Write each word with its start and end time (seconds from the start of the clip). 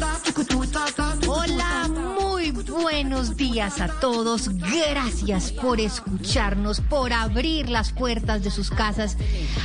Hola, 0.00 0.18
muy 0.24 0.29
buenos 2.82 3.36
días 3.36 3.80
a 3.80 3.88
todos. 3.88 4.48
Gracias 4.48 5.52
por 5.52 5.80
escucharnos, 5.80 6.80
por 6.80 7.12
abrir 7.12 7.68
las 7.68 7.92
puertas 7.92 8.42
de 8.42 8.50
sus 8.50 8.70
casas 8.70 9.16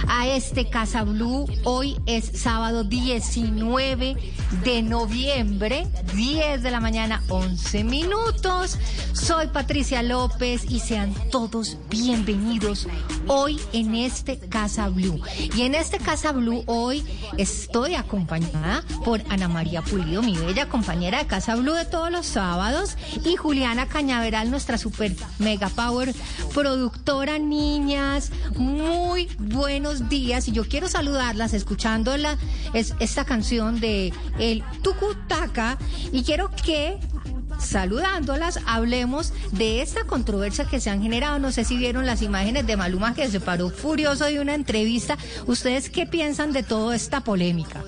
a 0.07 0.27
este 0.27 0.69
Casa 0.69 1.03
Blue. 1.03 1.45
Hoy 1.63 1.97
es 2.05 2.31
sábado 2.41 2.83
19 2.83 4.15
de 4.63 4.81
noviembre, 4.81 5.87
10 6.13 6.61
de 6.61 6.71
la 6.71 6.79
mañana, 6.79 7.21
11 7.29 7.83
minutos. 7.83 8.77
Soy 9.13 9.47
Patricia 9.47 10.03
López 10.03 10.65
y 10.69 10.79
sean 10.79 11.13
todos 11.31 11.77
bienvenidos 11.89 12.87
hoy 13.27 13.59
en 13.73 13.95
este 13.95 14.39
Casa 14.39 14.89
Blue. 14.89 15.21
Y 15.55 15.63
en 15.63 15.75
este 15.75 15.97
Casa 15.97 16.31
Blue 16.31 16.63
hoy 16.65 17.03
estoy 17.37 17.95
acompañada 17.95 18.83
por 19.03 19.21
Ana 19.29 19.47
María 19.47 19.81
Pulido, 19.81 20.21
mi 20.21 20.37
bella 20.37 20.67
compañera 20.67 21.19
de 21.19 21.27
Casa 21.27 21.55
Blue 21.55 21.73
de 21.73 21.85
todos 21.85 22.11
los 22.11 22.25
sábados, 22.25 22.97
y 23.23 23.35
Juliana 23.35 23.87
Cañaveral, 23.87 24.51
nuestra 24.51 24.77
super 24.77 25.15
mega 25.39 25.69
power 25.69 26.13
productora, 26.53 27.39
niñas. 27.39 28.31
Muy 28.57 29.29
buenos 29.37 30.09
días. 30.09 30.47
Y 30.47 30.51
yo 30.51 30.67
quiero 30.67 30.87
saludarlas 30.87 31.53
escuchando 31.53 32.15
la, 32.17 32.37
es, 32.73 32.93
esta 32.99 33.25
canción 33.25 33.79
de 33.79 34.13
el 34.39 34.63
Tucutaca. 34.81 35.77
Y 36.11 36.23
quiero 36.23 36.49
que 36.51 36.99
saludándolas, 37.59 38.59
hablemos 38.65 39.33
de 39.51 39.81
esta 39.81 40.03
controversia 40.05 40.65
que 40.65 40.79
se 40.79 40.89
han 40.89 41.01
generado. 41.01 41.39
No 41.39 41.51
sé 41.51 41.63
si 41.63 41.77
vieron 41.77 42.05
las 42.05 42.21
imágenes 42.21 42.67
de 42.67 42.77
Maluma 42.77 43.13
que 43.13 43.29
se 43.29 43.39
paró 43.39 43.69
furioso 43.69 44.25
de 44.25 44.39
una 44.39 44.55
entrevista. 44.55 45.17
¿Ustedes 45.45 45.89
qué 45.89 46.05
piensan 46.05 46.51
de 46.53 46.63
toda 46.63 46.95
esta 46.95 47.21
polémica? 47.21 47.83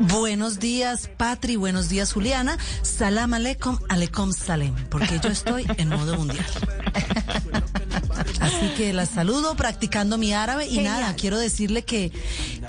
Buenos 0.00 0.58
días, 0.58 1.08
Patri. 1.16 1.56
Buenos 1.56 1.88
días, 1.88 2.12
Juliana. 2.12 2.58
Salam 2.82 3.34
aleikum, 3.34 3.78
aleikum 3.88 4.32
salem, 4.32 4.74
porque 4.90 5.20
yo 5.22 5.28
estoy 5.30 5.64
en 5.76 5.88
modo 5.88 6.16
mundial. 6.16 6.44
Así 8.40 8.68
que 8.76 8.92
la 8.92 9.06
saludo 9.06 9.54
practicando 9.54 10.18
mi 10.18 10.32
árabe 10.32 10.66
y 10.66 10.76
Genial. 10.76 11.00
nada, 11.00 11.14
quiero 11.16 11.38
decirle 11.38 11.84
que, 11.84 12.12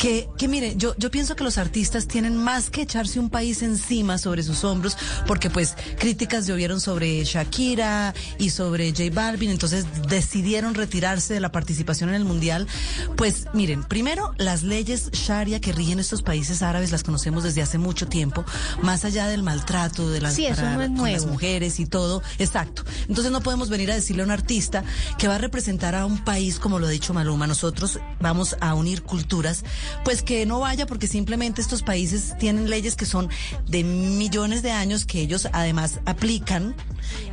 que, 0.03 0.27
que 0.37 0.49
mire, 0.49 0.75
yo, 0.75 0.93
yo 0.97 1.09
pienso 1.09 1.37
que 1.37 1.45
los 1.45 1.57
artistas 1.57 2.09
tienen 2.09 2.35
más 2.35 2.69
que 2.69 2.81
echarse 2.81 3.21
un 3.21 3.29
país 3.29 3.61
encima 3.63 4.17
sobre 4.17 4.43
sus 4.43 4.65
hombros, 4.65 4.97
porque 5.25 5.49
pues 5.49 5.75
críticas 5.97 6.45
llovieron 6.45 6.81
sobre 6.81 7.23
Shakira 7.23 8.13
y 8.37 8.49
sobre 8.49 8.89
J 8.89 9.03
Balvin, 9.13 9.49
entonces 9.49 9.85
decidieron 10.09 10.73
retirarse 10.73 11.33
de 11.33 11.39
la 11.39 11.53
participación 11.53 12.09
en 12.09 12.15
el 12.15 12.25
mundial. 12.25 12.67
Pues 13.15 13.45
miren, 13.53 13.85
primero 13.85 14.33
las 14.37 14.63
leyes 14.63 15.09
Sharia 15.11 15.61
que 15.61 15.71
rigen 15.71 16.01
estos 16.01 16.21
países 16.21 16.61
árabes 16.63 16.91
las 16.91 17.03
conocemos 17.03 17.45
desde 17.45 17.61
hace 17.61 17.77
mucho 17.77 18.05
tiempo, 18.05 18.43
más 18.81 19.05
allá 19.05 19.27
del 19.27 19.41
maltrato 19.41 20.09
de 20.09 20.19
las, 20.19 20.33
Sí, 20.33 20.47
eso 20.47 20.63
no 20.63 20.81
es 20.81 20.89
con 20.89 21.11
las 21.13 21.25
mujeres 21.27 21.79
y 21.79 21.85
todo, 21.85 22.21
exacto. 22.39 22.83
Entonces 23.07 23.31
no 23.31 23.39
podemos 23.39 23.69
venir 23.69 23.89
a 23.89 23.95
decirle 23.95 24.23
a 24.23 24.25
un 24.25 24.31
artista 24.31 24.83
que 25.17 25.29
va 25.29 25.35
a 25.35 25.37
representar 25.37 25.95
a 25.95 26.05
un 26.05 26.25
país 26.25 26.59
como 26.59 26.77
lo 26.77 26.87
ha 26.87 26.89
dicho 26.89 27.13
Maluma, 27.13 27.47
nosotros 27.47 27.99
vamos 28.19 28.57
a 28.59 28.73
unir 28.73 29.03
culturas, 29.03 29.63
pues 30.03 30.21
que 30.21 30.45
no 30.45 30.59
vaya 30.59 30.85
porque 30.85 31.07
simplemente 31.07 31.61
estos 31.61 31.83
países 31.83 32.37
tienen 32.37 32.69
leyes 32.69 32.95
que 32.95 33.05
son 33.05 33.29
de 33.67 33.83
millones 33.83 34.61
de 34.61 34.71
años 34.71 35.05
que 35.05 35.21
ellos 35.21 35.47
además 35.51 35.99
aplican 36.05 36.75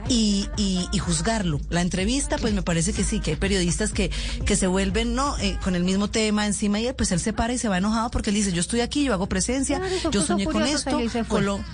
y, 0.08 0.48
y, 0.56 0.88
y 0.92 0.98
juzgarlo. 0.98 1.60
La 1.70 1.80
entrevista, 1.82 2.38
pues 2.38 2.52
me 2.52 2.62
parece 2.62 2.92
que 2.92 3.04
sí, 3.04 3.20
que 3.20 3.32
hay 3.32 3.36
periodistas 3.36 3.92
que, 3.92 4.10
que 4.44 4.56
se 4.56 4.66
vuelven, 4.66 5.14
¿no? 5.14 5.38
Eh, 5.38 5.58
con 5.62 5.74
el 5.74 5.84
mismo 5.84 6.08
tema 6.08 6.46
encima 6.46 6.80
y 6.80 6.86
él, 6.86 6.94
pues 6.94 7.12
él 7.12 7.20
se 7.20 7.32
para 7.32 7.52
y 7.52 7.58
se 7.58 7.68
va 7.68 7.78
enojado 7.78 8.10
porque 8.10 8.30
él 8.30 8.36
dice, 8.36 8.52
yo 8.52 8.60
estoy 8.60 8.80
aquí, 8.80 9.04
yo 9.04 9.12
hago 9.12 9.28
presencia, 9.28 9.78
Claro, 9.78 10.10
yo 10.10 10.22
soñé 10.22 10.46
con 10.46 10.62
esto, 10.62 11.00
salió 11.10 11.64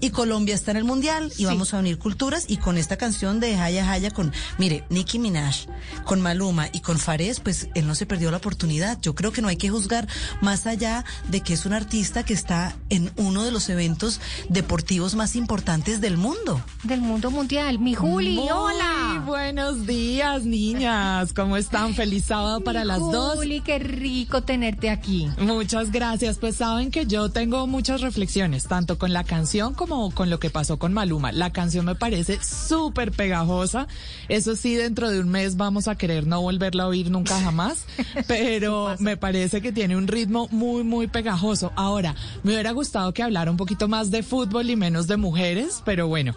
y 0.00 0.10
Colombia 0.10 0.54
está 0.54 0.70
en 0.70 0.78
el 0.78 0.84
mundial 0.84 1.32
y 1.36 1.44
vamos 1.44 1.74
a 1.74 1.78
unir 1.78 1.98
culturas 1.98 2.44
y 2.48 2.56
con 2.56 2.78
esta 2.78 2.96
canción 2.96 3.40
de 3.40 3.56
Jaya 3.56 3.84
Jaya 3.84 4.10
con, 4.10 4.32
mire, 4.58 4.84
Nicki 4.88 5.18
Minaj, 5.18 5.66
con 6.04 6.20
Maluma 6.20 6.68
y 6.72 6.80
con 6.80 6.98
Fares, 6.98 7.40
pues 7.40 7.68
él 7.74 7.86
no 7.86 7.94
se 7.94 8.06
perdió 8.06 8.30
la 8.30 8.38
oportunidad. 8.38 8.98
Yo 9.02 9.14
creo 9.14 9.32
que 9.32 9.42
no 9.42 9.48
hay 9.48 9.56
que 9.56 9.68
juzgar 9.68 10.08
más 10.40 10.66
allá 10.66 11.04
de 11.28 11.40
que 11.42 11.54
es 11.54 11.66
un 11.66 11.72
artista 11.72 12.24
que 12.24 12.32
está 12.34 12.76
en 12.88 13.10
uno 13.16 13.44
de 13.44 13.50
los 13.50 13.68
eventos 13.68 14.20
deportivos 14.48 15.14
más 15.14 15.36
importantes 15.36 16.00
del 16.00 16.16
mundo. 16.16 16.62
Del 16.82 17.00
mundo 17.00 17.30
mundial. 17.30 17.78
Mi 17.78 17.94
Juli, 17.94 18.36
Muy 18.36 18.50
hola. 18.50 19.22
buenos 19.26 19.86
días, 19.86 20.44
niñas. 20.44 21.32
¿Cómo 21.34 21.56
están? 21.56 21.94
Feliz 21.94 22.24
sábado 22.26 22.60
para 22.62 22.80
Mi 22.80 22.86
las 22.86 22.98
dos. 23.00 23.36
Juli, 23.36 23.60
qué 23.60 23.78
rico 23.78 24.42
tenerte 24.42 24.90
aquí. 24.90 25.28
Muchas 25.38 25.90
gracias. 25.90 26.38
Pues 26.38 26.56
saben 26.56 26.90
que 26.90 27.06
yo 27.06 27.30
tengo 27.30 27.66
muchas 27.66 28.00
reflexiones, 28.00 28.64
tanto 28.64 28.98
con 28.98 29.12
la 29.12 29.24
canción 29.24 29.74
como 29.74 29.89
con 29.90 30.30
lo 30.30 30.38
que 30.38 30.50
pasó 30.50 30.78
con 30.78 30.92
Maluma. 30.92 31.32
La 31.32 31.50
canción 31.50 31.84
me 31.84 31.96
parece 31.96 32.38
súper 32.42 33.10
pegajosa. 33.10 33.88
Eso 34.28 34.54
sí, 34.54 34.76
dentro 34.76 35.10
de 35.10 35.18
un 35.18 35.28
mes 35.28 35.56
vamos 35.56 35.88
a 35.88 35.96
querer 35.96 36.28
no 36.28 36.40
volverla 36.40 36.84
a 36.84 36.86
oír 36.86 37.10
nunca 37.10 37.40
jamás. 37.40 37.86
Pero 38.28 38.94
me 39.00 39.16
parece 39.16 39.60
que 39.60 39.72
tiene 39.72 39.96
un 39.96 40.06
ritmo 40.06 40.46
muy, 40.52 40.84
muy 40.84 41.08
pegajoso. 41.08 41.72
Ahora, 41.74 42.14
me 42.44 42.52
hubiera 42.52 42.70
gustado 42.70 43.12
que 43.12 43.24
hablara 43.24 43.50
un 43.50 43.56
poquito 43.56 43.88
más 43.88 44.12
de 44.12 44.22
fútbol 44.22 44.70
y 44.70 44.76
menos 44.76 45.08
de 45.08 45.16
mujeres, 45.16 45.82
pero 45.84 46.06
bueno. 46.06 46.36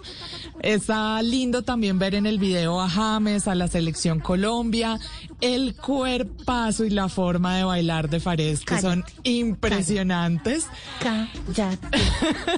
Está 0.62 1.22
lindo 1.22 1.62
también 1.62 2.00
ver 2.00 2.16
en 2.16 2.26
el 2.26 2.40
video 2.40 2.82
a 2.82 2.90
James, 2.90 3.48
a 3.48 3.56
la 3.56 3.68
selección 3.68 4.20
Colombia, 4.20 5.00
el 5.42 5.76
cuerpazo 5.76 6.86
y 6.86 6.90
la 6.90 7.10
forma 7.10 7.58
de 7.58 7.66
bailar 7.66 8.10
de 8.10 8.20
Fares, 8.20 8.62
que 8.62 8.80
son 8.80 9.04
impresionantes. 9.24 10.68
Cállate. 11.00 11.88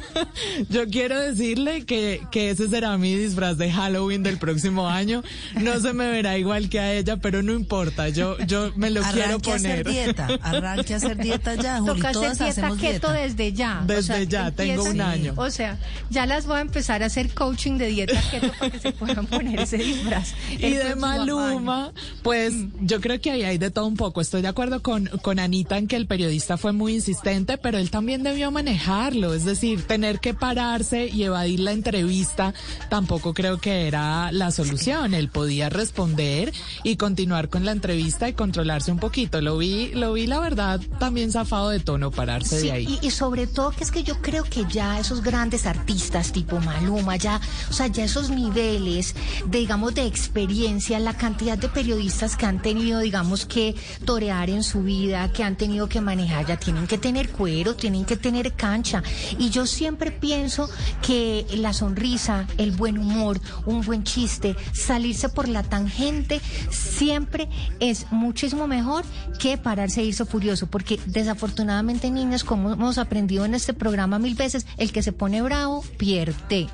Yo 0.69 0.84
quiero 0.87 1.19
decirle 1.19 1.85
que, 1.85 2.21
que 2.31 2.49
ese 2.49 2.67
será 2.69 2.97
mi 2.97 3.15
disfraz 3.15 3.57
de 3.57 3.71
Halloween 3.71 4.23
del 4.23 4.37
próximo 4.37 4.87
año. 4.87 5.23
No 5.61 5.79
se 5.79 5.93
me 5.93 6.09
verá 6.09 6.37
igual 6.37 6.69
que 6.69 6.79
a 6.79 6.93
ella, 6.93 7.17
pero 7.17 7.41
no 7.43 7.53
importa. 7.53 8.09
Yo, 8.09 8.37
yo 8.47 8.71
me 8.75 8.89
lo 8.89 9.01
quiero 9.01 9.25
Arranque 9.25 9.51
a 9.51 9.55
hacer 9.55 9.83
poner. 9.83 10.05
dieta, 10.05 10.27
arranque 10.41 10.93
a 10.93 10.97
hacer 10.97 11.17
dieta 11.17 11.55
ya, 11.55 11.79
Juli, 11.79 11.93
Toca 11.93 12.09
hacer 12.09 12.13
todas 12.21 12.37
dieta 12.37 12.51
hacemos 12.51 12.79
keto 12.79 13.11
dieta. 13.11 13.13
desde 13.13 13.53
ya. 13.53 13.83
Desde 13.85 14.27
ya, 14.27 14.51
tengo 14.51 14.83
un 14.83 15.01
año. 15.01 15.33
O 15.37 15.49
sea, 15.49 15.77
ya 16.09 16.25
las 16.25 16.45
voy 16.45 16.57
a 16.57 16.61
empezar 16.61 17.03
a 17.03 17.07
hacer 17.07 17.33
coaching 17.33 17.77
de 17.77 17.87
dieta 17.87 18.21
keto 18.31 18.51
para 18.59 18.71
que 18.71 18.79
se 18.79 18.91
puedan 18.91 19.25
poner 19.27 19.59
ese 19.61 19.77
disfraz. 19.77 20.33
Y 20.59 20.71
de 20.71 20.95
Maluma, 20.95 21.91
pues 22.23 22.53
yo 22.81 22.99
creo 23.01 23.19
que 23.21 23.31
ahí 23.31 23.43
hay 23.43 23.57
de 23.57 23.71
todo 23.71 23.85
un 23.87 23.95
poco. 23.95 24.21
Estoy 24.21 24.41
de 24.41 24.47
acuerdo 24.47 24.81
con, 24.81 25.05
con 25.21 25.39
Anita 25.39 25.77
en 25.77 25.87
que 25.87 25.95
el 25.95 26.07
periodista 26.07 26.57
fue 26.57 26.71
muy 26.71 26.95
insistente, 26.95 27.57
pero 27.57 27.77
él 27.77 27.89
también 27.91 28.23
debió 28.23 28.51
manejarlo. 28.51 29.33
Es 29.33 29.45
decir, 29.45 29.83
tener 29.83 30.19
que 30.19 30.33
parar 30.33 30.74
y 30.75 31.23
evadir 31.23 31.61
la 31.61 31.71
entrevista 31.71 32.53
tampoco 32.89 33.33
creo 33.33 33.59
que 33.59 33.87
era 33.87 34.29
la 34.33 34.51
solución. 34.51 35.13
Él 35.13 35.29
podía 35.29 35.69
responder 35.69 36.51
y 36.83 36.97
continuar 36.97 37.47
con 37.47 37.63
la 37.63 37.71
entrevista 37.71 38.27
y 38.27 38.33
controlarse 38.33 38.91
un 38.91 38.99
poquito. 38.99 39.39
Lo 39.39 39.57
vi, 39.57 39.91
lo 39.93 40.13
vi 40.13 40.27
la 40.27 40.41
verdad 40.41 40.81
también 40.99 41.31
zafado 41.31 41.69
de 41.69 41.79
tono 41.79 42.11
pararse 42.11 42.59
de 42.59 42.71
ahí. 42.73 42.99
Y, 43.01 43.07
y, 43.07 43.11
sobre 43.11 43.47
todo 43.47 43.71
que 43.71 43.85
es 43.85 43.91
que 43.91 44.03
yo 44.03 44.21
creo 44.21 44.43
que 44.43 44.65
ya 44.69 44.99
esos 44.99 45.21
grandes 45.23 45.65
artistas 45.65 46.33
tipo 46.33 46.59
Maluma, 46.59 47.15
ya, 47.15 47.39
o 47.69 47.73
sea, 47.73 47.87
ya 47.87 48.03
esos 48.03 48.29
niveles, 48.29 49.15
digamos, 49.47 49.95
de 49.95 50.05
experiencia, 50.05 50.99
la 50.99 51.13
cantidad 51.13 51.57
de 51.57 51.69
periodistas 51.69 52.35
que 52.35 52.45
han 52.45 52.61
tenido, 52.61 52.99
digamos, 52.99 53.45
que 53.45 53.75
torear 54.03 54.49
en 54.49 54.63
su 54.63 54.83
vida, 54.83 55.31
que 55.31 55.43
han 55.43 55.55
tenido 55.55 55.87
que 55.87 56.01
manejar, 56.01 56.45
ya 56.45 56.57
tienen 56.57 56.85
que 56.85 56.97
tener 56.97 57.29
cuero, 57.29 57.75
tienen 57.75 58.03
que 58.03 58.17
tener 58.17 58.53
cancha. 58.53 59.01
Y 59.39 59.49
yo 59.49 59.65
siempre 59.65 60.11
pienso 60.11 60.64
que 61.01 61.45
la 61.55 61.73
sonrisa, 61.73 62.47
el 62.57 62.71
buen 62.71 62.97
humor, 62.97 63.39
un 63.65 63.81
buen 63.81 64.03
chiste, 64.03 64.55
salirse 64.73 65.29
por 65.29 65.47
la 65.47 65.63
tangente, 65.63 66.41
siempre 66.69 67.49
es 67.79 68.07
muchísimo 68.11 68.67
mejor 68.67 69.05
que 69.39 69.57
pararse 69.57 70.01
e 70.01 70.05
irse 70.05 70.25
furioso, 70.25 70.67
porque 70.67 70.99
desafortunadamente, 71.05 72.11
niños, 72.11 72.43
como 72.43 72.73
hemos 72.73 72.97
aprendido 72.97 73.45
en 73.45 73.53
este 73.53 73.73
programa 73.73 74.19
mil 74.19 74.35
veces, 74.35 74.65
el 74.77 74.91
que 74.91 75.03
se 75.03 75.11
pone 75.11 75.41
bravo 75.41 75.83
pierde. 75.97 76.67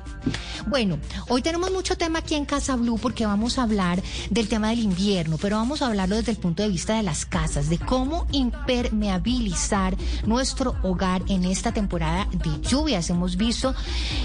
Bueno, 0.66 0.98
hoy 1.28 1.42
tenemos 1.42 1.72
mucho 1.72 1.96
tema 1.96 2.20
aquí 2.20 2.34
en 2.34 2.44
Casa 2.44 2.76
Blue 2.76 2.98
porque 2.98 3.26
vamos 3.26 3.58
a 3.58 3.64
hablar 3.64 4.02
del 4.30 4.48
tema 4.48 4.70
del 4.70 4.80
invierno, 4.80 5.38
pero 5.38 5.56
vamos 5.56 5.82
a 5.82 5.86
hablarlo 5.86 6.16
desde 6.16 6.32
el 6.32 6.38
punto 6.38 6.62
de 6.62 6.68
vista 6.68 6.96
de 6.96 7.02
las 7.02 7.26
casas, 7.26 7.68
de 7.68 7.78
cómo 7.78 8.26
impermeabilizar 8.32 9.96
nuestro 10.26 10.76
hogar 10.82 11.22
en 11.28 11.44
esta 11.44 11.72
temporada 11.72 12.28
de 12.32 12.60
lluvias. 12.68 13.10
Hemos 13.10 13.36
visto 13.36 13.74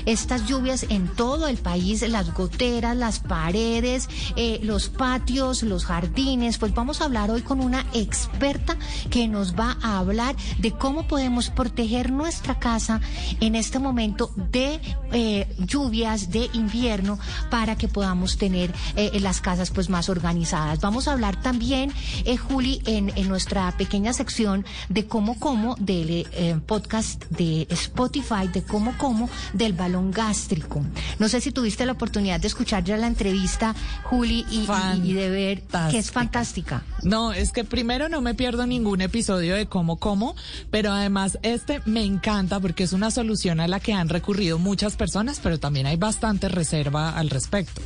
estas 0.05 0.45
lluvias 0.45 0.85
en 0.89 1.07
todo 1.07 1.47
el 1.47 1.57
país, 1.57 2.07
las 2.07 2.33
goteras, 2.33 2.95
las 2.95 3.19
paredes, 3.19 4.07
eh, 4.35 4.59
los 4.63 4.89
patios, 4.89 5.63
los 5.63 5.85
jardines. 5.85 6.57
Pues 6.57 6.73
vamos 6.73 7.01
a 7.01 7.05
hablar 7.05 7.31
hoy 7.31 7.41
con 7.41 7.59
una 7.59 7.85
experta 7.93 8.77
que 9.09 9.27
nos 9.27 9.55
va 9.55 9.77
a 9.81 9.99
hablar 9.99 10.35
de 10.59 10.71
cómo 10.71 11.07
podemos 11.07 11.49
proteger 11.49 12.11
nuestra 12.11 12.59
casa 12.59 13.01
en 13.41 13.55
este 13.55 13.79
momento 13.79 14.31
de 14.51 14.79
eh, 15.11 15.47
lluvias, 15.59 16.31
de 16.31 16.49
invierno, 16.53 17.19
para 17.49 17.75
que 17.77 17.87
podamos 17.87 18.37
tener 18.37 18.73
eh, 18.95 19.19
las 19.19 19.41
casas 19.41 19.71
pues 19.71 19.89
más 19.89 20.09
organizadas. 20.09 20.79
Vamos 20.79 21.07
a 21.07 21.13
hablar 21.13 21.41
también, 21.41 21.91
Juli, 22.47 22.81
en, 22.85 23.11
en, 23.15 23.27
nuestra 23.27 23.71
pequeña 23.77 24.13
sección 24.13 24.65
de 24.89 25.05
cómo 25.05 25.39
como 25.39 25.75
del 25.75 26.25
podcast 26.65 27.25
de 27.25 27.67
Spotify, 27.69 28.47
de 28.51 28.63
cómo 28.63 28.97
como 28.97 29.29
del 29.53 29.73
balón 29.73 30.11
gástrico. 30.11 30.83
No 31.19 31.29
sé 31.29 31.41
si 31.41 31.51
tuviste 31.51 31.85
la 31.85 31.93
oportunidad 31.93 32.39
de 32.39 32.47
escuchar 32.47 32.83
ya 32.83 32.97
la 32.97 33.07
entrevista, 33.07 33.75
Juli, 34.03 34.45
y, 34.49 34.67
y, 35.05 35.11
y 35.11 35.13
de 35.13 35.29
ver 35.29 35.63
que 35.91 35.97
es 35.97 36.11
fantástica. 36.11 36.83
No, 37.03 37.33
es 37.33 37.51
que 37.51 37.63
primero 37.63 38.09
no 38.09 38.21
me 38.21 38.33
pierdo 38.33 38.65
ningún 38.65 39.01
episodio 39.01 39.55
de 39.55 39.67
cómo 39.67 39.97
como, 39.97 40.35
pero 40.71 40.91
además 40.91 41.37
este 41.43 41.81
me 41.85 42.03
encanta 42.03 42.59
porque 42.59 42.83
es 42.83 42.93
una 42.93 43.11
solución 43.11 43.59
a 43.59 43.67
la 43.67 43.79
que 43.79 43.93
han 43.93 44.09
recurrido 44.09 44.59
muchas 44.59 44.95
personas, 44.95 45.39
pero 45.41 45.59
también 45.59 45.87
hay 45.87 45.97
bastante 45.97 46.49
reserva 46.49 47.17
al 47.17 47.29
respecto. 47.29 47.81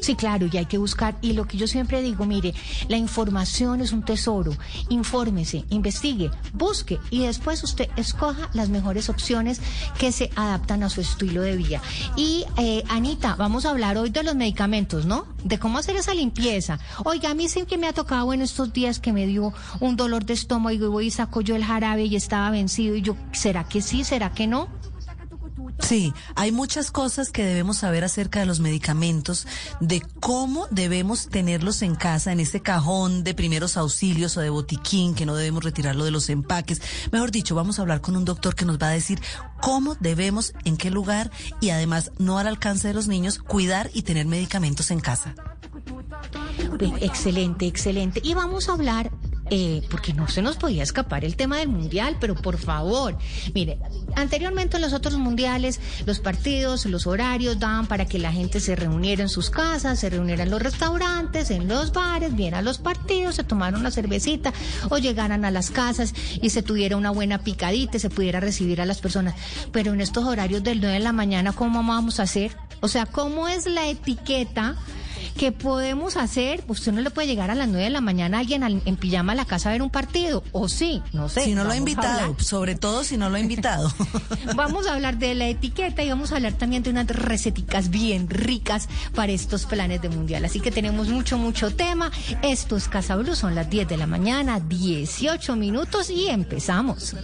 Sí, 0.00 0.14
claro, 0.14 0.48
y 0.50 0.56
hay 0.56 0.66
que 0.66 0.78
buscar. 0.78 1.16
Y 1.20 1.34
lo 1.34 1.46
que 1.46 1.56
yo 1.56 1.66
siempre 1.66 2.02
digo, 2.02 2.24
mire, 2.24 2.54
la 2.88 2.96
información 2.96 3.80
es 3.80 3.92
un 3.92 4.02
tesoro. 4.02 4.52
Infórmese, 4.88 5.64
investigue, 5.70 6.30
busque 6.52 6.98
y 7.10 7.26
después 7.26 7.62
usted 7.62 7.88
escoja 7.96 8.48
las 8.54 8.68
mejores 8.70 9.08
opciones 9.08 9.60
que 9.98 10.12
se 10.12 10.30
adaptan 10.36 10.82
a 10.82 10.90
su 10.90 11.00
estilo 11.00 11.42
de 11.42 11.56
vida. 11.56 11.82
Y 12.16 12.44
eh, 12.56 12.82
Anita, 12.88 13.36
vamos 13.36 13.66
a 13.66 13.70
hablar 13.70 13.98
hoy 13.98 14.10
de 14.10 14.22
los 14.22 14.34
medicamentos, 14.34 15.04
¿no? 15.06 15.26
De 15.44 15.58
cómo 15.58 15.78
hacer 15.78 15.96
esa 15.96 16.14
limpieza. 16.14 16.78
Oiga, 17.04 17.30
a 17.30 17.34
mí 17.34 17.48
siempre 17.48 17.76
me 17.76 17.86
ha 17.86 17.92
tocado 17.92 18.32
en 18.32 18.42
estos 18.42 18.72
días 18.72 18.98
que 18.98 19.12
me 19.12 19.26
dio 19.26 19.52
un 19.80 19.96
dolor 19.96 20.24
de 20.24 20.34
estómago 20.34 20.74
y 20.74 20.88
voy 20.88 21.06
y 21.06 21.10
saco 21.10 21.40
yo 21.40 21.56
el 21.56 21.64
jarabe 21.64 22.04
y 22.04 22.16
estaba 22.16 22.50
vencido 22.50 22.94
y 22.94 23.02
yo, 23.02 23.16
¿será 23.32 23.64
que 23.64 23.82
sí? 23.82 24.04
¿Será 24.04 24.32
que 24.32 24.46
no? 24.46 24.79
Sí, 25.78 26.12
hay 26.34 26.52
muchas 26.52 26.90
cosas 26.90 27.30
que 27.30 27.44
debemos 27.44 27.78
saber 27.78 28.04
acerca 28.04 28.40
de 28.40 28.46
los 28.46 28.60
medicamentos, 28.60 29.46
de 29.80 30.02
cómo 30.20 30.66
debemos 30.70 31.28
tenerlos 31.28 31.82
en 31.82 31.94
casa, 31.94 32.32
en 32.32 32.40
ese 32.40 32.60
cajón 32.60 33.24
de 33.24 33.34
primeros 33.34 33.76
auxilios 33.76 34.36
o 34.36 34.40
de 34.40 34.50
botiquín, 34.50 35.14
que 35.14 35.26
no 35.26 35.34
debemos 35.34 35.64
retirarlo 35.64 36.04
de 36.04 36.10
los 36.10 36.28
empaques. 36.28 36.82
Mejor 37.12 37.30
dicho, 37.30 37.54
vamos 37.54 37.78
a 37.78 37.82
hablar 37.82 38.00
con 38.00 38.16
un 38.16 38.24
doctor 38.24 38.54
que 38.54 38.64
nos 38.64 38.78
va 38.78 38.88
a 38.88 38.92
decir 38.92 39.20
cómo 39.60 39.96
debemos, 40.00 40.52
en 40.64 40.76
qué 40.76 40.90
lugar 40.90 41.30
y 41.60 41.70
además 41.70 42.12
no 42.18 42.38
al 42.38 42.46
alcance 42.46 42.88
de 42.88 42.94
los 42.94 43.08
niños, 43.08 43.38
cuidar 43.38 43.90
y 43.94 44.02
tener 44.02 44.26
medicamentos 44.26 44.90
en 44.90 45.00
casa. 45.00 45.34
Excelente, 47.00 47.66
excelente. 47.66 48.20
Y 48.22 48.34
vamos 48.34 48.68
a 48.68 48.72
hablar 48.72 49.10
eh, 49.50 49.82
porque 49.90 50.12
no 50.14 50.28
se 50.28 50.42
nos 50.42 50.56
podía 50.56 50.82
escapar 50.82 51.24
el 51.24 51.36
tema 51.36 51.58
del 51.58 51.68
mundial, 51.68 52.16
pero 52.20 52.34
por 52.34 52.56
favor, 52.56 53.18
mire, 53.52 53.78
anteriormente 54.14 54.76
en 54.76 54.82
los 54.82 54.92
otros 54.92 55.16
mundiales, 55.16 55.80
los 56.06 56.20
partidos, 56.20 56.86
los 56.86 57.06
horarios 57.06 57.58
daban 57.58 57.86
para 57.86 58.06
que 58.06 58.18
la 58.18 58.32
gente 58.32 58.60
se 58.60 58.76
reuniera 58.76 59.22
en 59.22 59.28
sus 59.28 59.50
casas, 59.50 59.98
se 59.98 60.10
reuniera 60.10 60.44
en 60.44 60.50
los 60.50 60.62
restaurantes, 60.62 61.50
en 61.50 61.68
los 61.68 61.92
bares, 61.92 62.34
viera 62.36 62.62
los 62.62 62.78
partidos, 62.78 63.34
se 63.34 63.44
tomara 63.44 63.76
una 63.76 63.90
cervecita 63.90 64.52
o 64.88 64.98
llegaran 64.98 65.44
a 65.44 65.50
las 65.50 65.70
casas 65.70 66.14
y 66.40 66.50
se 66.50 66.62
tuviera 66.62 66.96
una 66.96 67.10
buena 67.10 67.38
picadita, 67.38 67.98
se 67.98 68.10
pudiera 68.10 68.40
recibir 68.40 68.80
a 68.80 68.86
las 68.86 69.00
personas. 69.00 69.34
Pero 69.72 69.92
en 69.92 70.00
estos 70.00 70.24
horarios 70.24 70.62
del 70.62 70.80
9 70.80 70.94
de 70.94 71.00
la 71.00 71.12
mañana, 71.12 71.52
¿cómo 71.52 71.82
vamos 71.82 72.20
a 72.20 72.24
hacer? 72.24 72.56
O 72.80 72.88
sea, 72.88 73.06
¿cómo 73.06 73.48
es 73.48 73.66
la 73.66 73.88
etiqueta? 73.88 74.76
¿Qué 75.36 75.52
podemos 75.52 76.16
hacer? 76.16 76.62
Usted 76.68 76.92
no 76.92 77.00
le 77.00 77.10
puede 77.10 77.28
llegar 77.28 77.50
a 77.50 77.54
las 77.54 77.68
9 77.68 77.84
de 77.84 77.90
la 77.90 78.00
mañana 78.00 78.38
a 78.38 78.40
alguien 78.40 78.62
en 78.62 78.96
pijama 78.96 79.32
a 79.32 79.34
la 79.34 79.44
casa 79.44 79.68
a 79.68 79.72
ver 79.72 79.82
un 79.82 79.90
partido, 79.90 80.42
o 80.52 80.68
sí, 80.68 81.02
no 81.12 81.28
sé. 81.28 81.42
Si 81.44 81.54
no 81.54 81.64
lo 81.64 81.70
ha 81.70 81.76
invitado, 81.76 82.36
sobre 82.38 82.74
todo 82.74 83.04
si 83.04 83.16
no 83.16 83.30
lo 83.30 83.36
ha 83.36 83.40
invitado. 83.40 83.92
vamos 84.56 84.86
a 84.86 84.94
hablar 84.94 85.18
de 85.18 85.34
la 85.34 85.48
etiqueta 85.48 86.02
y 86.02 86.08
vamos 86.08 86.32
a 86.32 86.36
hablar 86.36 86.54
también 86.54 86.82
de 86.82 86.90
unas 86.90 87.06
receticas 87.06 87.90
bien 87.90 88.28
ricas 88.28 88.88
para 89.14 89.32
estos 89.32 89.66
planes 89.66 90.02
de 90.02 90.08
mundial. 90.08 90.44
Así 90.44 90.60
que 90.60 90.70
tenemos 90.70 91.08
mucho, 91.08 91.38
mucho 91.38 91.74
tema. 91.74 92.10
Esto 92.42 92.76
es 92.76 92.88
Casa 92.88 93.16
Blue, 93.16 93.34
son 93.34 93.54
las 93.54 93.68
10 93.70 93.88
de 93.88 93.96
la 93.96 94.06
mañana, 94.06 94.60
18 94.60 95.56
minutos 95.56 96.10
y 96.10 96.28
empezamos. 96.28 97.14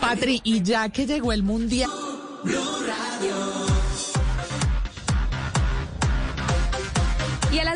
Patri, 0.00 0.40
y 0.44 0.62
ya 0.62 0.88
que 0.88 1.06
llegó 1.06 1.32
el 1.32 1.42
mundial. 1.42 1.90
Y 2.44 2.54
a 2.54 3.67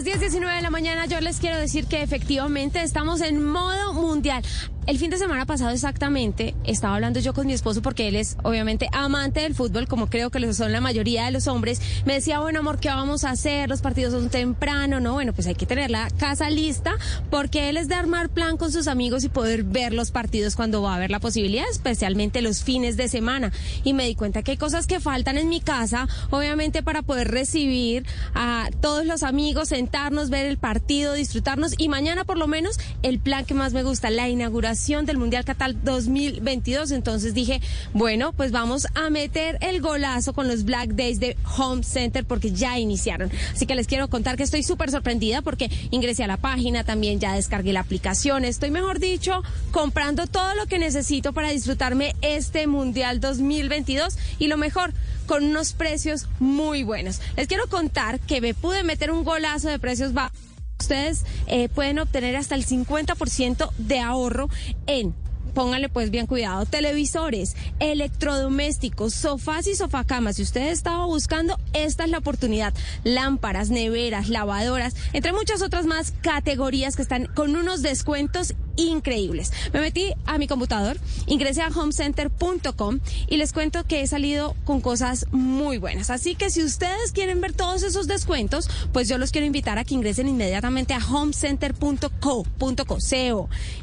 las 0.04 0.20
10.19 0.20 0.56
de 0.56 0.62
la 0.62 0.70
mañana 0.70 1.06
yo 1.06 1.20
les 1.20 1.38
quiero 1.38 1.58
decir 1.58 1.86
que 1.86 2.02
efectivamente 2.02 2.82
estamos 2.82 3.20
en 3.20 3.44
modo 3.44 3.92
mundial. 3.92 4.42
El 4.84 4.98
fin 4.98 5.10
de 5.10 5.16
semana 5.16 5.46
pasado 5.46 5.70
exactamente 5.70 6.56
estaba 6.64 6.96
hablando 6.96 7.20
yo 7.20 7.34
con 7.34 7.46
mi 7.46 7.52
esposo 7.52 7.82
porque 7.82 8.08
él 8.08 8.16
es 8.16 8.36
obviamente 8.42 8.88
amante 8.90 9.38
del 9.38 9.54
fútbol, 9.54 9.86
como 9.86 10.08
creo 10.08 10.30
que 10.30 10.40
lo 10.40 10.52
son 10.52 10.72
la 10.72 10.80
mayoría 10.80 11.24
de 11.24 11.30
los 11.30 11.46
hombres. 11.46 11.80
Me 12.04 12.14
decía, 12.14 12.40
bueno 12.40 12.58
amor, 12.58 12.80
¿qué 12.80 12.88
vamos 12.88 13.22
a 13.22 13.30
hacer? 13.30 13.68
Los 13.68 13.80
partidos 13.80 14.12
son 14.12 14.28
temprano, 14.28 14.98
¿no? 14.98 15.12
Bueno, 15.12 15.34
pues 15.34 15.46
hay 15.46 15.54
que 15.54 15.66
tener 15.66 15.92
la 15.92 16.10
casa 16.10 16.50
lista 16.50 16.96
porque 17.30 17.68
él 17.68 17.76
es 17.76 17.86
de 17.86 17.94
armar 17.94 18.28
plan 18.28 18.56
con 18.56 18.72
sus 18.72 18.88
amigos 18.88 19.22
y 19.22 19.28
poder 19.28 19.62
ver 19.62 19.94
los 19.94 20.10
partidos 20.10 20.56
cuando 20.56 20.82
va 20.82 20.94
a 20.94 20.96
haber 20.96 21.12
la 21.12 21.20
posibilidad, 21.20 21.64
especialmente 21.70 22.42
los 22.42 22.64
fines 22.64 22.96
de 22.96 23.06
semana. 23.06 23.52
Y 23.84 23.94
me 23.94 24.04
di 24.06 24.16
cuenta 24.16 24.42
que 24.42 24.50
hay 24.50 24.56
cosas 24.56 24.88
que 24.88 24.98
faltan 24.98 25.38
en 25.38 25.48
mi 25.48 25.60
casa, 25.60 26.08
obviamente 26.30 26.82
para 26.82 27.02
poder 27.02 27.30
recibir 27.30 28.04
a 28.34 28.68
todos 28.80 29.06
los 29.06 29.22
amigos, 29.22 29.68
sentarnos, 29.68 30.28
ver 30.28 30.46
el 30.46 30.58
partido, 30.58 31.12
disfrutarnos 31.12 31.74
y 31.78 31.88
mañana 31.88 32.24
por 32.24 32.36
lo 32.36 32.48
menos 32.48 32.80
el 33.02 33.20
plan 33.20 33.44
que 33.44 33.54
más 33.54 33.74
me 33.74 33.84
gusta, 33.84 34.10
la 34.10 34.28
inauguración 34.28 34.71
del 34.72 35.18
Mundial 35.18 35.44
Qatar 35.44 35.82
2022. 35.82 36.92
Entonces 36.92 37.34
dije, 37.34 37.60
bueno, 37.92 38.32
pues 38.32 38.52
vamos 38.52 38.86
a 38.94 39.10
meter 39.10 39.58
el 39.60 39.82
golazo 39.82 40.32
con 40.32 40.48
los 40.48 40.64
Black 40.64 40.90
Days 40.90 41.20
de 41.20 41.36
Home 41.58 41.82
Center 41.82 42.24
porque 42.24 42.52
ya 42.52 42.78
iniciaron. 42.78 43.30
Así 43.52 43.66
que 43.66 43.74
les 43.74 43.86
quiero 43.86 44.08
contar 44.08 44.36
que 44.36 44.42
estoy 44.42 44.62
súper 44.62 44.90
sorprendida 44.90 45.42
porque 45.42 45.70
ingresé 45.90 46.24
a 46.24 46.26
la 46.26 46.38
página, 46.38 46.84
también 46.84 47.20
ya 47.20 47.34
descargué 47.34 47.74
la 47.74 47.80
aplicación. 47.80 48.46
Estoy, 48.46 48.70
mejor 48.70 48.98
dicho, 48.98 49.42
comprando 49.72 50.26
todo 50.26 50.54
lo 50.54 50.64
que 50.66 50.78
necesito 50.78 51.34
para 51.34 51.50
disfrutarme 51.50 52.16
este 52.22 52.66
Mundial 52.66 53.20
2022 53.20 54.16
y 54.38 54.46
lo 54.46 54.56
mejor, 54.56 54.94
con 55.26 55.44
unos 55.44 55.74
precios 55.74 56.28
muy 56.40 56.82
buenos. 56.82 57.20
Les 57.36 57.46
quiero 57.46 57.66
contar 57.68 58.20
que 58.20 58.40
me 58.40 58.54
pude 58.54 58.84
meter 58.84 59.10
un 59.10 59.22
golazo 59.22 59.68
de 59.68 59.78
precios 59.78 60.14
bajos 60.14 60.51
ustedes 60.82 61.24
eh, 61.46 61.68
pueden 61.68 61.98
obtener 61.98 62.36
hasta 62.36 62.54
el 62.54 62.66
50% 62.66 63.70
de 63.78 64.00
ahorro 64.00 64.48
en 64.86 65.14
pónganle 65.54 65.88
pues 65.88 66.10
bien 66.10 66.26
cuidado, 66.26 66.64
televisores, 66.66 67.56
electrodomésticos, 67.78 69.14
sofás 69.14 69.66
y 69.66 69.74
sofacamas. 69.74 70.36
Si 70.36 70.42
usted 70.42 70.68
estaba 70.68 71.04
buscando, 71.06 71.58
esta 71.72 72.04
es 72.04 72.10
la 72.10 72.18
oportunidad. 72.18 72.74
Lámparas, 73.04 73.70
neveras, 73.70 74.28
lavadoras, 74.28 74.94
entre 75.12 75.32
muchas 75.32 75.62
otras 75.62 75.86
más 75.86 76.12
categorías 76.22 76.96
que 76.96 77.02
están 77.02 77.26
con 77.26 77.56
unos 77.56 77.82
descuentos 77.82 78.54
increíbles. 78.76 79.52
Me 79.72 79.80
metí 79.80 80.12
a 80.26 80.38
mi 80.38 80.46
computador, 80.46 80.98
ingresé 81.26 81.62
a 81.62 81.68
homecenter.com 81.68 83.00
y 83.28 83.36
les 83.36 83.52
cuento 83.52 83.84
que 83.84 84.02
he 84.02 84.06
salido 84.06 84.54
con 84.64 84.80
cosas 84.80 85.26
muy 85.32 85.78
buenas. 85.78 86.10
Así 86.10 86.34
que 86.34 86.50
si 86.50 86.62
ustedes 86.62 87.12
quieren 87.12 87.40
ver 87.40 87.52
todos 87.52 87.82
esos 87.82 88.06
descuentos, 88.06 88.68
pues 88.92 89.08
yo 89.08 89.18
los 89.18 89.32
quiero 89.32 89.46
invitar 89.46 89.78
a 89.78 89.84
que 89.84 89.94
ingresen 89.94 90.28
inmediatamente 90.28 90.94
a 90.94 90.98
homecenter.co 90.98 92.46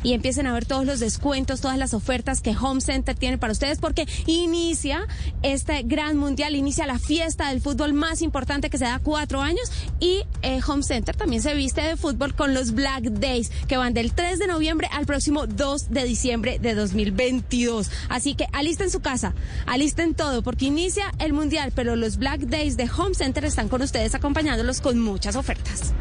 y 0.04 0.14
empiecen 0.14 0.48
a 0.48 0.54
ver 0.54 0.66
todos 0.66 0.86
los 0.86 1.00
descuentos, 1.00 1.62
todas 1.62 1.78
las 1.78 1.94
ofertas 1.94 2.42
que 2.42 2.56
Home 2.56 2.82
Center 2.82 3.16
tiene 3.16 3.38
para 3.38 3.54
ustedes 3.54 3.80
porque 3.80 4.08
inicia 4.26 5.08
este 5.44 5.84
gran 5.84 6.18
mundial, 6.18 6.56
inicia 6.56 6.86
la 6.88 7.00
fiesta 7.00 7.50
del 7.50 7.62
fútbol 7.62 7.94
más 7.94 8.22
importante 8.22 8.70
que 8.70 8.78
se 8.78 8.86
da 8.86 9.00
cuatro 9.04 9.42
años 9.42 9.72
y 10.00 10.24
eh, 10.42 10.60
Home 10.68 10.84
Center 10.84 11.16
también 11.16 11.42
se 11.42 11.54
viste 11.56 11.82
de 11.82 11.98
fútbol 11.98 12.34
con 12.34 12.54
los 12.54 12.72
Black 12.72 13.04
Days 13.04 13.52
que 13.68 13.78
van 13.78 13.94
del 13.94 14.14
3 14.14 14.40
de 14.40 14.48
noviembre 14.48 14.79
al 14.88 15.06
próximo 15.06 15.48
2 15.48 15.90
de 15.90 16.04
diciembre 16.04 16.60
de 16.60 16.76
2022. 16.76 17.90
Así 18.10 18.36
que 18.36 18.48
alisten 18.54 18.90
su 18.90 19.00
casa, 19.00 19.34
alisten 19.66 20.14
todo 20.14 20.42
porque 20.42 20.66
inicia 20.66 21.14
el 21.20 21.34
mundial, 21.34 21.72
pero 21.76 21.96
los 21.96 22.18
Black 22.18 22.42
Days 22.42 22.78
de 22.78 22.90
Home 22.98 23.16
Center 23.16 23.46
están 23.46 23.70
con 23.70 23.82
ustedes 23.82 24.16
acompañándolos 24.16 24.82
con 24.82 25.00
muchas 25.00 25.36
ofertas. 25.36 25.94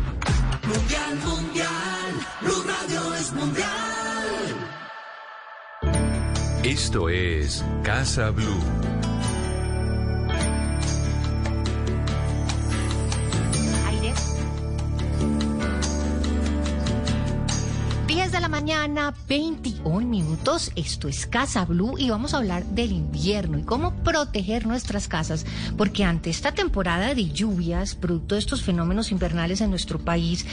Mundial, 0.66 1.16
mundial, 1.24 1.68
Blue 2.42 2.64
Radio 2.66 3.14
es 3.14 3.32
mundial. 3.32 3.68
Esto 6.64 7.08
es 7.08 7.64
Casa 7.82 8.30
Blue. 8.30 8.97
Mañana, 18.68 19.14
21 19.26 20.06
minutos. 20.06 20.72
Esto 20.76 21.08
es 21.08 21.26
Casa 21.26 21.64
Blue 21.64 21.96
y 21.96 22.10
vamos 22.10 22.34
a 22.34 22.36
hablar 22.36 22.66
del 22.66 22.92
invierno 22.92 23.56
y 23.56 23.62
cómo 23.62 23.94
proteger 24.04 24.66
nuestras 24.66 25.08
casas, 25.08 25.46
porque 25.78 26.04
ante 26.04 26.28
esta 26.28 26.52
temporada 26.52 27.14
de 27.14 27.30
lluvias, 27.30 27.94
producto 27.94 28.34
de 28.34 28.40
estos 28.40 28.62
fenómenos 28.62 29.10
invernales 29.10 29.62
en 29.62 29.70
nuestro 29.70 29.98
país, 29.98 30.44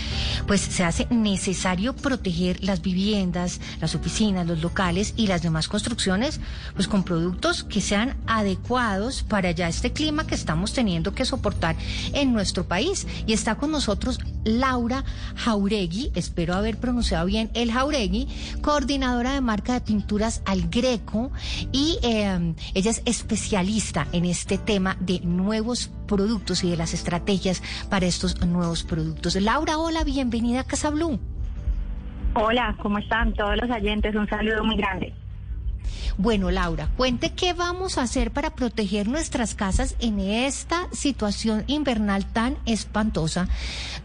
pues 0.47 0.61
se 0.61 0.85
hace 0.85 1.07
necesario 1.09 1.93
proteger 1.93 2.63
las 2.63 2.81
viviendas, 2.81 3.59
las 3.81 3.95
oficinas, 3.95 4.47
los 4.47 4.61
locales 4.61 5.13
y 5.17 5.27
las 5.27 5.41
demás 5.41 5.67
construcciones, 5.67 6.39
pues 6.73 6.87
con 6.87 7.03
productos 7.03 7.65
que 7.65 7.81
sean 7.81 8.15
adecuados 8.27 9.23
para 9.23 9.51
ya 9.51 9.67
este 9.67 9.91
clima 9.91 10.25
que 10.25 10.35
estamos 10.35 10.71
teniendo 10.71 11.13
que 11.13 11.25
soportar 11.25 11.75
en 12.13 12.31
nuestro 12.31 12.65
país. 12.65 13.05
Y 13.27 13.33
está 13.33 13.55
con 13.55 13.71
nosotros 13.71 14.19
Laura 14.45 15.03
Jauregui, 15.35 16.11
espero 16.15 16.53
haber 16.53 16.77
pronunciado 16.77 17.25
bien 17.25 17.49
el 17.53 17.71
Jauregui, 17.71 18.27
coordinadora 18.61 19.33
de 19.33 19.41
marca 19.41 19.73
de 19.73 19.81
pinturas 19.81 20.41
al 20.45 20.69
Greco 20.69 21.31
y 21.71 21.97
eh, 22.03 22.53
ella 22.73 22.91
es 22.91 23.01
especialista 23.05 24.07
en 24.13 24.25
este 24.25 24.57
tema 24.57 24.95
de 24.99 25.19
nuevos 25.21 25.91
productos 26.07 26.63
y 26.63 26.69
de 26.69 26.77
las 26.77 26.93
estrategias 26.93 27.61
para 27.89 28.05
estos 28.05 28.45
nuevos 28.45 28.83
productos. 28.83 29.35
Laura, 29.35 29.77
hola, 29.77 30.03
bienvenida 30.03 30.61
a 30.61 30.63
Casa 30.63 30.89
Blue. 30.91 31.19
Hola, 32.35 32.75
¿cómo 32.81 32.99
están 32.99 33.33
todos 33.33 33.55
los 33.57 33.69
oyentes? 33.69 34.13
Un 34.15 34.27
saludo 34.27 34.63
muy 34.63 34.75
grande. 34.75 35.13
Bueno, 36.17 36.51
Laura, 36.51 36.89
cuente 36.95 37.33
qué 37.33 37.53
vamos 37.53 37.97
a 37.97 38.03
hacer 38.03 38.31
para 38.31 38.51
proteger 38.51 39.07
nuestras 39.07 39.55
casas 39.55 39.95
en 39.99 40.19
esta 40.19 40.87
situación 40.91 41.63
invernal 41.67 42.25
tan 42.25 42.57
espantosa, 42.65 43.47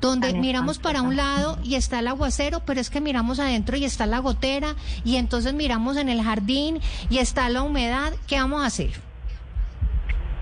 donde 0.01 0.33
Tan 0.33 0.41
miramos 0.41 0.79
para 0.79 1.03
un 1.03 1.17
lado 1.17 1.59
y 1.63 1.77
está 1.77 2.01
el 2.01 2.09
aguacero, 2.09 2.61
pero 2.67 2.81
es 2.81 2.91
que 2.91 3.01
miramos 3.01 3.39
adentro 3.39 3.77
y 3.77 3.85
está 3.85 4.07
la 4.07 4.19
gotera, 4.19 4.75
y 5.05 5.17
entonces 5.17 5.55
miramos 5.55 5.97
en 5.97 6.09
el 6.09 6.23
jardín 6.23 6.81
y 7.11 7.19
está 7.19 7.49
la 7.49 7.63
humedad. 7.63 8.13
¿Qué 8.27 8.37
vamos 8.37 8.63
a 8.63 8.67
hacer? 8.67 8.91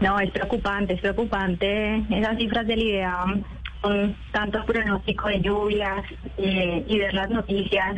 No, 0.00 0.18
es 0.20 0.30
preocupante, 0.30 0.94
es 0.94 1.00
preocupante 1.00 1.96
esas 2.10 2.36
cifras 2.38 2.66
del 2.66 2.82
IDEAM 2.82 3.42
con 3.80 4.16
tanto 4.32 4.64
pronóstico 4.64 5.28
de 5.28 5.40
lluvias 5.40 6.04
eh, 6.36 6.84
y 6.86 6.98
ver 6.98 7.14
las 7.14 7.30
noticias 7.30 7.96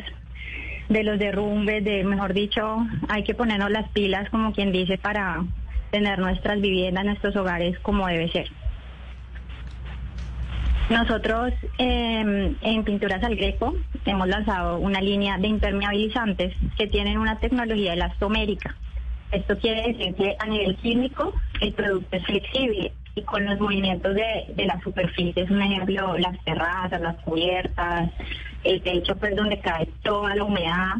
de 0.91 1.05
los 1.05 1.19
derrumbes, 1.19 1.85
de 1.85 2.05
mejor 2.05 2.35
dicho, 2.35 2.85
hay 3.09 3.23
que 3.23 3.35
ponernos 3.35 3.71
las 3.71 3.89
pilas, 3.91 4.29
como 4.29 4.53
quien 4.53 4.73
dice, 4.73 4.99
para 4.99 5.45
tener 5.91 6.19
nuestras 6.19 6.61
viviendas, 6.61 7.05
nuestros 7.05 7.35
hogares 7.37 7.79
como 7.79 8.07
debe 8.09 8.29
ser. 8.31 8.49
Nosotros 10.91 11.53
eh, 11.79 12.55
en 12.61 12.85
Pinturas 12.85 13.23
al 13.23 13.37
Greco 13.37 13.77
hemos 14.05 14.27
lanzado 14.27 14.79
una 14.79 15.01
línea 15.01 15.39
de 15.39 15.47
impermeabilizantes 15.47 16.53
que 16.77 16.89
tienen 16.89 17.19
una 17.19 17.39
tecnología 17.39 17.93
elastomérica. 17.93 18.75
Esto 19.31 19.57
quiere 19.59 19.93
decir 19.93 20.13
que 20.17 20.35
a 20.41 20.47
nivel 20.47 20.77
químico 20.79 21.33
el 21.61 21.73
producto 21.73 22.17
es 22.17 22.25
flexible 22.25 22.93
con 23.25 23.45
los 23.45 23.59
movimientos 23.61 24.15
de, 24.15 24.47
de 24.55 24.67
las 24.67 24.83
superficies, 24.83 25.51
un 25.51 25.63
ejemplo, 25.63 26.17
las 26.19 26.39
terrazas, 26.45 27.01
las 27.01 27.17
cubiertas, 27.17 28.11
el 28.65 28.83
techo 28.83 29.17
pues 29.17 29.37
donde 29.37 29.61
cae 29.61 29.87
toda 30.03 30.35
la 30.35 30.45
humedad, 30.45 30.97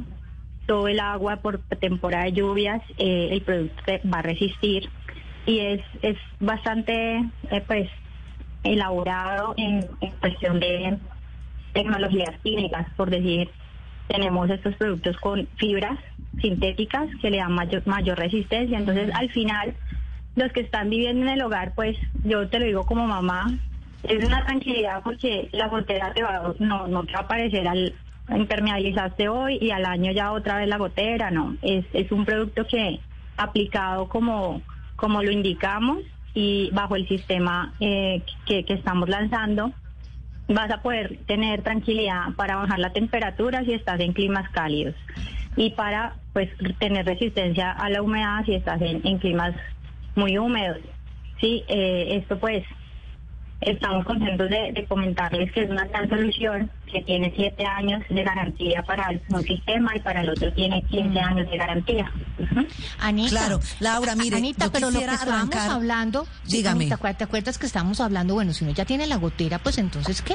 todo 0.67 0.89
el 0.89 1.01
agua 1.01 1.37
por 1.37 1.59
temporada 1.81 2.25
de 2.25 2.33
lluvias, 2.33 2.83
eh, 2.99 3.29
el 3.33 3.43
producto 3.43 3.93
va 4.13 4.19
a 4.19 4.23
resistir 4.23 4.89
y 5.47 5.59
es, 5.61 5.81
es 6.03 6.17
bastante 6.39 7.25
eh, 7.51 7.63
pues 7.67 7.89
elaborado 8.63 9.55
en, 9.57 9.87
en 10.01 10.11
cuestión 10.21 10.61
de 10.61 10.99
tecnologías 11.73 12.39
químicas, 12.43 12.87
por 12.97 13.11
decir, 13.11 13.49
tenemos 14.09 14.51
estos 14.51 14.75
productos 14.75 15.17
con 15.19 15.47
fibras 15.57 15.99
sintéticas 16.41 17.09
que 17.21 17.31
le 17.31 17.39
dan 17.39 17.53
mayor, 17.53 17.87
mayor 17.87 18.19
resistencia. 18.19 18.79
Entonces, 18.79 19.11
al 19.15 19.31
final, 19.31 19.75
los 20.41 20.53
que 20.53 20.61
están 20.61 20.91
viviendo 20.91 21.23
en 21.23 21.33
el 21.33 21.43
hogar, 21.43 21.75
pues 21.75 21.97
yo 22.25 22.49
te 22.49 22.59
lo 22.59 22.65
digo 22.65 22.85
como 22.85 23.07
mamá, 23.07 23.47
es 24.03 24.25
una 24.25 24.45
tranquilidad 24.45 25.03
porque 25.03 25.49
la 25.53 25.69
gotera 25.69 26.13
te 26.15 26.23
va, 26.23 26.55
no, 26.59 26.89
no 26.89 27.05
te 27.05 27.13
va 27.13 27.21
a 27.21 27.23
aparecer 27.23 27.69
al 27.69 27.95
impermeabilizaste 28.35 29.29
hoy 29.29 29.59
y 29.61 29.71
al 29.71 29.85
año 29.85 30.13
ya 30.13 30.33
otra 30.33 30.59
vez 30.59 30.69
la 30.69 30.79
gotera, 30.79 31.31
no. 31.31 31.57
Es, 31.63 31.85
es 31.93 32.13
un 32.13 32.25
producto 32.25 32.65
que 32.67 33.01
aplicado 33.37 34.09
como, 34.09 34.63
como 34.97 35.23
lo 35.23 35.31
indicamos 35.31 35.99
y 36.33 36.71
bajo 36.73 36.97
el 36.97 37.09
sistema 37.09 37.75
eh, 37.81 38.23
que, 38.47 38.65
que 38.65 38.75
estamos 38.75 39.09
lanzando, 39.09 39.73
vas 40.49 40.71
a 40.71 40.81
poder 40.81 41.19
tener 41.27 41.63
tranquilidad 41.63 42.35
para 42.37 42.57
bajar 42.57 42.79
la 42.79 42.93
temperatura 42.93 43.65
si 43.65 43.73
estás 43.73 44.01
en 44.01 44.13
climas 44.13 44.49
cálidos 44.51 44.95
y 45.57 45.71
para 45.71 46.15
pues 46.33 46.49
tener 46.79 47.05
resistencia 47.07 47.73
a 47.73 47.91
la 47.91 48.03
humedad 48.03 48.45
si 48.45 48.55
estás 48.55 48.81
en, 48.81 49.01
en 49.05 49.19
climas 49.19 49.55
muy 50.15 50.37
húmedos. 50.39 50.79
Sí, 51.41 51.65
eh, 51.69 52.17
esto 52.21 52.39
pues 52.39 52.65
estamos 53.63 54.05
contentos 54.07 54.49
de, 54.49 54.73
de 54.73 54.87
comentarles 54.87 55.53
que 55.53 55.63
es 55.65 55.71
una 55.71 55.85
gran 55.85 56.09
solución 56.09 56.71
que 56.91 57.03
tiene 57.03 57.31
siete 57.37 57.65
años 57.67 58.03
de 58.09 58.23
garantía 58.25 58.83
para 58.83 59.11
el- 59.11 59.21
un 59.29 59.43
sistema 59.43 59.95
y 59.95 60.01
para 60.01 60.23
el 60.23 60.31
otro 60.31 60.51
tiene 60.55 60.83
15 60.85 61.21
años 61.21 61.51
de 61.51 61.57
garantía. 61.59 62.11
Anita. 63.01 63.29
Claro, 63.31 63.61
Laura, 63.81 64.17
mire, 64.17 64.37
Anita, 64.39 64.65
yo 64.67 64.73
pero 64.73 64.91
lo 64.91 64.99
que 64.99 65.05
estábamos 65.05 65.55
arrancar- 65.55 65.71
hablando, 65.71 66.27
Dígame. 66.47 66.85
Anita, 66.85 66.97
¿cu- 66.97 67.15
¿te 67.17 67.25
acuerdas 67.25 67.59
que 67.59 67.67
estábamos 67.67 68.01
hablando? 68.01 68.33
Bueno, 68.35 68.53
si 68.55 68.65
uno 68.65 68.73
ya 68.73 68.85
tiene 68.87 69.07
la 69.07 69.17
gotera, 69.17 69.59
pues 69.59 69.77
entonces, 69.79 70.23
¿qué? 70.23 70.35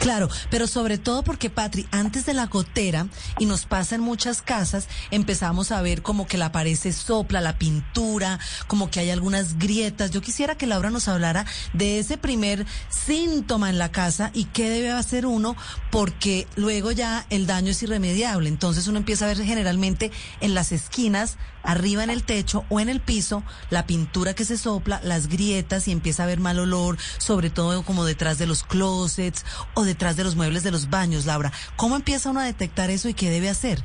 Claro, 0.00 0.28
pero 0.50 0.66
sobre 0.66 0.98
todo 0.98 1.22
porque, 1.22 1.50
Patri, 1.50 1.86
antes 1.90 2.26
de 2.26 2.34
la 2.34 2.46
gotera, 2.46 3.06
y 3.38 3.46
nos 3.46 3.64
pasa 3.64 3.94
en 3.94 4.02
muchas 4.02 4.42
casas, 4.42 4.88
empezamos 5.10 5.72
a 5.72 5.80
ver 5.80 6.02
como 6.02 6.26
que 6.26 6.36
la 6.36 6.52
pared 6.52 6.76
se 6.76 6.92
sopla, 6.92 7.40
la 7.40 7.58
pintura, 7.58 8.38
como 8.66 8.90
que 8.90 9.00
hay 9.00 9.10
algunas 9.10 9.58
grietas. 9.58 10.10
Yo 10.10 10.20
quisiera 10.20 10.56
que 10.56 10.66
Laura 10.66 10.90
nos 10.90 11.08
hablara 11.08 11.46
de 11.72 11.98
ese 11.98 12.18
primer 12.18 12.66
síntoma 12.90 13.70
en 13.70 13.78
la 13.78 13.92
casa 13.92 14.30
y 14.34 14.44
qué 14.44 14.68
debe 14.68 14.90
hacer 14.90 15.26
uno, 15.26 15.56
porque 15.90 16.46
luego 16.56 16.92
ya 16.92 17.26
el 17.30 17.46
daño 17.46 17.70
es 17.70 17.82
irremediable. 17.82 18.48
Entonces 18.48 18.86
uno 18.88 18.98
empieza 18.98 19.24
a 19.24 19.28
ver 19.28 19.42
generalmente 19.42 20.12
en 20.40 20.54
las 20.54 20.72
esquinas, 20.72 21.38
arriba 21.62 22.04
en 22.04 22.10
el 22.10 22.24
techo 22.24 22.64
o 22.68 22.78
en 22.78 22.88
el 22.88 23.00
piso, 23.00 23.42
la 23.70 23.86
pintura 23.86 24.34
que 24.34 24.44
se 24.44 24.58
sopla, 24.58 25.00
las 25.02 25.28
grietas 25.28 25.88
y 25.88 25.92
empieza 25.92 26.24
a 26.24 26.26
ver 26.26 26.38
mal 26.38 26.58
olor, 26.58 26.98
sobre 27.18 27.50
todo 27.50 27.82
como 27.84 28.04
detrás 28.04 28.38
de 28.38 28.46
los 28.46 28.62
closets 28.62 29.44
o 29.74 29.84
detrás 29.84 30.16
de 30.16 30.24
los 30.24 30.36
muebles 30.36 30.62
de 30.62 30.70
los 30.70 30.90
baños, 30.90 31.26
Laura. 31.26 31.52
¿Cómo 31.76 31.96
empieza 31.96 32.30
uno 32.30 32.40
a 32.40 32.44
detectar 32.44 32.90
eso 32.90 33.08
y 33.08 33.14
qué 33.14 33.30
debe 33.30 33.48
hacer? 33.48 33.78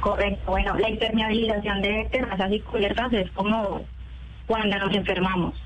Correcto. 0.00 0.50
Bueno, 0.50 0.74
la 0.74 0.90
impermeabilización 0.90 1.80
de 1.80 2.08
terrazas 2.12 2.52
y 2.52 2.60
cubiertas 2.60 3.12
es 3.12 3.30
como 3.30 3.82
cuando 4.46 4.78
nos 4.78 4.94
enfermamos. 4.94 5.63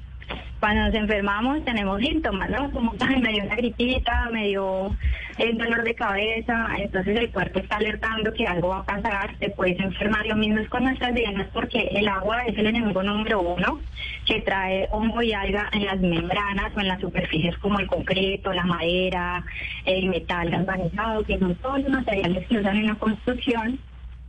Cuando 0.61 0.83
nos 0.87 0.95
enfermamos 0.95 1.65
tenemos 1.65 2.01
síntomas, 2.01 2.51
¿no? 2.51 2.71
Como 2.71 2.93
que 2.93 3.07
me 3.17 3.33
dio 3.33 3.45
una 3.45 3.57
gripita, 3.57 4.29
me 4.33 4.49
dio 4.49 4.97
el 5.39 5.57
dolor 5.57 5.85
de 5.85 5.95
cabeza, 5.95 6.69
entonces 6.79 7.17
el 7.17 7.31
cuerpo 7.31 7.61
está 7.61 7.77
alertando 7.77 8.33
que 8.33 8.47
algo 8.47 8.69
va 8.69 8.79
a 8.79 8.85
pasar, 8.85 9.37
te 9.39 9.51
puedes 9.51 9.79
enfermar. 9.79 10.27
Lo 10.27 10.37
mismo 10.37 10.59
es 10.59 10.69
con 10.69 10.85
nuestras 10.85 11.15
venas 11.15 11.47
porque 11.53 11.89
el 11.93 12.09
agua 12.09 12.45
es 12.47 12.59
el 12.59 12.67
enemigo 12.67 13.03
número 13.03 13.41
uno 13.41 13.81
que 14.27 14.41
trae 14.41 14.89
hongo 14.91 15.23
y 15.23 15.33
alga 15.33 15.69
en 15.73 15.87
las 15.87 16.01
membranas 16.01 16.73
o 16.77 16.81
en 16.81 16.89
las 16.89 17.01
superficies 17.01 17.57
como 17.59 17.79
el 17.79 17.87
concreto, 17.87 18.53
la 18.53 18.65
madera, 18.65 19.45
el 19.85 20.09
metal 20.09 20.51
galvanizado, 20.51 21.25
que 21.25 21.39
son 21.39 21.55
todos 21.57 21.81
los 21.81 21.91
materiales 21.91 22.47
que 22.49 22.59
usan 22.59 22.77
en 22.77 22.87
la 22.89 22.95
construcción. 22.97 23.79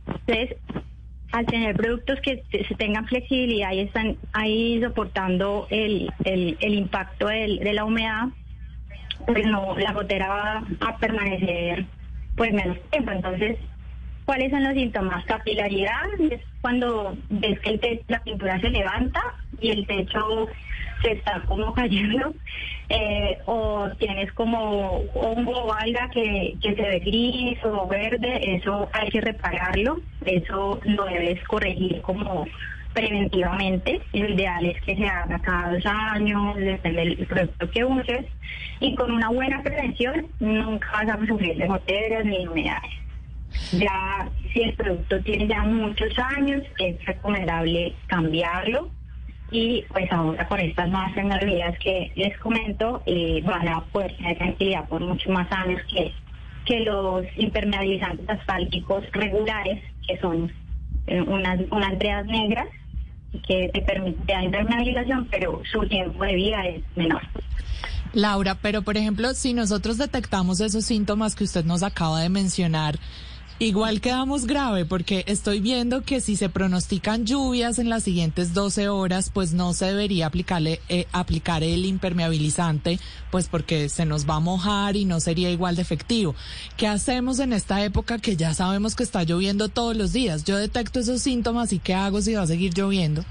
Entonces, 0.06 0.56
al 1.32 1.46
tener 1.46 1.76
productos 1.76 2.20
que 2.20 2.42
se 2.50 2.74
tengan 2.74 3.06
flexibilidad 3.06 3.72
y 3.72 3.80
están 3.80 4.16
ahí 4.32 4.80
soportando 4.82 5.66
el, 5.70 6.10
el, 6.24 6.56
el 6.60 6.74
impacto 6.74 7.28
del, 7.28 7.60
de 7.60 7.72
la 7.72 7.84
humedad, 7.84 8.28
pues 9.26 9.46
no, 9.46 9.76
la 9.78 9.92
gotera 9.92 10.28
va 10.28 10.64
a 10.80 10.96
permanecer 10.98 11.86
pues 12.36 12.52
menos 12.52 12.78
tiempo. 12.90 13.12
Entonces, 13.12 13.58
¿cuáles 14.24 14.50
son 14.50 14.64
los 14.64 14.74
síntomas? 14.74 15.24
Capilaridad 15.26 16.06
es 16.30 16.40
cuando 16.60 17.16
ves 17.28 17.60
que 17.60 17.70
el 17.70 18.00
la 18.08 18.22
pintura 18.22 18.60
se 18.60 18.70
levanta 18.70 19.20
y 19.60 19.70
el 19.70 19.86
techo 19.86 20.48
se 21.02 21.12
está 21.12 21.42
como 21.46 21.72
cayendo, 21.72 22.34
eh, 22.88 23.38
o 23.46 23.88
tienes 23.98 24.32
como 24.32 25.02
hongo 25.14 25.52
o 25.52 25.72
alga 25.72 26.08
que, 26.10 26.56
que 26.60 26.74
se 26.74 26.82
ve 26.82 26.98
gris 27.00 27.64
o 27.64 27.86
verde, 27.86 28.56
eso 28.56 28.88
hay 28.92 29.08
que 29.10 29.20
repararlo, 29.20 30.00
eso 30.24 30.80
lo 30.84 31.04
debes 31.04 31.42
corregir 31.44 32.00
como 32.02 32.46
preventivamente. 32.92 34.00
Lo 34.12 34.28
ideal 34.28 34.64
es 34.66 34.82
que 34.82 34.96
se 34.96 35.06
haga 35.06 35.38
cada 35.38 35.72
dos 35.72 35.86
años, 35.86 36.56
depende 36.56 37.00
del 37.00 37.26
producto 37.26 37.70
que 37.70 37.84
uses, 37.84 38.26
y 38.80 38.94
con 38.94 39.12
una 39.12 39.28
buena 39.28 39.62
prevención 39.62 40.26
nunca 40.40 40.90
vas 40.92 41.08
a 41.08 41.26
sufrir 41.26 41.56
de 41.56 41.66
goteras 41.66 42.24
ni 42.24 42.46
humedades. 42.46 42.92
Ya 43.72 44.28
si 44.52 44.62
el 44.62 44.74
producto 44.74 45.20
tiene 45.20 45.48
ya 45.48 45.62
muchos 45.62 46.16
años, 46.18 46.62
es 46.78 47.04
recomendable 47.04 47.94
cambiarlo 48.06 48.90
y 49.50 49.82
pues 49.88 50.10
ahora 50.12 50.46
con 50.48 50.60
estas 50.60 50.88
nuevas 50.88 51.14
tecnologías 51.14 51.78
que 51.78 52.12
les 52.14 52.38
comento 52.38 53.02
eh, 53.06 53.42
van 53.44 53.68
a 53.68 53.80
poder 53.80 54.16
tener 54.16 54.38
tranquilidad 54.38 54.88
por 54.88 55.00
muchos 55.00 55.32
más 55.32 55.50
años 55.50 55.80
que, 55.92 56.12
que 56.64 56.80
los 56.80 57.24
impermeabilizantes 57.36 58.28
asfálticos 58.28 59.04
regulares, 59.12 59.82
que 60.06 60.18
son 60.18 60.52
eh, 61.06 61.20
unas, 61.20 61.60
unas 61.70 61.98
breas 61.98 62.26
negras 62.26 62.68
que 63.46 63.70
te 63.72 63.82
permiten 63.82 64.26
la 64.26 64.44
impermeabilización, 64.44 65.28
pero 65.30 65.62
su 65.70 65.86
tiempo 65.86 66.24
de 66.24 66.34
vida 66.34 66.66
es 66.66 66.82
menor. 66.96 67.22
Laura, 68.12 68.56
pero 68.60 68.82
por 68.82 68.96
ejemplo, 68.96 69.34
si 69.34 69.54
nosotros 69.54 69.98
detectamos 69.98 70.60
esos 70.60 70.84
síntomas 70.84 71.36
que 71.36 71.44
usted 71.44 71.64
nos 71.64 71.82
acaba 71.82 72.20
de 72.20 72.28
mencionar, 72.28 72.98
Igual 73.62 74.00
quedamos 74.00 74.46
grave 74.46 74.86
porque 74.86 75.22
estoy 75.26 75.60
viendo 75.60 76.00
que 76.00 76.22
si 76.22 76.34
se 76.34 76.48
pronostican 76.48 77.26
lluvias 77.26 77.78
en 77.78 77.90
las 77.90 78.04
siguientes 78.04 78.54
12 78.54 78.88
horas, 78.88 79.28
pues 79.28 79.52
no 79.52 79.74
se 79.74 79.84
debería 79.84 80.28
aplicarle, 80.28 80.80
eh, 80.88 81.06
aplicar 81.12 81.62
el 81.62 81.84
impermeabilizante, 81.84 82.98
pues 83.30 83.48
porque 83.48 83.90
se 83.90 84.06
nos 84.06 84.26
va 84.26 84.36
a 84.36 84.40
mojar 84.40 84.96
y 84.96 85.04
no 85.04 85.20
sería 85.20 85.50
igual 85.50 85.76
de 85.76 85.82
efectivo. 85.82 86.34
¿Qué 86.78 86.86
hacemos 86.86 87.38
en 87.38 87.52
esta 87.52 87.84
época 87.84 88.16
que 88.16 88.34
ya 88.34 88.54
sabemos 88.54 88.96
que 88.96 89.02
está 89.02 89.24
lloviendo 89.24 89.68
todos 89.68 89.94
los 89.94 90.14
días? 90.14 90.44
Yo 90.44 90.56
detecto 90.56 90.98
esos 90.98 91.20
síntomas 91.20 91.74
y 91.74 91.80
¿qué 91.80 91.92
hago 91.92 92.22
si 92.22 92.32
va 92.32 92.44
a 92.44 92.46
seguir 92.46 92.72
lloviendo? 92.72 93.26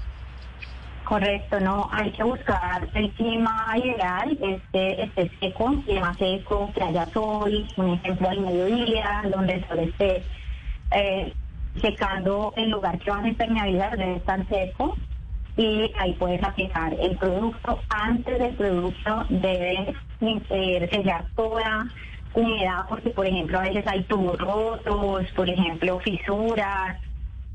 Correcto, 1.10 1.58
no, 1.58 1.88
hay 1.90 2.12
que 2.12 2.22
buscar 2.22 2.88
el 2.94 3.10
clima 3.14 3.66
ideal, 3.76 4.38
este, 4.40 5.02
este 5.02 5.28
seco, 5.40 5.74
clima 5.84 6.14
seco, 6.16 6.70
que 6.72 6.84
haya 6.84 7.04
sol, 7.06 7.68
un 7.76 7.94
ejemplo 7.94 8.28
al 8.28 8.38
mediodía, 8.38 9.22
donde 9.28 9.54
el 9.54 9.66
sol 9.66 9.78
esté 9.80 10.24
eh, 10.92 11.32
secando 11.82 12.52
el 12.54 12.70
lugar 12.70 12.96
que 13.00 13.10
vas 13.10 13.24
a 13.24 13.28
impermeabilizar, 13.28 13.98
debe 13.98 14.16
estar 14.18 14.46
seco, 14.46 14.94
y 15.56 15.90
ahí 15.98 16.12
puedes 16.12 16.40
aplicar 16.44 16.94
el 16.94 17.18
producto. 17.18 17.80
Antes 17.88 18.38
del 18.38 18.54
producto 18.54 19.26
debe 19.30 19.92
eh, 20.20 21.24
toda 21.34 21.86
humedad, 22.34 22.86
porque 22.88 23.10
por 23.10 23.26
ejemplo 23.26 23.58
a 23.58 23.62
veces 23.62 23.84
hay 23.88 24.04
tubos 24.04 24.38
rotos, 24.38 25.26
por 25.34 25.50
ejemplo 25.50 25.98
fisuras, 25.98 27.00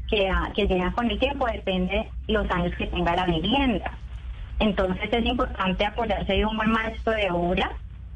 que, 0.10 0.32
que 0.56 0.68
llegan 0.68 0.92
con 0.92 1.10
el 1.10 1.20
tiempo, 1.20 1.46
depende 1.48 2.10
los 2.28 2.50
años 2.52 2.74
que 2.78 2.88
tenga 2.88 3.16
la 3.16 3.26
vivienda. 3.26 3.92
Entonces 4.60 5.10
es 5.12 5.26
importante 5.26 5.86
apoyarse 5.86 6.34
de 6.34 6.46
un 6.46 6.56
buen 6.56 6.72
maestro 6.72 7.14
de 7.14 7.30
obra 7.32 7.72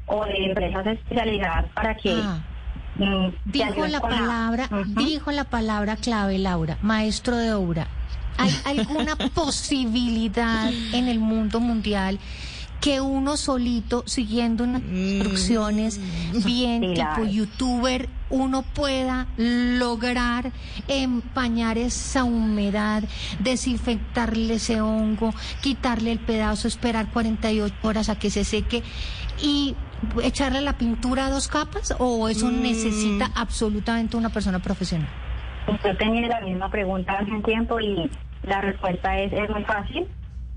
o 0.06 0.24
de 0.24 0.46
empresas 0.46 0.86
especializadas 0.86 1.66
para 1.74 1.94
que... 1.94 2.20
Ah. 2.22 2.40
Mm, 2.96 3.28
dijo 3.44 3.86
la 3.86 4.00
palabra, 4.00 4.68
dijo 4.86 5.30
la 5.30 5.44
palabra 5.44 5.96
clave, 5.96 6.38
Laura, 6.38 6.76
maestro 6.82 7.36
de 7.36 7.54
obra. 7.54 7.86
¿Hay 8.36 8.50
alguna 8.78 9.16
posibilidad 9.16 10.70
en 10.92 11.08
el 11.08 11.18
mundo 11.18 11.60
mundial 11.60 12.18
que 12.80 13.00
uno 13.00 13.36
solito, 13.36 14.02
siguiendo 14.06 14.64
unas 14.64 14.82
mm. 14.82 14.96
instrucciones 14.96 16.00
bien 16.44 16.94
tipo 16.94 17.24
youtuber, 17.24 18.08
uno 18.30 18.62
pueda 18.62 19.26
lograr 19.36 20.50
empañar 20.88 21.78
esa 21.78 22.24
humedad, 22.24 23.02
desinfectarle 23.40 24.54
ese 24.54 24.80
hongo, 24.80 25.32
quitarle 25.62 26.12
el 26.12 26.18
pedazo, 26.20 26.68
esperar 26.68 27.10
48 27.12 27.74
horas 27.82 28.08
a 28.08 28.18
que 28.18 28.30
se 28.30 28.44
seque 28.44 28.82
y 29.42 29.76
echarle 30.22 30.60
la 30.60 30.78
pintura 30.78 31.26
a 31.26 31.30
dos 31.30 31.48
capas 31.48 31.94
o 31.98 32.28
eso 32.28 32.46
mm. 32.46 32.62
necesita 32.62 33.30
absolutamente 33.34 34.16
una 34.16 34.30
persona 34.30 34.60
profesional? 34.60 35.08
Usted 35.68 35.96
tenía 35.98 36.28
la 36.28 36.40
misma 36.40 36.70
pregunta 36.70 37.18
hace 37.18 37.30
un 37.30 37.42
tiempo 37.42 37.78
y 37.80 38.10
la 38.42 38.60
respuesta 38.60 39.18
es, 39.18 39.32
es 39.32 39.50
muy 39.50 39.64
fácil 39.64 40.06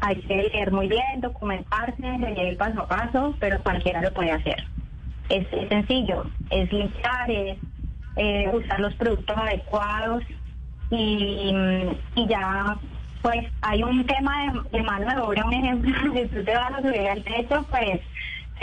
hay 0.03 0.17
que 0.17 0.35
leer 0.35 0.71
muy 0.71 0.89
bien, 0.89 1.21
documentarse, 1.21 2.01
leer 2.01 2.57
paso 2.57 2.81
a 2.81 2.87
paso, 2.87 3.35
pero 3.39 3.61
cualquiera 3.63 4.01
lo 4.01 4.11
puede 4.13 4.31
hacer. 4.31 4.67
Es, 5.33 5.47
sencillo, 5.67 6.25
es 6.51 6.71
limpiar, 6.71 7.31
es 7.31 7.57
eh, 8.17 8.51
usar 8.53 8.79
los 8.79 8.93
productos 8.93 9.35
adecuados 9.35 10.23
y, 10.91 11.51
y, 12.15 12.27
ya 12.27 12.77
pues 13.23 13.39
hay 13.61 13.81
un 13.81 14.05
tema 14.05 14.53
de, 14.71 14.83
mano 14.83 15.09
de 15.09 15.21
obra, 15.21 15.45
un 15.45 15.53
ejemplo, 15.53 15.91
si 16.13 16.27
tú 16.27 16.43
te 16.43 16.53
vas 16.53 16.71
a 16.71 16.81
subir 16.81 17.07
al 17.09 17.23
techo, 17.23 17.65
pues 17.71 17.99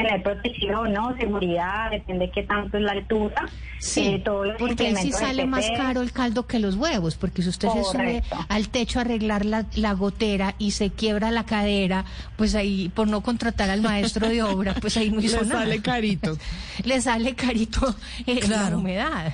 tener 0.03 0.23
protección, 0.23 0.93
¿no? 0.93 1.17
Seguridad, 1.17 1.91
depende 1.91 2.27
de 2.27 2.33
qué 2.33 2.43
tanto 2.43 2.77
es 2.77 2.83
la 2.83 2.93
altura. 2.93 3.49
Sí, 3.79 4.09
eh, 4.09 4.23
porque 4.59 4.89
ahí 4.89 4.97
sí 4.97 5.13
sale 5.13 5.47
más 5.47 5.71
caro 5.77 6.03
el 6.03 6.13
caldo 6.13 6.47
que 6.47 6.59
los 6.59 6.77
huevos, 6.77 7.17
porque 7.17 7.43
si 7.43 7.49
usted 7.49 7.69
se 7.69 7.85
sube 7.85 8.23
al 8.49 8.69
techo 8.69 8.99
a 8.99 9.03
arreglar 9.03 9.47
la, 9.47 9.65
la, 9.75 9.95
gotera 9.95 10.55
y 10.59 10.73
se 10.73 10.91
quiebra 10.91 11.31
la 11.31 11.45
cadera, 11.45 12.05
pues 12.37 12.55
ahí, 12.55 12.91
por 12.95 13.09
no 13.09 13.23
contratar 13.23 13.71
al 13.71 13.81
maestro 13.81 14.29
de 14.29 14.43
obra, 14.43 14.75
pues 14.75 14.97
ahí 14.99 15.11
no 15.11 15.21
hizo 15.21 15.41
Le 15.41 15.49
sale 15.49 15.81
carito. 15.81 16.37
Le 16.85 17.01
sale 17.01 17.35
carito 17.35 17.95
eh, 18.27 18.41
la 18.49 18.77
humedad. 18.77 19.33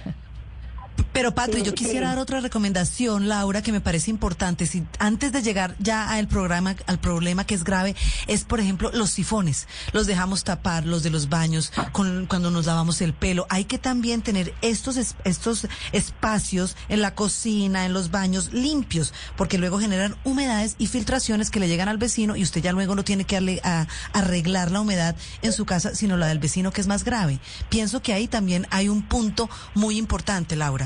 Pero 1.12 1.35
Patri, 1.35 1.62
yo 1.62 1.74
quisiera 1.74 2.09
dar 2.09 2.18
otra 2.18 2.40
recomendación, 2.40 3.28
Laura, 3.28 3.62
que 3.62 3.72
me 3.72 3.80
parece 3.80 4.11
importante. 4.11 4.66
Si 4.66 4.85
antes 4.98 5.32
de 5.32 5.42
llegar 5.42 5.74
ya 5.78 6.11
al 6.11 6.28
programa, 6.28 6.76
al 6.87 6.98
problema 6.98 7.46
que 7.46 7.54
es 7.54 7.64
grave, 7.64 7.96
es 8.26 8.44
por 8.44 8.61
ejemplo 8.61 8.90
los 8.92 9.11
sifones. 9.11 9.66
Los 9.92 10.06
dejamos 10.06 10.44
tapar, 10.44 10.85
los 10.85 11.02
de 11.02 11.11
los 11.11 11.28
baños, 11.28 11.72
con, 11.92 12.26
cuando 12.26 12.50
nos 12.50 12.66
lavamos 12.66 13.00
el 13.00 13.14
pelo. 13.14 13.46
Hay 13.48 13.64
que 13.64 13.78
también 13.78 14.22
tener 14.22 14.54
estos 14.61 14.96
estos 15.24 15.66
espacios 15.92 16.76
en 16.88 17.00
la 17.00 17.14
cocina, 17.14 17.87
en 17.87 17.92
los 17.92 18.11
baños 18.11 18.52
limpios, 18.52 19.14
porque 19.37 19.59
luego 19.59 19.78
generan 19.78 20.16
humedades 20.24 20.76
y 20.78 20.87
filtraciones 20.87 21.50
que 21.50 21.61
le 21.61 21.68
llegan 21.68 21.88
al 21.88 21.98
vecino 21.98 22.37
y 22.37 22.42
usted 22.42 22.62
ya 22.62 22.72
luego 22.72 22.94
no 22.94 23.04
tiene 23.04 23.24
que 23.24 23.61
arreglar 24.12 24.70
la 24.70 24.80
humedad 24.80 25.16
en 25.42 25.52
su 25.52 25.64
casa, 25.64 25.94
sino 25.94 26.16
la 26.16 26.26
del 26.26 26.38
vecino 26.38 26.72
que 26.72 26.80
es 26.80 26.87
más 26.87 27.04
grave. 27.04 27.38
Pienso 27.68 28.02
que 28.02 28.12
ahí 28.12 28.28
también 28.28 28.66
hay 28.70 28.88
un 28.88 29.02
punto 29.02 29.48
muy 29.74 29.96
importante, 29.96 30.56
Laura. 30.56 30.86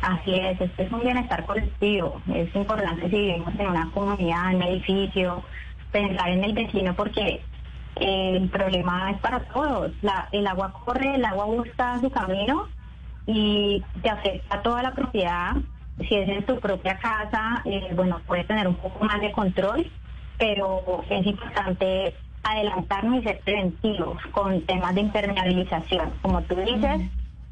Así 0.00 0.34
es, 0.34 0.60
este 0.60 0.84
es 0.84 0.92
un 0.92 1.00
bienestar 1.00 1.44
colectivo. 1.44 2.20
Es 2.32 2.54
importante 2.54 3.10
si 3.10 3.16
vivimos 3.16 3.52
en 3.58 3.66
una 3.66 3.90
comunidad, 3.90 4.50
en 4.50 4.56
un 4.56 4.62
edificio, 4.62 5.42
pensar 5.90 6.28
en 6.28 6.44
el 6.44 6.52
vecino 6.52 6.94
porque 6.94 7.42
el 7.96 8.48
problema 8.48 9.10
es 9.10 9.18
para 9.18 9.40
todos. 9.40 9.92
El 10.32 10.46
agua 10.46 10.72
corre, 10.84 11.16
el 11.16 11.24
agua 11.24 11.46
busca 11.46 11.98
su 12.00 12.10
camino 12.10 12.68
y 13.26 13.82
te 14.02 14.10
afecta 14.10 14.56
a 14.56 14.62
toda 14.62 14.82
la 14.82 14.92
propiedad. 14.92 15.56
Si 16.08 16.14
es 16.14 16.28
en 16.28 16.46
tu 16.46 16.60
propia 16.60 16.96
casa, 16.98 17.62
eh, 17.64 17.90
bueno, 17.94 18.20
puedes 18.26 18.46
tener 18.46 18.68
un 18.68 18.76
poco 18.76 19.04
más 19.04 19.20
de 19.20 19.32
control, 19.32 19.90
pero 20.38 21.02
es 21.10 21.26
importante 21.26 22.14
adelantarnos 22.44 23.20
y 23.20 23.24
ser 23.24 23.40
preventivos 23.40 24.22
con 24.30 24.60
temas 24.62 24.94
de 24.94 25.00
impermeabilización. 25.00 26.12
Como 26.22 26.40
tú 26.42 26.54
dices, 26.54 27.02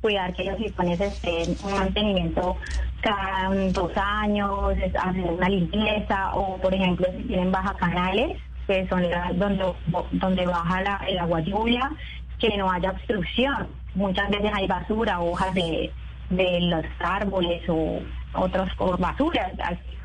cuidar 0.06 0.32
que 0.34 0.44
los 0.44 0.56
sifones 0.58 1.00
estén 1.00 1.56
en 1.64 1.74
mantenimiento 1.74 2.56
cada 3.00 3.52
dos 3.72 3.90
años, 3.96 4.74
hacer 5.02 5.24
una 5.24 5.48
limpieza 5.48 6.32
o, 6.32 6.58
por 6.58 6.72
ejemplo, 6.72 7.08
si 7.16 7.24
tienen 7.24 7.50
baja 7.50 7.74
canales, 7.74 8.38
que 8.68 8.86
son 8.86 9.02
donde, 9.34 9.64
donde 10.12 10.46
baja 10.46 10.80
la, 10.82 11.00
el 11.08 11.18
agua 11.18 11.40
lluvia, 11.40 11.90
que 12.38 12.56
no 12.56 12.70
haya 12.70 12.90
obstrucción. 12.90 13.66
Muchas 13.96 14.30
veces 14.30 14.52
hay 14.54 14.68
basura, 14.68 15.18
hojas 15.18 15.52
de, 15.54 15.92
de 16.30 16.60
los 16.60 16.84
árboles 17.00 17.62
o 17.68 17.98
otras 18.36 18.70
basuras. 18.98 19.52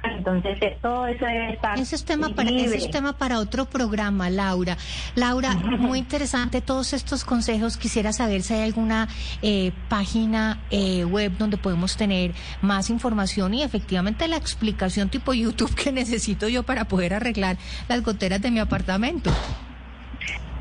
Entonces, 0.03 0.57
eh, 0.61 0.77
todo 0.81 1.05
eso 1.07 1.25
debe 1.25 1.53
estar. 1.53 1.77
Ese 1.77 1.95
es, 1.95 2.05
tema 2.05 2.29
para, 2.29 2.49
ese 2.49 2.77
es 2.77 2.89
tema 2.89 3.13
para 3.13 3.39
otro 3.39 3.65
programa, 3.65 4.29
Laura. 4.29 4.77
Laura, 5.15 5.53
muy 5.79 5.99
interesante 5.99 6.61
todos 6.61 6.93
estos 6.93 7.23
consejos. 7.23 7.77
Quisiera 7.77 8.11
saber 8.11 8.41
si 8.41 8.55
hay 8.55 8.63
alguna 8.63 9.07
eh, 9.41 9.71
página 9.89 10.59
eh, 10.71 11.05
web 11.05 11.33
donde 11.37 11.57
podemos 11.57 11.97
tener 11.97 12.33
más 12.61 12.89
información 12.89 13.53
y 13.53 13.63
efectivamente 13.63 14.27
la 14.27 14.37
explicación 14.37 15.09
tipo 15.09 15.33
YouTube 15.33 15.73
que 15.75 15.91
necesito 15.91 16.47
yo 16.47 16.63
para 16.63 16.85
poder 16.85 17.13
arreglar 17.13 17.57
las 17.87 18.03
goteras 18.03 18.41
de 18.41 18.51
mi 18.51 18.59
apartamento. 18.59 19.31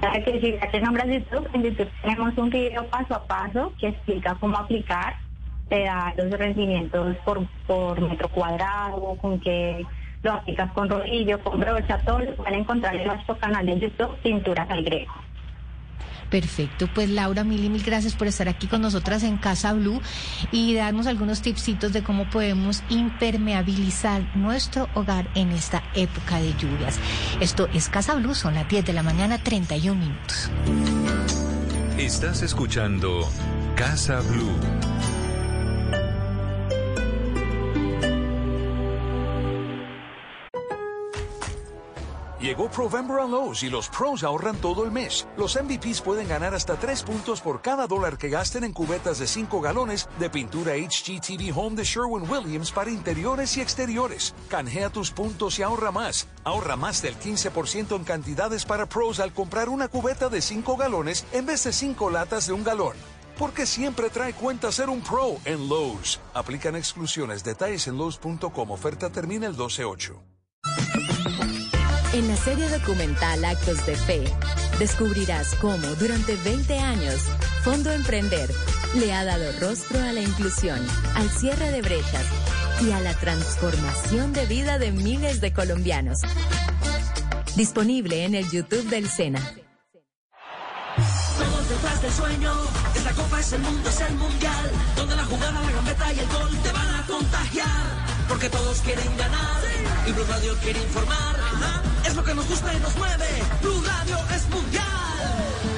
Que 0.00 0.40
si 0.40 0.70
te 0.70 0.80
nombras 0.80 1.06
YouTube, 1.08 1.46
en 1.52 1.62
YouTube 1.62 1.88
tenemos 2.02 2.36
un 2.38 2.48
video 2.48 2.86
paso 2.86 3.14
a 3.14 3.26
paso 3.26 3.72
que 3.78 3.88
explica 3.88 4.34
cómo 4.40 4.56
aplicar 4.56 5.14
te 5.70 5.84
da 5.84 6.12
los 6.16 6.30
rendimientos 6.30 7.16
por, 7.24 7.46
por 7.66 8.00
metro 8.00 8.28
cuadrado, 8.28 9.16
con 9.22 9.40
que 9.40 9.86
lo 10.22 10.32
aplicas 10.32 10.70
con 10.72 10.90
rodillo, 10.90 11.40
con 11.40 11.60
brocha, 11.60 11.98
todo 12.04 12.18
lo 12.18 12.34
pueden 12.34 12.60
encontrar 12.60 12.94
en 12.96 13.06
nuestro 13.06 13.38
canal 13.38 13.64
de 13.64 13.78
YouTube, 13.78 14.14
Pinturas 14.22 14.68
al 14.68 14.84
Greco. 14.84 15.14
Perfecto, 16.28 16.88
pues 16.94 17.10
Laura, 17.10 17.42
mil 17.42 17.64
y 17.64 17.68
mil 17.68 17.82
gracias 17.82 18.14
por 18.14 18.28
estar 18.28 18.48
aquí 18.48 18.68
con 18.68 18.82
nosotras 18.82 19.24
en 19.24 19.36
Casa 19.36 19.72
Blue 19.72 20.00
y 20.52 20.74
darnos 20.74 21.08
algunos 21.08 21.42
tipsitos 21.42 21.92
de 21.92 22.04
cómo 22.04 22.30
podemos 22.30 22.84
impermeabilizar 22.88 24.22
nuestro 24.36 24.88
hogar 24.94 25.28
en 25.34 25.50
esta 25.50 25.82
época 25.94 26.40
de 26.40 26.54
lluvias. 26.54 27.00
Esto 27.40 27.68
es 27.72 27.88
Casa 27.88 28.14
Blue, 28.14 28.34
son 28.34 28.54
las 28.54 28.68
10 28.68 28.84
de 28.84 28.92
la 28.92 29.02
mañana, 29.02 29.38
31 29.38 30.00
minutos. 30.00 30.50
Estás 31.98 32.42
escuchando 32.42 33.28
Casa 33.74 34.20
Blue. 34.20 34.99
Llegó 42.60 42.72
Provember 42.72 43.20
a 43.20 43.24
Lowe's 43.24 43.62
y 43.62 43.70
los 43.70 43.88
pros 43.88 44.22
ahorran 44.22 44.56
todo 44.56 44.84
el 44.84 44.92
mes. 44.92 45.26
Los 45.38 45.56
MVPs 45.56 46.02
pueden 46.02 46.28
ganar 46.28 46.54
hasta 46.54 46.76
3 46.76 47.04
puntos 47.04 47.40
por 47.40 47.62
cada 47.62 47.86
dólar 47.86 48.18
que 48.18 48.28
gasten 48.28 48.64
en 48.64 48.74
cubetas 48.74 49.18
de 49.18 49.26
5 49.26 49.62
galones 49.62 50.10
de 50.18 50.28
pintura 50.28 50.72
HGTV 50.74 51.56
Home 51.56 51.76
de 51.76 51.84
Sherwin 51.84 52.30
Williams 52.30 52.70
para 52.70 52.90
interiores 52.90 53.56
y 53.56 53.62
exteriores. 53.62 54.34
Canjea 54.50 54.90
tus 54.90 55.10
puntos 55.10 55.58
y 55.58 55.62
ahorra 55.62 55.90
más. 55.90 56.28
Ahorra 56.44 56.76
más 56.76 57.00
del 57.00 57.18
15% 57.18 57.96
en 57.96 58.04
cantidades 58.04 58.66
para 58.66 58.84
pros 58.84 59.20
al 59.20 59.32
comprar 59.32 59.70
una 59.70 59.88
cubeta 59.88 60.28
de 60.28 60.42
5 60.42 60.76
galones 60.76 61.24
en 61.32 61.46
vez 61.46 61.64
de 61.64 61.72
5 61.72 62.10
latas 62.10 62.46
de 62.46 62.52
un 62.52 62.62
galón. 62.62 62.94
Porque 63.38 63.64
siempre 63.64 64.10
trae 64.10 64.34
cuenta 64.34 64.70
ser 64.70 64.90
un 64.90 65.00
pro 65.00 65.36
en 65.46 65.66
Lowe's. 65.66 66.20
Aplican 66.34 66.76
exclusiones. 66.76 67.42
Detalles 67.42 67.86
en 67.86 67.96
Lowe's.com. 67.96 68.70
Oferta 68.70 69.08
termina 69.08 69.46
el 69.46 69.56
12-8. 69.56 70.20
En 72.12 72.26
la 72.26 72.36
serie 72.36 72.68
documental 72.68 73.44
Actos 73.44 73.86
de 73.86 73.94
Fe, 73.94 74.24
descubrirás 74.80 75.54
cómo 75.60 75.86
durante 76.00 76.34
20 76.34 76.76
años 76.80 77.20
Fondo 77.62 77.92
Emprender 77.92 78.50
le 78.96 79.12
ha 79.12 79.24
dado 79.24 79.44
rostro 79.60 80.00
a 80.00 80.10
la 80.10 80.20
inclusión, 80.20 80.80
al 81.14 81.30
cierre 81.30 81.70
de 81.70 81.82
brechas 81.82 82.24
y 82.82 82.90
a 82.90 82.98
la 82.98 83.14
transformación 83.14 84.32
de 84.32 84.44
vida 84.46 84.80
de 84.80 84.90
miles 84.90 85.40
de 85.40 85.52
colombianos. 85.52 86.18
Disponible 87.54 88.24
en 88.24 88.34
el 88.34 88.50
YouTube 88.50 88.88
del 88.88 89.08
SENA. 89.08 89.40
Detrás 91.68 92.02
del 92.02 92.12
sueño, 92.12 92.52
copa 93.14 93.38
es 93.38 93.52
el 93.52 93.60
mundo, 93.60 93.88
es 93.88 94.00
el 94.00 94.14
mundial, 94.16 94.70
donde 94.96 95.14
la 95.14 95.24
jugada, 95.24 95.60
la 95.60 95.70
gambeta 95.70 96.12
y 96.12 96.18
el 96.18 96.26
gol 96.26 96.58
te 96.60 96.72
van 96.72 96.94
a 96.96 97.06
contagiar 97.06 97.99
porque 98.30 98.48
todos 98.48 98.80
quieren 98.82 99.16
ganar 99.16 99.60
y 100.06 100.12
Blue 100.12 100.24
Radio 100.28 100.56
quiere 100.62 100.80
informar. 100.80 101.36
Es 102.06 102.14
lo 102.14 102.22
que 102.22 102.32
nos 102.32 102.48
gusta 102.48 102.72
y 102.72 102.78
nos 102.78 102.96
mueve. 102.96 103.26
Blue 103.60 103.82
Radio 103.82 104.16
es 104.34 104.48
mundial. 104.48 105.69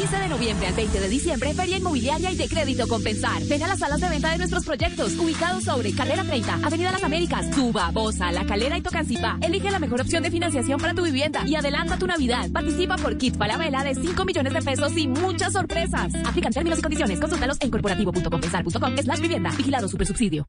15 0.00 0.16
de 0.16 0.28
noviembre 0.28 0.66
al 0.66 0.72
20 0.72 0.98
de 0.98 1.08
diciembre, 1.10 1.52
Feria 1.52 1.76
Inmobiliaria 1.76 2.32
y 2.32 2.34
de 2.34 2.48
Crédito 2.48 2.88
Compensar. 2.88 3.44
Ven 3.44 3.62
a 3.62 3.68
las 3.68 3.80
salas 3.80 4.00
de 4.00 4.08
venta 4.08 4.30
de 4.30 4.38
nuestros 4.38 4.64
proyectos, 4.64 5.12
ubicados 5.18 5.64
sobre 5.64 5.92
Carrera 5.92 6.24
30, 6.24 6.54
Avenida 6.64 6.90
Las 6.90 7.04
Américas, 7.04 7.50
Tuba, 7.50 7.90
Bosa, 7.90 8.32
La 8.32 8.46
Calera 8.46 8.78
y 8.78 8.80
Tocancipá. 8.80 9.36
Elige 9.42 9.70
la 9.70 9.78
mejor 9.78 10.00
opción 10.00 10.22
de 10.22 10.30
financiación 10.30 10.80
para 10.80 10.94
tu 10.94 11.02
vivienda 11.02 11.42
y 11.46 11.54
adelanta 11.54 11.98
tu 11.98 12.06
Navidad. 12.06 12.50
Participa 12.50 12.96
por 12.96 13.18
kit 13.18 13.36
para 13.36 13.58
vela 13.58 13.84
de 13.84 13.94
5 13.94 14.24
millones 14.24 14.54
de 14.54 14.62
pesos 14.62 14.96
y 14.96 15.06
muchas 15.06 15.52
sorpresas. 15.52 16.14
Aplican 16.24 16.54
términos 16.54 16.78
y 16.78 16.82
condiciones. 16.82 17.20
Consúltalos 17.20 17.58
en 17.60 17.70
corporativo.compensar.com 17.70 18.96
slash 18.96 19.20
vivienda. 19.20 19.50
Vigilado 19.54 19.86
Supersubsidio. 19.86 20.48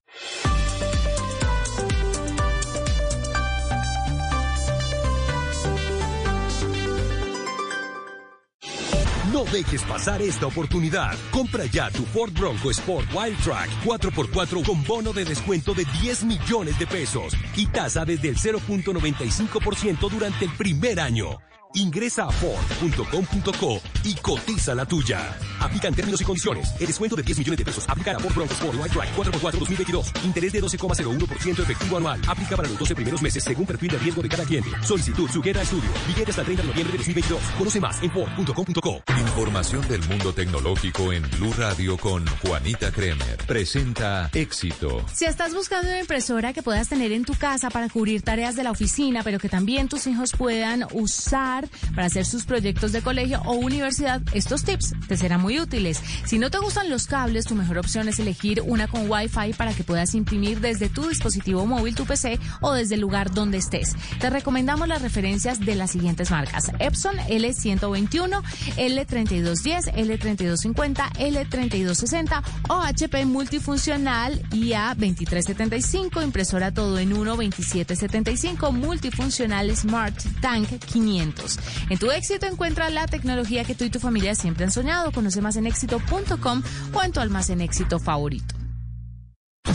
No 9.41 9.51
dejes 9.51 9.81
pasar 9.81 10.21
esta 10.21 10.45
oportunidad. 10.45 11.17
Compra 11.31 11.65
ya 11.65 11.89
tu 11.89 12.05
Ford 12.05 12.31
Bronco 12.31 12.69
Sport 12.69 13.07
Wild 13.11 13.37
Track 13.39 13.69
4x4 13.83 14.63
con 14.63 14.83
bono 14.83 15.11
de 15.13 15.25
descuento 15.25 15.73
de 15.73 15.83
10 15.99 16.25
millones 16.25 16.77
de 16.77 16.85
pesos 16.85 17.33
y 17.55 17.65
tasa 17.65 18.05
desde 18.05 18.29
el 18.29 18.37
0.95% 18.37 20.11
durante 20.11 20.45
el 20.45 20.51
primer 20.51 20.99
año. 20.99 21.39
Ingresa 21.73 22.25
a 22.25 22.31
Ford.com.co 22.31 23.81
y 24.03 24.15
cotiza 24.15 24.75
la 24.75 24.85
tuya. 24.85 25.37
Aplican 25.59 25.93
términos 25.93 26.19
y 26.19 26.23
condiciones. 26.23 26.73
El 26.79 26.87
descuento 26.87 27.15
de 27.15 27.23
10 27.23 27.39
millones 27.39 27.57
de 27.59 27.65
pesos 27.65 27.87
aplica 27.87 28.11
a 28.11 28.19
Ford 28.19 28.35
Bronco 28.35 28.53
Sport 28.53 28.77
White 28.77 28.99
Drive 28.99 29.15
4x4 29.15 29.51
2022. 29.59 30.11
Interés 30.25 30.53
de 30.53 30.61
12,01% 30.61 31.59
efectivo 31.59 31.97
anual. 31.97 32.19
Aplica 32.27 32.57
para 32.57 32.67
los 32.67 32.77
12 32.77 32.95
primeros 32.95 33.21
meses 33.21 33.43
según 33.43 33.65
perfil 33.65 33.91
de 33.91 33.99
riesgo 33.99 34.21
de 34.21 34.29
cada 34.29 34.43
cliente. 34.43 34.69
Solicitud 34.83 35.29
sujeta 35.29 35.59
a 35.59 35.63
estudio. 35.63 35.89
Billete 36.07 36.31
hasta 36.31 36.41
el 36.41 36.45
30 36.47 36.63
de 36.63 36.69
noviembre 36.69 36.91
de 36.91 36.97
2022. 36.97 37.41
Conoce 37.57 37.79
más 37.79 38.03
en 38.03 38.11
Ford.com.co. 38.11 39.03
Información 39.17 39.87
del 39.87 40.03
mundo 40.09 40.33
tecnológico 40.33 41.13
en 41.13 41.23
Blue 41.31 41.53
Radio 41.57 41.97
con 41.97 42.25
Juanita 42.27 42.91
Kremer. 42.91 43.37
Presenta 43.47 44.29
Éxito. 44.33 45.05
Si 45.13 45.25
estás 45.25 45.53
buscando 45.53 45.87
una 45.87 45.99
impresora 45.99 46.51
que 46.53 46.63
puedas 46.63 46.89
tener 46.89 47.11
en 47.13 47.23
tu 47.23 47.33
casa 47.33 47.69
para 47.69 47.87
cubrir 47.87 48.23
tareas 48.23 48.55
de 48.55 48.63
la 48.63 48.71
oficina, 48.71 49.21
pero 49.23 49.39
que 49.39 49.47
también 49.47 49.87
tus 49.87 50.07
hijos 50.07 50.31
puedan 50.37 50.85
usar 50.93 51.60
para 51.95 52.07
hacer 52.07 52.25
sus 52.25 52.45
proyectos 52.45 52.91
de 52.91 53.01
colegio 53.01 53.41
o 53.45 53.53
universidad, 53.53 54.21
estos 54.33 54.63
tips 54.63 54.93
te 55.07 55.17
serán 55.17 55.41
muy 55.41 55.59
útiles. 55.59 56.01
Si 56.25 56.39
no 56.39 56.49
te 56.49 56.59
gustan 56.59 56.89
los 56.89 57.07
cables, 57.07 57.45
tu 57.45 57.55
mejor 57.55 57.77
opción 57.77 58.07
es 58.07 58.19
elegir 58.19 58.61
una 58.61 58.87
con 58.87 59.09
Wi-Fi 59.09 59.53
para 59.57 59.73
que 59.73 59.83
puedas 59.83 60.15
imprimir 60.15 60.59
desde 60.59 60.89
tu 60.89 61.07
dispositivo 61.07 61.65
móvil, 61.65 61.95
tu 61.95 62.05
PC 62.05 62.39
o 62.61 62.73
desde 62.73 62.95
el 62.95 63.01
lugar 63.01 63.31
donde 63.31 63.57
estés. 63.57 63.95
Te 64.19 64.29
recomendamos 64.29 64.87
las 64.87 65.01
referencias 65.01 65.59
de 65.59 65.75
las 65.75 65.91
siguientes 65.91 66.31
marcas: 66.31 66.71
Epson 66.79 67.15
L121, 67.17 68.41
L3210, 68.77 69.93
L3250, 69.93 71.11
L3260 71.13 72.43
o 72.69 72.81
HP 72.81 73.25
multifuncional 73.25 74.41
IA2375, 74.49 76.23
impresora 76.23 76.73
todo 76.73 76.99
en 76.99 77.13
1 77.13 77.31
2775, 77.31 78.71
multifuncional 78.71 79.75
Smart 79.75 80.15
Tank 80.41 80.67
500. 80.85 81.50
En 81.89 81.97
tu 81.97 82.11
éxito 82.11 82.45
encuentra 82.45 82.89
la 82.89 83.05
tecnología 83.07 83.63
que 83.63 83.75
tú 83.75 83.83
y 83.83 83.89
tu 83.89 83.99
familia 83.99 84.35
siempre 84.35 84.65
han 84.65 84.71
soñado. 84.71 85.11
Conoce 85.11 85.41
más 85.41 85.55
en 85.55 85.67
éxito.com 85.67 86.63
o 86.93 87.03
en 87.03 87.11
tu 87.11 87.19
almacén 87.19 87.61
éxito 87.61 87.99
favorito. 87.99 88.55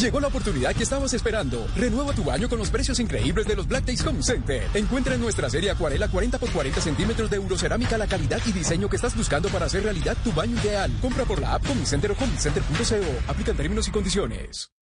Llegó 0.01 0.21
la 0.21 0.29
oportunidad 0.29 0.75
que 0.75 0.83
estabas 0.83 1.15
esperando. 1.15 1.67
Renueva 1.75 2.13
tu 2.13 2.23
baño 2.23 2.49
con 2.51 2.59
los 2.59 2.71
precios 2.71 3.01
increíbles 3.01 3.47
de 3.47 3.57
los 3.57 3.67
Black 3.67 3.87
Days 3.87 4.05
Home 4.07 4.23
Center. 4.23 4.63
Encuentra 4.75 5.15
en 5.15 5.21
nuestra 5.21 5.49
serie 5.49 5.71
Acuarela 5.71 6.09
40 6.09 6.39
por 6.39 6.51
40 6.51 6.81
centímetros 6.83 7.31
de 7.31 7.37
Eurocerámica 7.37 7.97
la 7.97 8.07
calidad 8.07 8.41
y 8.45 8.53
diseño 8.53 8.91
que 8.91 8.97
estás 8.97 9.17
buscando 9.17 9.49
para 9.49 9.67
hacer 9.67 9.85
realidad 9.85 10.17
tu 10.23 10.33
baño 10.33 10.61
ideal. 10.61 10.93
Compra 11.01 11.25
por 11.25 11.41
la 11.41 11.55
app 11.55 11.71
Homecenter 11.71 12.11
o 12.11 12.15
homecenter.co. 12.15 13.31
Aplican 13.33 13.57
términos 13.57 13.89
y 13.89 13.91
condiciones. 13.91 14.76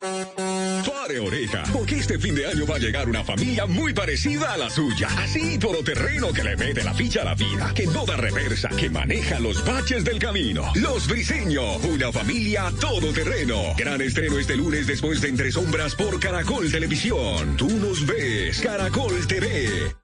Pare 0.00 1.18
oreja, 1.18 1.62
porque 1.74 1.96
este 1.96 2.18
fin 2.18 2.34
de 2.34 2.46
año 2.46 2.64
va 2.66 2.76
a 2.76 2.78
llegar 2.78 3.06
una 3.06 3.22
familia 3.22 3.66
muy 3.66 3.92
parecida 3.92 4.54
a 4.54 4.56
la 4.56 4.70
suya. 4.70 5.08
Así, 5.18 5.58
todoterreno 5.58 6.32
que 6.32 6.42
le 6.42 6.56
mete 6.56 6.82
la 6.82 6.94
ficha 6.94 7.20
a 7.20 7.24
la 7.26 7.34
vida, 7.34 7.70
que 7.74 7.86
no 7.86 8.06
da 8.06 8.16
reversa, 8.16 8.70
que 8.70 8.88
maneja 8.88 9.38
los 9.40 9.62
baches 9.62 10.02
del 10.02 10.18
camino. 10.18 10.72
Los 10.76 11.06
Briseños, 11.06 11.84
una 11.84 12.10
familia 12.10 12.72
todoterreno. 12.80 13.74
Gran 13.76 14.00
estreno 14.00 14.38
este 14.38 14.56
lunes 14.56 14.86
después 14.86 15.20
de 15.20 15.28
Entre 15.28 15.52
Sombras 15.52 15.94
por 15.94 16.18
Caracol 16.18 16.72
Televisión. 16.72 17.58
Tú 17.58 17.68
nos 17.68 18.06
ves, 18.06 18.58
Caracol 18.60 19.26
TV. 19.26 19.94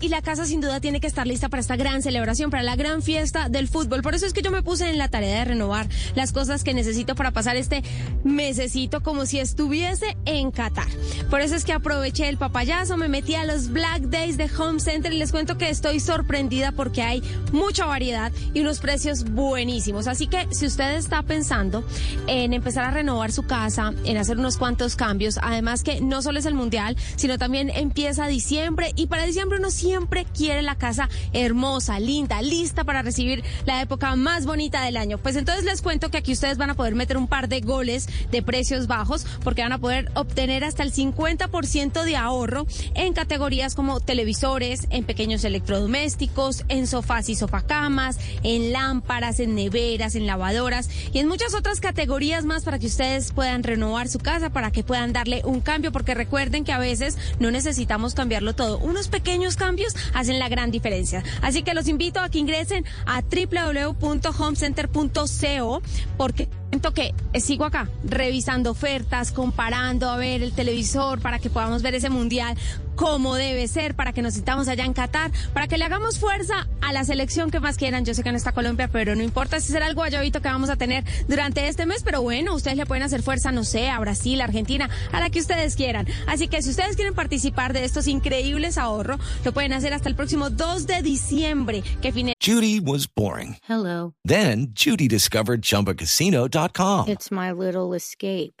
Y 0.00 0.08
la 0.08 0.22
casa 0.22 0.44
sin 0.44 0.60
duda 0.60 0.80
tiene 0.80 1.00
que 1.00 1.06
estar 1.06 1.26
lista 1.26 1.48
para 1.48 1.60
esta 1.60 1.76
gran 1.76 2.02
celebración, 2.02 2.50
para 2.50 2.62
la 2.62 2.76
gran 2.76 3.02
fiesta 3.02 3.48
del 3.48 3.68
fútbol. 3.68 4.02
Por 4.02 4.14
eso 4.14 4.26
es 4.26 4.32
que 4.32 4.42
yo 4.42 4.50
me 4.50 4.62
puse 4.62 4.88
en 4.88 4.98
la 4.98 5.08
tarea 5.08 5.38
de 5.38 5.44
renovar 5.44 5.88
las 6.14 6.32
cosas 6.32 6.64
que 6.64 6.74
necesito 6.74 7.14
para 7.14 7.30
pasar 7.30 7.56
este 7.56 7.82
mesecito 8.24 9.02
como 9.02 9.26
si 9.26 9.38
estuviese 9.38 10.16
en 10.24 10.50
Qatar. 10.50 10.88
Por 11.30 11.40
eso 11.40 11.54
es 11.54 11.64
que 11.64 11.72
aproveché 11.72 12.28
el 12.28 12.36
papayazo, 12.36 12.96
me 12.96 13.08
metí 13.08 13.34
a 13.34 13.44
los 13.44 13.68
Black 13.70 14.02
Days 14.02 14.36
de 14.36 14.50
Home 14.58 14.80
Center 14.80 15.12
y 15.12 15.18
les 15.18 15.32
cuento 15.32 15.58
que 15.58 15.70
estoy 15.70 16.00
sorprendida 16.00 16.72
porque 16.72 17.02
hay 17.02 17.22
mucha 17.52 17.86
variedad 17.86 18.32
y 18.54 18.60
unos 18.60 18.80
precios 18.80 19.24
buenísimos. 19.24 20.06
Así 20.06 20.26
que 20.26 20.46
si 20.50 20.66
usted 20.66 20.96
está 20.96 21.22
pensando 21.22 21.84
en 22.26 22.52
empezar 22.52 22.84
a 22.84 22.90
renovar 22.90 23.32
su 23.32 23.44
casa, 23.44 23.94
en 24.04 24.16
hacer 24.16 24.38
unos 24.38 24.56
cuantos 24.56 24.96
cambios, 24.96 25.38
además 25.42 25.82
que 25.82 26.00
no 26.00 26.22
solo 26.22 26.38
es 26.38 26.46
el 26.46 26.54
mundial, 26.54 26.96
sino 27.16 27.38
también 27.38 27.70
empieza 27.70 28.26
diciembre 28.26 28.92
y 28.96 29.06
para 29.06 29.24
diciembre 29.24 29.58
uno 29.58 29.70
siempre 29.78 30.24
quiere 30.24 30.62
la 30.62 30.74
casa 30.74 31.08
hermosa, 31.32 32.00
linda, 32.00 32.42
lista 32.42 32.82
para 32.82 33.02
recibir 33.02 33.44
la 33.64 33.80
época 33.80 34.16
más 34.16 34.44
bonita 34.44 34.82
del 34.82 34.96
año. 34.96 35.18
Pues 35.18 35.36
entonces 35.36 35.64
les 35.64 35.82
cuento 35.82 36.10
que 36.10 36.18
aquí 36.18 36.32
ustedes 36.32 36.58
van 36.58 36.70
a 36.70 36.74
poder 36.74 36.96
meter 36.96 37.16
un 37.16 37.28
par 37.28 37.48
de 37.48 37.60
goles 37.60 38.08
de 38.32 38.42
precios 38.42 38.88
bajos 38.88 39.24
porque 39.44 39.62
van 39.62 39.72
a 39.72 39.78
poder 39.78 40.10
obtener 40.14 40.64
hasta 40.64 40.82
el 40.82 40.92
50% 40.92 42.02
de 42.02 42.16
ahorro 42.16 42.66
en 42.94 43.12
categorías 43.12 43.76
como 43.76 44.00
televisores, 44.00 44.88
en 44.90 45.04
pequeños 45.04 45.44
electrodomésticos, 45.44 46.64
en 46.68 46.88
sofás 46.88 47.28
y 47.28 47.36
sofacamas, 47.36 48.18
en 48.42 48.72
lámparas, 48.72 49.38
en 49.38 49.54
neveras, 49.54 50.16
en 50.16 50.26
lavadoras 50.26 50.90
y 51.12 51.20
en 51.20 51.28
muchas 51.28 51.54
otras 51.54 51.80
categorías 51.80 52.44
más 52.44 52.64
para 52.64 52.80
que 52.80 52.86
ustedes 52.86 53.30
puedan 53.30 53.62
renovar 53.62 54.08
su 54.08 54.18
casa, 54.18 54.50
para 54.50 54.72
que 54.72 54.82
puedan 54.82 55.12
darle 55.12 55.42
un 55.44 55.60
cambio, 55.60 55.92
porque 55.92 56.14
recuerden 56.14 56.64
que 56.64 56.72
a 56.72 56.78
veces 56.78 57.16
no 57.38 57.52
necesitamos 57.52 58.14
cambiarlo 58.14 58.54
todo. 58.54 58.78
Unos 58.78 59.06
pequeños 59.06 59.54
cambios 59.54 59.67
hacen 60.14 60.38
la 60.38 60.48
gran 60.48 60.70
diferencia. 60.70 61.24
Así 61.42 61.62
que 61.62 61.74
los 61.74 61.88
invito 61.88 62.20
a 62.20 62.28
que 62.28 62.38
ingresen 62.38 62.84
a 63.06 63.22
www.homecenter.co 63.22 65.82
porque 66.16 66.48
siento 66.70 66.94
que 66.94 67.14
sigo 67.40 67.64
acá 67.64 67.88
revisando 68.04 68.70
ofertas, 68.70 69.32
comparando 69.32 70.08
a 70.10 70.16
ver 70.16 70.42
el 70.42 70.52
televisor 70.52 71.20
para 71.20 71.38
que 71.38 71.50
podamos 71.50 71.82
ver 71.82 71.94
ese 71.94 72.10
mundial 72.10 72.56
como 72.98 73.36
debe 73.36 73.68
ser, 73.68 73.94
para 73.94 74.12
que 74.12 74.22
nos 74.22 74.34
sintamos 74.34 74.66
allá 74.66 74.84
en 74.84 74.92
Qatar, 74.92 75.30
para 75.54 75.68
que 75.68 75.78
le 75.78 75.84
hagamos 75.84 76.18
fuerza 76.18 76.66
a 76.80 76.92
la 76.92 77.04
selección 77.04 77.48
que 77.48 77.60
más 77.60 77.76
quieran. 77.76 78.04
Yo 78.04 78.12
sé 78.12 78.24
que 78.24 78.32
no 78.32 78.36
está 78.36 78.50
Colombia, 78.50 78.88
pero 78.88 79.14
no 79.14 79.22
importa 79.22 79.60
si 79.60 79.70
será 79.70 79.86
el 79.86 79.94
guayabito 79.94 80.42
que 80.42 80.48
vamos 80.48 80.68
a 80.68 80.74
tener 80.74 81.04
durante 81.28 81.68
este 81.68 81.86
mes, 81.86 82.02
pero 82.02 82.22
bueno, 82.22 82.56
ustedes 82.56 82.76
le 82.76 82.86
pueden 82.86 83.04
hacer 83.04 83.22
fuerza, 83.22 83.52
no 83.52 83.62
sé, 83.62 83.88
a 83.88 84.00
Brasil, 84.00 84.40
Argentina, 84.40 84.90
a 85.12 85.20
la 85.20 85.30
que 85.30 85.38
ustedes 85.38 85.76
quieran. 85.76 86.08
Así 86.26 86.48
que 86.48 86.60
si 86.60 86.70
ustedes 86.70 86.96
quieren 86.96 87.14
participar 87.14 87.72
de 87.72 87.84
estos 87.84 88.08
increíbles 88.08 88.78
ahorros, 88.78 89.20
lo 89.44 89.52
pueden 89.52 89.72
hacer 89.74 89.94
hasta 89.94 90.08
el 90.08 90.16
próximo 90.16 90.50
2 90.50 90.88
de 90.88 91.00
diciembre, 91.02 91.84
que 92.02 92.10
fine 92.10 92.34
Judy 92.44 92.80
was 92.80 93.06
boring. 93.06 93.58
Hello. 93.68 94.14
Then 94.24 94.72
Judy 94.74 95.06
discovered 95.06 95.62
ChumbaCasino.com. 95.62 97.08
It's 97.08 97.30
my 97.30 97.52
little 97.52 97.94
escape. 97.94 98.60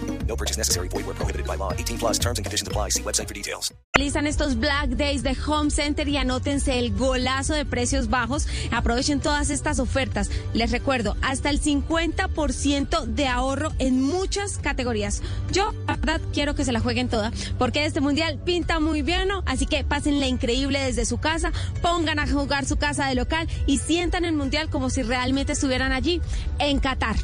No 0.31 0.37
purchase 0.37 0.57
necessary. 0.57 0.87
Void 0.87 1.05
where 1.05 1.13
prohibited 1.13 1.45
by 1.45 1.57
law. 1.57 1.73
18 1.73 1.97
plus 1.97 2.17
terms 2.17 2.39
and 2.39 2.45
conditions 2.45 2.65
apply. 2.65 2.87
See 2.89 3.03
website 3.03 3.27
for 3.27 3.33
details. 3.33 3.73
Realizan 3.97 4.25
estos 4.27 4.55
Black 4.55 4.91
Days 4.91 5.23
de 5.23 5.35
Home 5.45 5.69
Center 5.69 6.07
y 6.07 6.15
anótense 6.15 6.79
el 6.79 6.95
golazo 6.95 7.53
de 7.53 7.65
precios 7.65 8.07
bajos. 8.07 8.47
Aprovechen 8.71 9.19
todas 9.19 9.49
estas 9.49 9.79
ofertas. 9.79 10.31
Les 10.53 10.71
recuerdo, 10.71 11.17
hasta 11.21 11.49
el 11.49 11.61
50% 11.61 13.03
de 13.07 13.27
ahorro 13.27 13.73
en 13.79 14.01
muchas 14.01 14.57
categorías. 14.59 15.21
Yo, 15.51 15.73
la 15.85 15.97
verdad, 15.97 16.21
quiero 16.31 16.55
que 16.55 16.63
se 16.63 16.71
la 16.71 16.79
jueguen 16.79 17.09
toda 17.09 17.33
porque 17.59 17.85
este 17.85 17.99
mundial 17.99 18.39
pinta 18.45 18.79
muy 18.79 19.01
bien, 19.01 19.27
¿no? 19.27 19.43
Así 19.45 19.65
que 19.65 19.83
pásenle 19.83 20.29
increíble 20.29 20.79
desde 20.79 21.05
su 21.05 21.17
casa, 21.17 21.51
pongan 21.81 22.19
a 22.19 22.27
jugar 22.27 22.65
su 22.65 22.77
casa 22.77 23.07
de 23.07 23.15
local 23.15 23.49
y 23.65 23.79
sientan 23.79 24.23
el 24.23 24.33
mundial 24.33 24.69
como 24.69 24.89
si 24.89 25.03
realmente 25.03 25.51
estuvieran 25.51 25.91
allí 25.91 26.21
en 26.57 26.79
Qatar. 26.79 27.17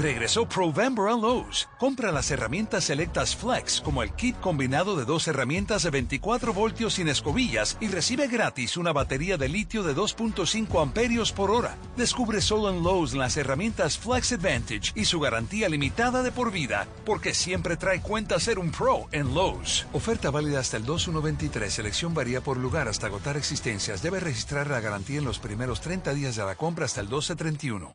Regresó 0.00 0.48
Provember 0.48 1.08
a 1.08 1.12
Lowe's. 1.12 1.68
Compra 1.78 2.10
las 2.10 2.30
herramientas 2.30 2.84
selectas 2.84 3.36
Flex, 3.36 3.82
como 3.82 4.02
el 4.02 4.14
kit 4.14 4.34
combinado 4.40 4.96
de 4.96 5.04
dos 5.04 5.28
herramientas 5.28 5.82
de 5.82 5.90
24 5.90 6.54
voltios 6.54 6.94
sin 6.94 7.08
escobillas 7.08 7.76
y 7.80 7.88
recibe 7.88 8.26
gratis 8.26 8.78
una 8.78 8.94
batería 8.94 9.36
de 9.36 9.50
litio 9.50 9.82
de 9.82 9.94
2.5 9.94 10.80
amperios 10.80 11.32
por 11.32 11.50
hora. 11.50 11.76
Descubre 11.98 12.40
solo 12.40 12.70
en 12.70 12.82
Lowe's 12.82 13.12
las 13.12 13.36
herramientas 13.36 13.98
Flex 13.98 14.32
Advantage 14.32 14.92
y 14.94 15.04
su 15.04 15.20
garantía 15.20 15.68
limitada 15.68 16.22
de 16.22 16.32
por 16.32 16.50
vida, 16.50 16.88
porque 17.04 17.34
siempre 17.34 17.76
trae 17.76 18.00
cuenta 18.00 18.40
ser 18.40 18.58
un 18.58 18.70
pro 18.70 19.06
en 19.12 19.34
Lowe's. 19.34 19.86
Oferta 19.92 20.30
válida 20.30 20.60
hasta 20.60 20.78
el 20.78 20.86
2123. 20.86 21.70
Selección 21.70 22.14
varía 22.14 22.40
por 22.40 22.56
lugar 22.56 22.88
hasta 22.88 23.08
agotar 23.08 23.36
existencias. 23.36 24.00
Debe 24.00 24.18
registrar 24.18 24.68
la 24.68 24.80
garantía 24.80 25.18
en 25.18 25.26
los 25.26 25.38
primeros 25.38 25.82
30 25.82 26.14
días 26.14 26.36
de 26.36 26.44
la 26.46 26.54
compra 26.54 26.86
hasta 26.86 27.02
el 27.02 27.08
1231. 27.08 27.94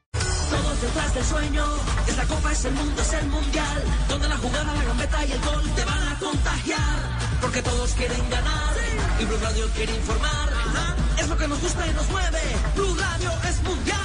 Detrás 0.81 1.13
del 1.13 1.23
sueño, 1.23 1.63
esta 2.07 2.25
copa 2.25 2.51
es 2.51 2.65
el 2.65 2.73
mundo, 2.73 3.01
es 3.01 3.13
el 3.13 3.27
mundial, 3.27 3.83
donde 4.09 4.27
la 4.27 4.37
jugada, 4.37 4.73
la 4.73 4.83
gambeta 4.83 5.25
y 5.27 5.31
el 5.31 5.39
gol 5.41 5.63
te 5.75 5.85
van 5.85 6.07
a 6.07 6.17
contagiar, 6.17 6.99
porque 7.39 7.61
todos 7.61 7.93
quieren 7.93 8.29
ganar 8.31 8.73
y 9.19 9.25
Blue 9.25 9.37
Radio 9.43 9.67
quiere 9.75 9.95
informar, 9.95 10.49
es 11.19 11.29
lo 11.29 11.37
que 11.37 11.47
nos 11.47 11.61
gusta 11.61 11.87
y 11.87 11.93
nos 11.93 12.09
mueve, 12.09 12.39
Blue 12.75 12.95
Radio 12.95 13.31
es 13.47 13.61
mundial. 13.61 14.01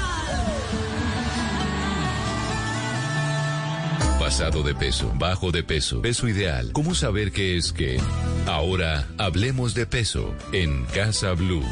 Pasado 4.21 4.63
de 4.63 4.75
peso, 4.75 5.13
bajo 5.15 5.53
de 5.53 5.63
peso, 5.63 6.03
peso 6.03 6.29
ideal. 6.29 6.73
¿Cómo 6.73 6.95
saber 6.95 7.33
qué 7.33 7.57
es 7.57 7.73
qué? 7.73 7.99
Ahora 8.47 9.07
hablemos 9.17 9.73
de 9.73 9.87
peso 9.87 10.35
en 10.53 10.85
Casa 10.87 11.33
Blue. 11.33 11.65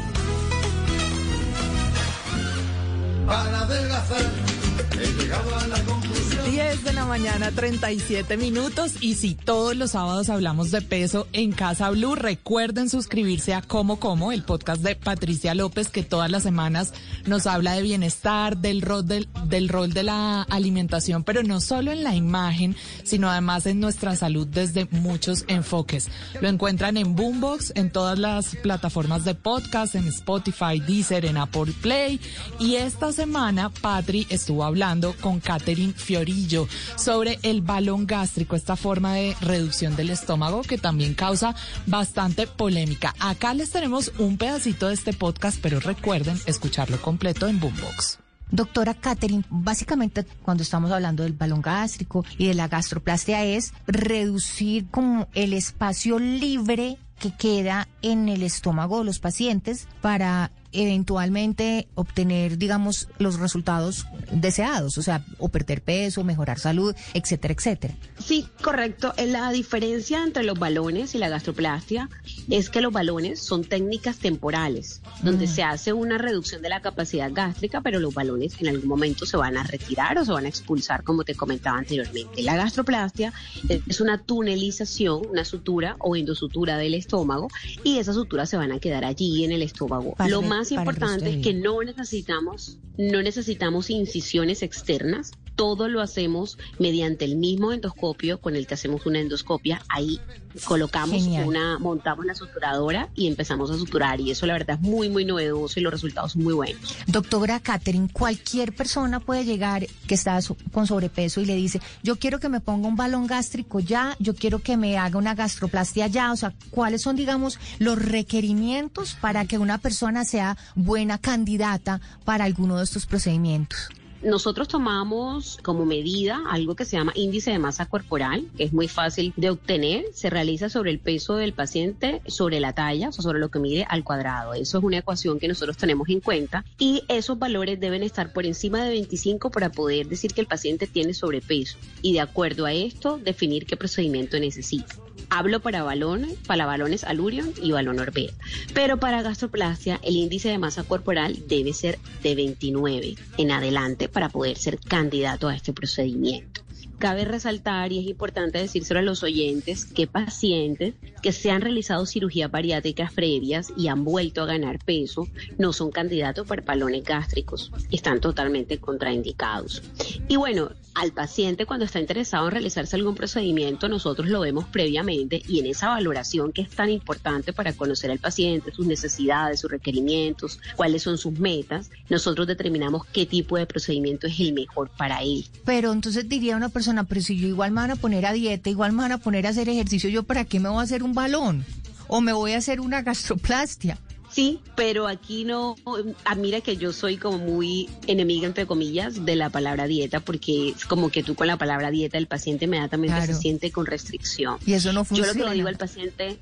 La 7.07 7.15
conclusión. 7.15 7.25
10 7.25 7.33
de 7.33 7.39
la 7.39 7.45
la 7.45 7.49
mañana, 7.49 7.51
37 7.51 8.37
minutos. 8.37 8.93
Y 8.99 9.15
si 9.15 9.35
todos 9.35 9.75
los 9.75 9.91
sábados 9.91 10.29
hablamos 10.29 10.71
de 10.71 10.81
peso 10.81 11.27
en 11.33 11.51
Casa 11.51 11.89
Blue, 11.91 12.15
recuerden 12.15 12.89
suscribirse 12.89 13.53
a 13.53 13.61
Como 13.61 13.99
Como, 13.99 14.31
el 14.31 14.43
podcast 14.43 14.81
de 14.81 14.95
Patricia 14.95 15.53
López, 15.53 15.89
que 15.89 16.03
todas 16.03 16.31
las 16.31 16.43
semanas 16.43 16.93
nos 17.25 17.45
habla 17.47 17.73
de 17.73 17.83
bienestar, 17.83 18.57
del 18.57 18.81
rol, 18.81 19.05
del, 19.05 19.27
del 19.45 19.69
rol 19.69 19.93
de 19.93 20.03
la 20.03 20.43
alimentación, 20.43 21.23
pero 21.23 21.43
no 21.43 21.61
solo 21.61 21.91
en 21.91 22.03
la 22.03 22.15
imagen, 22.15 22.75
sino 23.03 23.29
además 23.29 23.65
en 23.65 23.79
nuestra 23.79 24.15
salud 24.15 24.47
desde 24.47 24.87
muchos 24.91 25.45
enfoques. 25.47 26.09
Lo 26.41 26.49
encuentran 26.49 26.97
en 26.97 27.15
Boombox, 27.15 27.73
en 27.75 27.91
todas 27.91 28.17
las 28.17 28.55
plataformas 28.57 29.25
de 29.25 29.35
podcast, 29.35 29.95
en 29.95 30.07
Spotify, 30.07 30.79
Deezer, 30.79 31.25
en 31.25 31.37
Apple 31.37 31.73
Play. 31.81 32.19
Y 32.59 32.75
esta 32.75 33.11
semana, 33.11 33.69
Patri 33.69 34.25
estuvo 34.29 34.63
hablando 34.63 35.13
con 35.21 35.39
Catherine 35.39 35.93
Fiorillo 35.93 36.67
sobre 36.95 37.39
el 37.43 37.61
balón 37.61 38.07
gástrico, 38.07 38.55
esta 38.55 38.75
forma 38.75 39.13
de 39.13 39.35
reducción 39.41 39.95
del 39.95 40.09
estómago 40.09 40.61
que 40.61 40.77
también 40.77 41.13
causa 41.13 41.55
bastante 41.85 42.47
polémica. 42.47 43.13
Acá 43.19 43.53
les 43.53 43.71
tenemos 43.71 44.11
un 44.17 44.37
pedacito 44.37 44.87
de 44.87 44.93
este 44.93 45.13
podcast, 45.13 45.59
pero 45.61 45.79
recuerden 45.79 46.39
escucharlo 46.45 47.01
completo 47.01 47.47
en 47.47 47.59
Boombox. 47.59 48.19
Doctora 48.51 48.93
Catherine, 48.93 49.43
básicamente 49.49 50.23
cuando 50.43 50.63
estamos 50.63 50.91
hablando 50.91 51.23
del 51.23 51.33
balón 51.33 51.61
gástrico 51.61 52.23
y 52.37 52.47
de 52.47 52.53
la 52.53 52.67
gastroplastia 52.67 53.43
es 53.43 53.73
reducir 53.87 54.87
como 54.91 55.27
el 55.33 55.53
espacio 55.53 56.19
libre 56.19 56.97
que 57.19 57.33
queda 57.35 57.87
en 58.01 58.29
el 58.29 58.43
estómago 58.43 58.99
de 58.99 59.05
los 59.05 59.19
pacientes 59.19 59.87
para 60.01 60.51
eventualmente 60.71 61.87
obtener, 61.95 62.57
digamos, 62.57 63.07
los 63.17 63.39
resultados 63.39 64.05
deseados, 64.31 64.97
o 64.97 65.01
sea, 65.01 65.25
o 65.37 65.49
perder 65.49 65.81
peso, 65.81 66.23
mejorar 66.23 66.59
salud, 66.59 66.95
etcétera, 67.13 67.53
etcétera. 67.53 67.93
Sí, 68.19 68.47
correcto. 68.61 69.13
La 69.27 69.51
diferencia 69.51 70.23
entre 70.23 70.43
los 70.43 70.57
balones 70.57 71.15
y 71.15 71.17
la 71.17 71.29
gastroplastia 71.29 72.09
es 72.49 72.69
que 72.69 72.81
los 72.81 72.91
balones 72.91 73.41
son 73.41 73.63
técnicas 73.63 74.17
temporales, 74.17 75.01
donde 75.21 75.47
se 75.47 75.63
hace 75.63 75.93
una 75.93 76.17
reducción 76.17 76.61
de 76.61 76.69
la 76.69 76.81
capacidad 76.81 77.31
gástrica, 77.31 77.81
pero 77.81 77.99
los 77.99 78.13
balones 78.13 78.55
en 78.59 78.67
algún 78.67 78.87
momento 78.87 79.25
se 79.25 79.37
van 79.37 79.57
a 79.57 79.63
retirar 79.63 80.17
o 80.17 80.25
se 80.25 80.31
van 80.31 80.45
a 80.45 80.49
expulsar, 80.49 81.03
como 81.03 81.23
te 81.23 81.35
comentaba 81.35 81.77
anteriormente. 81.77 82.41
La 82.43 82.55
gastroplastia 82.55 83.33
es 83.69 84.01
una 84.01 84.17
tunelización, 84.17 85.21
una 85.29 85.45
sutura 85.45 85.95
o 85.99 86.15
endosutura 86.15 86.77
del 86.77 86.93
estómago, 86.93 87.47
y 87.83 87.99
esas 87.99 88.15
suturas 88.15 88.49
se 88.49 88.57
van 88.57 88.71
a 88.71 88.79
quedar 88.79 89.05
allí 89.05 89.43
en 89.43 89.51
el 89.51 89.61
estómago. 89.61 90.15
Lo 90.27 90.41
más 90.41 90.54
importante 90.71 91.29
es 91.29 91.43
que 91.43 91.53
no 91.53 91.83
necesitamos, 91.83 92.79
no 92.97 93.21
necesitamos 93.21 93.89
incisiones 93.89 94.63
externas. 94.63 95.31
Todo 95.55 95.87
lo 95.87 96.01
hacemos 96.01 96.57
mediante 96.79 97.25
el 97.25 97.37
mismo 97.37 97.71
endoscopio 97.71 98.39
con 98.39 98.55
el 98.55 98.67
que 98.67 98.73
hacemos 98.73 99.05
una 99.05 99.19
endoscopia. 99.19 99.81
Ahí 99.89 100.19
colocamos 100.63 101.23
una, 101.23 101.79
montamos 101.79 102.25
la 102.25 102.35
suturadora 102.35 103.09
y 103.15 103.27
empezamos 103.27 103.71
a 103.71 103.77
suturar. 103.77 104.19
Y 104.19 104.31
eso 104.31 104.45
la 104.45 104.53
verdad 104.53 104.77
es 104.81 104.81
muy, 104.81 105.09
muy 105.09 105.25
novedoso 105.25 105.79
y 105.79 105.83
los 105.83 105.91
resultados 105.91 106.33
son 106.33 106.43
muy 106.43 106.53
buenos. 106.53 106.95
Doctora 107.07 107.59
Catherine, 107.59 108.09
cualquier 108.11 108.73
persona 108.73 109.19
puede 109.19 109.45
llegar 109.45 109.87
que 110.07 110.15
está 110.15 110.39
con 110.71 110.87
sobrepeso 110.87 111.41
y 111.41 111.45
le 111.45 111.55
dice, 111.55 111.81
yo 112.03 112.17
quiero 112.17 112.39
que 112.39 112.49
me 112.49 112.61
ponga 112.61 112.87
un 112.87 112.95
balón 112.95 113.27
gástrico 113.27 113.79
ya, 113.79 114.15
yo 114.19 114.35
quiero 114.35 114.59
que 114.59 114.77
me 114.77 114.97
haga 114.97 115.17
una 115.17 115.35
gastroplastia 115.35 116.07
ya. 116.07 116.31
O 116.31 116.35
sea, 116.35 116.53
¿cuáles 116.71 117.01
son, 117.01 117.15
digamos, 117.15 117.59
los 117.79 118.01
requerimientos 118.01 119.15
para 119.19 119.45
que 119.45 119.57
una 119.57 119.77
persona 119.77 120.25
sea 120.25 120.57
buena 120.75 121.17
candidata 121.17 122.01
para 122.23 122.45
alguno 122.45 122.77
de 122.77 122.83
estos 122.83 123.05
procedimientos? 123.05 123.89
Nosotros 124.25 124.67
tomamos 124.67 125.59
como 125.61 125.85
medida 125.85 126.41
algo 126.49 126.75
que 126.75 126.83
se 126.83 126.97
llama 126.97 127.11
índice 127.13 127.51
de 127.51 127.59
masa 127.59 127.85
corporal, 127.85 128.47
que 128.57 128.63
es 128.63 128.73
muy 128.73 128.87
fácil 128.87 129.31
de 129.37 129.51
obtener. 129.51 130.05
Se 130.15 130.31
realiza 130.31 130.67
sobre 130.67 130.89
el 130.89 130.97
peso 130.97 131.35
del 131.35 131.53
paciente, 131.53 132.23
sobre 132.25 132.59
la 132.59 132.73
talla, 132.73 133.09
o 133.09 133.11
sobre 133.11 133.37
lo 133.37 133.49
que 133.49 133.59
mide 133.59 133.85
al 133.87 134.03
cuadrado. 134.03 134.55
Eso 134.55 134.79
es 134.79 134.83
una 134.83 134.97
ecuación 134.97 135.37
que 135.37 135.47
nosotros 135.47 135.77
tenemos 135.77 136.09
en 136.09 136.21
cuenta 136.21 136.65
y 136.79 137.03
esos 137.07 137.37
valores 137.37 137.79
deben 137.79 138.01
estar 138.01 138.33
por 138.33 138.47
encima 138.47 138.83
de 138.83 138.89
25 138.89 139.51
para 139.51 139.71
poder 139.71 140.07
decir 140.07 140.33
que 140.33 140.41
el 140.41 140.47
paciente 140.47 140.87
tiene 140.87 141.13
sobrepeso 141.13 141.77
y 142.01 142.13
de 142.13 142.21
acuerdo 142.21 142.65
a 142.65 142.73
esto 142.73 143.19
definir 143.19 143.67
qué 143.67 143.77
procedimiento 143.77 144.39
necesita. 144.39 145.04
Hablo 145.29 145.59
para 145.59 145.83
balones, 145.83 146.37
para 146.47 146.65
balones 146.65 147.03
alurion 147.03 147.53
y 147.61 147.71
balón 147.71 147.99
Orbea. 147.99 148.31
Pero 148.73 148.97
para 148.97 149.21
gastroplastia, 149.21 149.99
el 150.03 150.15
índice 150.15 150.49
de 150.49 150.57
masa 150.57 150.83
corporal 150.83 151.37
debe 151.47 151.73
ser 151.73 151.99
de 152.23 152.35
29 152.35 153.15
en 153.37 153.51
adelante 153.51 154.09
para 154.09 154.29
poder 154.29 154.57
ser 154.57 154.79
candidato 154.79 155.47
a 155.47 155.55
este 155.55 155.73
procedimiento. 155.73 156.54
Cabe 156.99 157.25
resaltar, 157.25 157.91
y 157.91 157.99
es 157.99 158.07
importante 158.07 158.57
decírselo 158.57 158.99
a 158.99 159.03
los 159.03 159.23
oyentes, 159.23 159.85
que 159.85 160.07
pacientes 160.07 160.93
que 161.21 161.31
se 161.31 161.51
han 161.51 161.61
realizado 161.61 162.05
cirugías 162.05 162.51
bariátricas 162.51 163.11
previas 163.11 163.73
y 163.75 163.87
han 163.87 164.03
vuelto 164.03 164.43
a 164.43 164.45
ganar 164.45 164.79
peso 164.83 165.27
no 165.57 165.73
son 165.73 165.91
candidatos 165.91 166.47
para 166.47 166.61
balones 166.61 167.03
gástricos, 167.03 167.71
están 167.91 168.21
totalmente 168.21 168.77
contraindicados. 168.77 169.81
Y 170.27 170.35
bueno, 170.35 170.71
al 170.93 171.11
paciente 171.11 171.65
cuando 171.65 171.85
está 171.85 171.99
interesado 171.99 172.45
en 172.45 172.51
realizarse 172.51 172.95
algún 172.95 173.15
procedimiento, 173.15 173.89
nosotros 173.89 174.29
lo 174.29 174.39
vemos 174.39 174.65
previamente 174.65 175.41
y 175.47 175.59
en 175.59 175.65
esa 175.65 175.89
valoración 175.89 176.53
que 176.53 176.61
es 176.61 176.69
tan 176.69 176.89
importante 176.89 177.53
para 177.53 177.73
conocer 177.73 178.11
al 178.11 178.19
paciente, 178.19 178.71
sus 178.71 178.85
necesidades, 178.85 179.59
sus 179.59 179.69
requerimientos, 179.69 180.59
cuáles 180.75 181.03
son 181.03 181.17
sus 181.17 181.37
metas, 181.37 181.89
nosotros 182.09 182.47
determinamos 182.47 183.05
qué 183.07 183.25
tipo 183.25 183.57
de 183.57 183.65
procedimiento 183.65 184.27
es 184.27 184.39
el 184.39 184.53
mejor 184.53 184.89
para 184.89 185.21
él. 185.21 185.45
Pero 185.65 185.91
entonces 185.91 186.29
diría 186.29 186.55
una 186.55 186.69
persona, 186.69 186.84
pero 187.07 187.21
si 187.21 187.37
yo 187.37 187.47
igual 187.47 187.71
me 187.71 187.81
van 187.81 187.91
a 187.91 187.95
poner 187.95 188.25
a 188.25 188.33
dieta, 188.33 188.69
igual 188.69 188.91
me 188.91 189.03
van 189.03 189.11
a 189.11 189.17
poner 189.17 189.47
a 189.47 189.49
hacer 189.49 189.69
ejercicio, 189.69 190.09
¿yo 190.09 190.23
para 190.23 190.45
qué 190.45 190.59
me 190.59 190.69
voy 190.69 190.79
a 190.79 190.83
hacer 190.83 191.03
un 191.03 191.13
balón? 191.13 191.65
¿O 192.07 192.21
me 192.21 192.33
voy 192.33 192.53
a 192.53 192.57
hacer 192.57 192.79
una 192.79 193.01
gastroplastia? 193.01 193.97
Sí, 194.35 194.59
pero 194.75 195.07
aquí 195.07 195.45
no, 195.45 195.77
ah, 196.25 196.35
mira 196.35 196.59
que 196.59 196.75
yo 196.75 196.91
soy 196.91 197.15
como 197.15 197.37
muy 197.37 197.89
enemiga, 198.05 198.45
entre 198.47 198.65
comillas, 198.65 199.23
de 199.23 199.35
la 199.37 199.49
palabra 199.49 199.87
dieta, 199.87 200.19
porque 200.19 200.69
es 200.69 200.83
como 200.85 201.09
que 201.09 201.23
tú 201.23 201.35
con 201.35 201.47
la 201.47 201.57
palabra 201.57 201.89
dieta 201.89 202.17
el 202.17 202.27
paciente 202.27 202.65
inmediatamente 202.65 203.25
se 203.27 203.33
siente 203.33 203.71
con 203.71 203.85
restricción. 203.85 204.57
Y 204.65 204.73
eso 204.73 204.91
no 204.91 205.05
funciona. 205.05 205.31
Yo 205.31 205.39
lo 205.39 205.43
que 205.45 205.49
le 205.51 205.55
digo 205.55 205.69
al 205.69 205.77
paciente, 205.77 206.37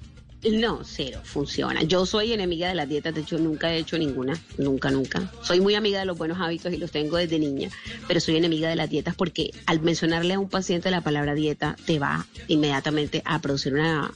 no, 0.52 0.82
cero, 0.84 1.22
funciona. 1.24 1.84
Yo 1.84 2.06
soy 2.06 2.34
enemiga 2.34 2.68
de 2.68 2.76
las 2.76 2.90
dietas, 2.90 3.14
de 3.16 3.22
hecho 3.22 3.38
nunca 3.38 3.74
he 3.74 3.78
hecho 3.78 3.98
ninguna, 3.98 4.38
nunca, 4.58 4.92
nunca. 4.92 5.32
Soy 5.42 5.62
muy 5.62 5.76
amiga 5.76 6.00
de 6.00 6.06
los 6.06 6.18
buenos 6.18 6.40
hábitos 6.40 6.74
y 6.74 6.78
los 6.78 6.92
tengo 6.92 7.18
desde 7.18 7.40
niña, 7.40 7.70
pero 8.08 8.20
soy 8.20 8.38
enemiga 8.38 8.70
de 8.70 8.76
las 8.76 8.90
dietas 8.90 9.16
porque 9.16 9.52
al 9.66 9.82
mencionarle 9.82 10.34
a 10.34 10.40
un 10.40 10.50
paciente 10.50 10.92
la 10.92 11.02
palabra 11.02 11.34
dieta 11.34 11.76
te 11.86 12.00
va 12.00 12.26
inmediatamente 12.48 13.22
a 13.26 13.40
producir 13.40 13.74
una, 13.74 14.12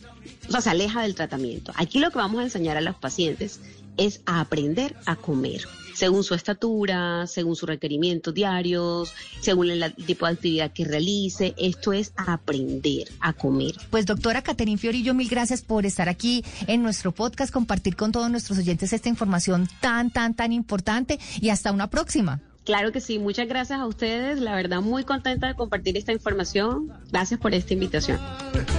o 0.48 0.52
sea, 0.52 0.62
se 0.62 0.70
aleja 0.70 1.02
del 1.02 1.16
tratamiento. 1.16 1.72
Aquí 1.76 2.00
lo 2.00 2.12
que 2.12 2.18
vamos 2.18 2.42
a 2.42 2.44
enseñar 2.44 2.78
a 2.78 2.82
los 2.82 2.96
pacientes 2.96 3.60
es 3.98 4.22
a 4.26 4.42
aprender 4.42 4.96
a 5.06 5.16
comer 5.16 5.68
según 5.98 6.24
su 6.24 6.36
estatura, 6.36 7.26
según 7.26 7.56
sus 7.56 7.68
requerimientos 7.68 8.32
diarios, 8.32 9.14
según 9.42 9.72
el 9.72 9.94
tipo 9.96 10.28
de 10.28 10.34
actividad 10.34 10.72
que 10.72 10.86
realice. 10.86 11.56
Esto 11.58 11.92
es 11.92 12.14
aprender 12.16 13.08
a 13.20 13.34
comer. 13.34 13.74
Pues 13.90 14.06
doctora 14.06 14.44
Caterín 14.44 14.78
Fiorillo, 14.78 15.16
mil 15.16 15.28
gracias 15.28 15.64
por 15.64 15.88
estar 15.88 16.08
aquí 16.08 16.46
en 16.68 16.84
nuestro 16.84 17.12
podcast, 17.12 17.52
compartir 17.52 17.96
con 17.96 18.12
todos 18.12 18.30
nuestros 18.30 18.60
oyentes 18.60 18.94
esta 18.94 19.10
información 19.10 19.68
tan, 19.82 20.12
tan, 20.12 20.36
tan 20.36 20.54
importante 20.54 21.20
y 21.42 21.50
hasta 21.50 21.72
una 21.72 21.90
próxima. 21.90 22.42
Claro 22.64 22.92
que 22.92 23.00
sí, 23.00 23.18
muchas 23.18 23.48
gracias 23.48 23.80
a 23.80 23.88
ustedes, 23.88 24.40
la 24.40 24.54
verdad 24.54 24.82
muy 24.82 25.04
contenta 25.04 25.48
de 25.48 25.56
compartir 25.56 25.98
esta 25.98 26.12
información. 26.12 26.92
Gracias 27.12 27.40
por 27.40 27.56
esta 27.56 27.74
invitación. 27.74 28.20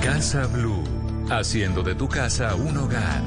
Casa 0.02 0.46
Blue, 0.46 0.84
haciendo 1.30 1.82
de 1.82 1.94
tu 1.94 2.06
casa 2.06 2.54
un 2.54 2.76
hogar. 2.76 3.22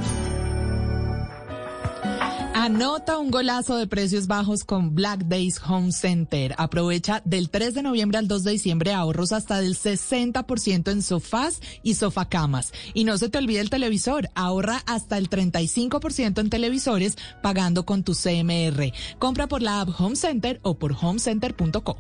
Anota 2.61 3.17
un 3.17 3.31
golazo 3.31 3.75
de 3.75 3.87
precios 3.87 4.27
bajos 4.27 4.63
con 4.63 4.93
Black 4.93 5.21
Days 5.21 5.59
Home 5.67 5.91
Center. 5.91 6.53
Aprovecha 6.59 7.23
del 7.25 7.49
3 7.49 7.73
de 7.73 7.81
noviembre 7.81 8.19
al 8.19 8.27
2 8.27 8.43
de 8.43 8.51
diciembre 8.51 8.93
ahorros 8.93 9.31
hasta 9.31 9.59
del 9.59 9.75
60% 9.75 10.91
en 10.91 11.01
sofás 11.01 11.59
y 11.81 11.95
sofacamas. 11.95 12.71
Y 12.93 13.03
no 13.03 13.17
se 13.17 13.29
te 13.29 13.39
olvide 13.39 13.61
el 13.61 13.71
televisor. 13.71 14.29
Ahorra 14.35 14.83
hasta 14.85 15.17
el 15.17 15.27
35% 15.27 16.39
en 16.39 16.49
televisores 16.51 17.17
pagando 17.41 17.83
con 17.83 18.03
tu 18.03 18.13
CMR. 18.13 18.93
Compra 19.17 19.47
por 19.47 19.63
la 19.63 19.81
app 19.81 19.99
Home 19.99 20.15
Center 20.15 20.59
o 20.61 20.77
por 20.77 20.95
homecenter.co. 21.01 21.97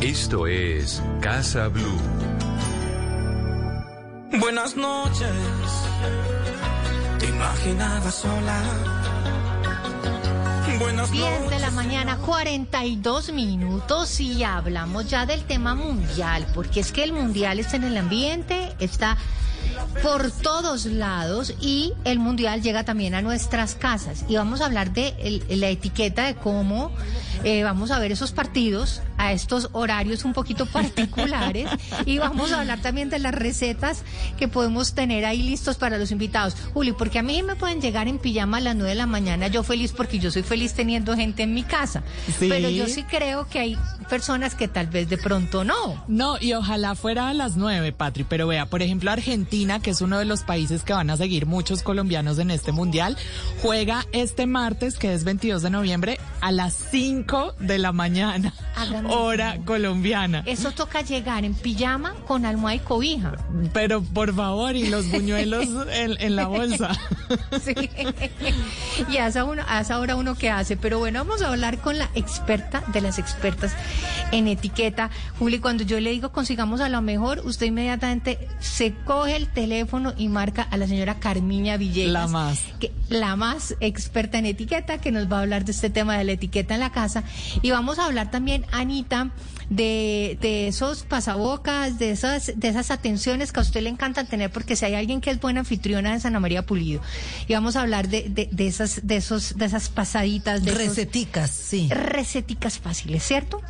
Esto 0.00 0.46
es 0.46 1.02
Casa 1.20 1.68
Blue. 1.68 2.00
Buenas 4.40 4.74
noches 4.74 5.28
imaginaba 7.34 8.10
sola. 8.10 8.62
Buenas 10.78 11.10
10 11.10 11.50
de 11.50 11.58
la 11.58 11.70
mañana, 11.70 12.16
42 12.18 13.32
minutos 13.32 14.20
y 14.20 14.42
hablamos 14.44 15.08
ya 15.08 15.26
del 15.26 15.44
tema 15.44 15.74
mundial, 15.74 16.46
porque 16.54 16.80
es 16.80 16.92
que 16.92 17.04
el 17.04 17.12
mundial 17.12 17.58
está 17.58 17.76
en 17.76 17.84
el 17.84 17.96
ambiente, 17.96 18.74
está 18.80 19.16
por 20.02 20.30
todos 20.30 20.86
lados 20.86 21.54
y 21.60 21.92
el 22.04 22.18
mundial 22.18 22.62
llega 22.62 22.84
también 22.84 23.14
a 23.14 23.22
nuestras 23.22 23.74
casas. 23.74 24.24
Y 24.28 24.36
vamos 24.36 24.60
a 24.60 24.66
hablar 24.66 24.92
de 24.92 25.42
la 25.48 25.68
etiqueta 25.68 26.24
de 26.24 26.34
cómo 26.34 26.92
eh, 27.42 27.62
vamos 27.62 27.90
a 27.90 27.98
ver 27.98 28.12
esos 28.12 28.32
partidos 28.32 29.02
a 29.18 29.32
estos 29.32 29.68
horarios 29.72 30.24
un 30.24 30.32
poquito 30.32 30.66
particulares 30.66 31.68
y 32.06 32.18
vamos 32.18 32.52
a 32.52 32.60
hablar 32.60 32.80
también 32.80 33.10
de 33.10 33.18
las 33.18 33.34
recetas 33.34 34.02
que 34.38 34.48
podemos 34.48 34.94
tener 34.94 35.24
ahí 35.24 35.42
listos 35.42 35.76
para 35.76 35.98
los 35.98 36.10
invitados. 36.10 36.56
Juli, 36.72 36.92
porque 36.92 37.18
a 37.18 37.22
mí 37.22 37.42
me 37.42 37.56
pueden 37.56 37.80
llegar 37.80 38.08
en 38.08 38.18
pijama 38.18 38.58
a 38.58 38.60
las 38.60 38.76
9 38.76 38.90
de 38.90 38.94
la 38.94 39.06
mañana, 39.06 39.48
yo 39.48 39.62
feliz 39.62 39.92
porque 39.92 40.18
yo 40.18 40.30
soy 40.30 40.42
feliz 40.42 40.74
teniendo 40.74 41.16
gente 41.16 41.42
en 41.42 41.54
mi 41.54 41.62
casa. 41.62 42.02
Pero 42.38 42.68
yo 42.68 42.86
sí 42.86 43.02
creo 43.04 43.46
que 43.48 43.58
hay 43.58 43.78
personas 44.08 44.54
que 44.54 44.68
tal 44.68 44.86
vez 44.86 45.08
de 45.08 45.18
pronto 45.18 45.64
no. 45.64 46.04
No, 46.08 46.36
y 46.40 46.52
ojalá 46.52 46.94
fuera 46.94 47.28
a 47.28 47.34
las 47.34 47.56
9, 47.56 47.92
Patri, 47.92 48.24
pero 48.24 48.46
vea, 48.46 48.66
por 48.66 48.82
ejemplo, 48.82 49.10
Argentina, 49.10 49.80
que 49.80 49.90
es 49.90 50.00
uno 50.00 50.18
de 50.18 50.24
los 50.24 50.42
países 50.42 50.82
que 50.82 50.92
van 50.92 51.10
a 51.10 51.16
seguir 51.16 51.46
muchos 51.46 51.82
colombianos 51.82 52.38
en 52.38 52.50
este 52.50 52.72
mundial, 52.72 53.16
juega 53.62 54.06
este 54.12 54.46
martes, 54.46 54.98
que 54.98 55.14
es 55.14 55.24
22 55.24 55.62
de 55.62 55.70
noviembre, 55.70 56.20
a 56.40 56.52
las 56.52 56.74
5 56.90 57.23
de 57.58 57.78
la 57.78 57.92
mañana, 57.92 58.52
hora 59.08 59.58
colombiana. 59.64 60.42
Eso 60.46 60.72
toca 60.72 61.00
llegar 61.00 61.44
en 61.44 61.54
pijama 61.54 62.14
con 62.26 62.44
almohada 62.44 62.76
y 62.76 62.78
cobija. 62.80 63.32
Pero 63.72 64.02
por 64.02 64.34
favor, 64.34 64.76
y 64.76 64.88
los 64.88 65.10
buñuelos 65.10 65.66
en, 65.92 66.36
la 66.36 66.46
bolsa. 66.46 66.90
sí. 67.62 67.74
Y 69.08 69.16
a 69.16 69.28
esa, 69.28 69.44
uno, 69.44 69.62
a 69.66 69.80
esa 69.80 69.98
hora 69.98 70.16
uno 70.16 70.34
que 70.34 70.50
hace. 70.50 70.76
Pero 70.76 70.98
bueno, 70.98 71.24
vamos 71.24 71.42
a 71.42 71.48
hablar 71.48 71.78
con 71.78 71.98
la 71.98 72.10
experta 72.14 72.82
de 72.92 73.00
las 73.00 73.18
expertas 73.18 73.74
en 74.32 74.48
etiqueta. 74.48 75.10
Juli, 75.38 75.58
cuando 75.60 75.84
yo 75.84 76.00
le 76.00 76.10
digo 76.10 76.30
consigamos 76.32 76.80
a 76.80 76.88
lo 76.88 77.00
mejor, 77.00 77.40
usted 77.44 77.66
inmediatamente 77.66 78.48
se 78.60 78.94
coge 79.04 79.36
el 79.36 79.48
teléfono 79.48 80.12
y 80.16 80.28
marca 80.28 80.62
a 80.62 80.76
la 80.76 80.86
señora 80.86 81.20
Carmiña 81.20 81.76
Villegas. 81.76 82.12
La 82.12 82.26
más. 82.26 82.60
Que, 82.80 82.92
la 83.08 83.36
más 83.36 83.76
experta 83.80 84.38
en 84.38 84.46
etiqueta, 84.46 84.98
que 84.98 85.10
nos 85.10 85.30
va 85.30 85.38
a 85.38 85.42
hablar 85.42 85.64
de 85.64 85.72
este 85.72 85.90
tema 85.90 86.18
de 86.18 86.24
la 86.24 86.32
etiqueta 86.32 86.74
en 86.74 86.80
la 86.80 86.90
casa. 86.90 87.13
Y 87.62 87.70
vamos 87.70 87.98
a 87.98 88.06
hablar 88.06 88.30
también, 88.30 88.64
Anita, 88.72 89.30
de, 89.70 90.38
de 90.40 90.68
esos 90.68 91.04
pasabocas, 91.04 91.98
de 91.98 92.10
esas, 92.10 92.52
de 92.56 92.68
esas 92.68 92.90
atenciones 92.90 93.52
que 93.52 93.60
a 93.60 93.62
usted 93.62 93.82
le 93.82 93.90
encantan 93.90 94.26
tener, 94.26 94.50
porque 94.50 94.76
si 94.76 94.84
hay 94.84 94.94
alguien 94.94 95.20
que 95.20 95.30
es 95.30 95.40
buena 95.40 95.60
anfitriona 95.60 96.12
de 96.12 96.20
Santa 96.20 96.40
María 96.40 96.66
Pulido, 96.66 97.00
y 97.46 97.54
vamos 97.54 97.76
a 97.76 97.82
hablar 97.82 98.08
de, 98.08 98.28
de, 98.28 98.48
de 98.50 98.66
esas, 98.66 99.06
de 99.06 99.16
esos, 99.16 99.56
de 99.56 99.64
esas 99.64 99.88
pasaditas, 99.88 100.64
de 100.64 100.72
receticas, 100.72 101.50
sí. 101.50 101.88
Receticas 101.90 102.78
fáciles, 102.78 103.22
¿cierto? 103.22 103.60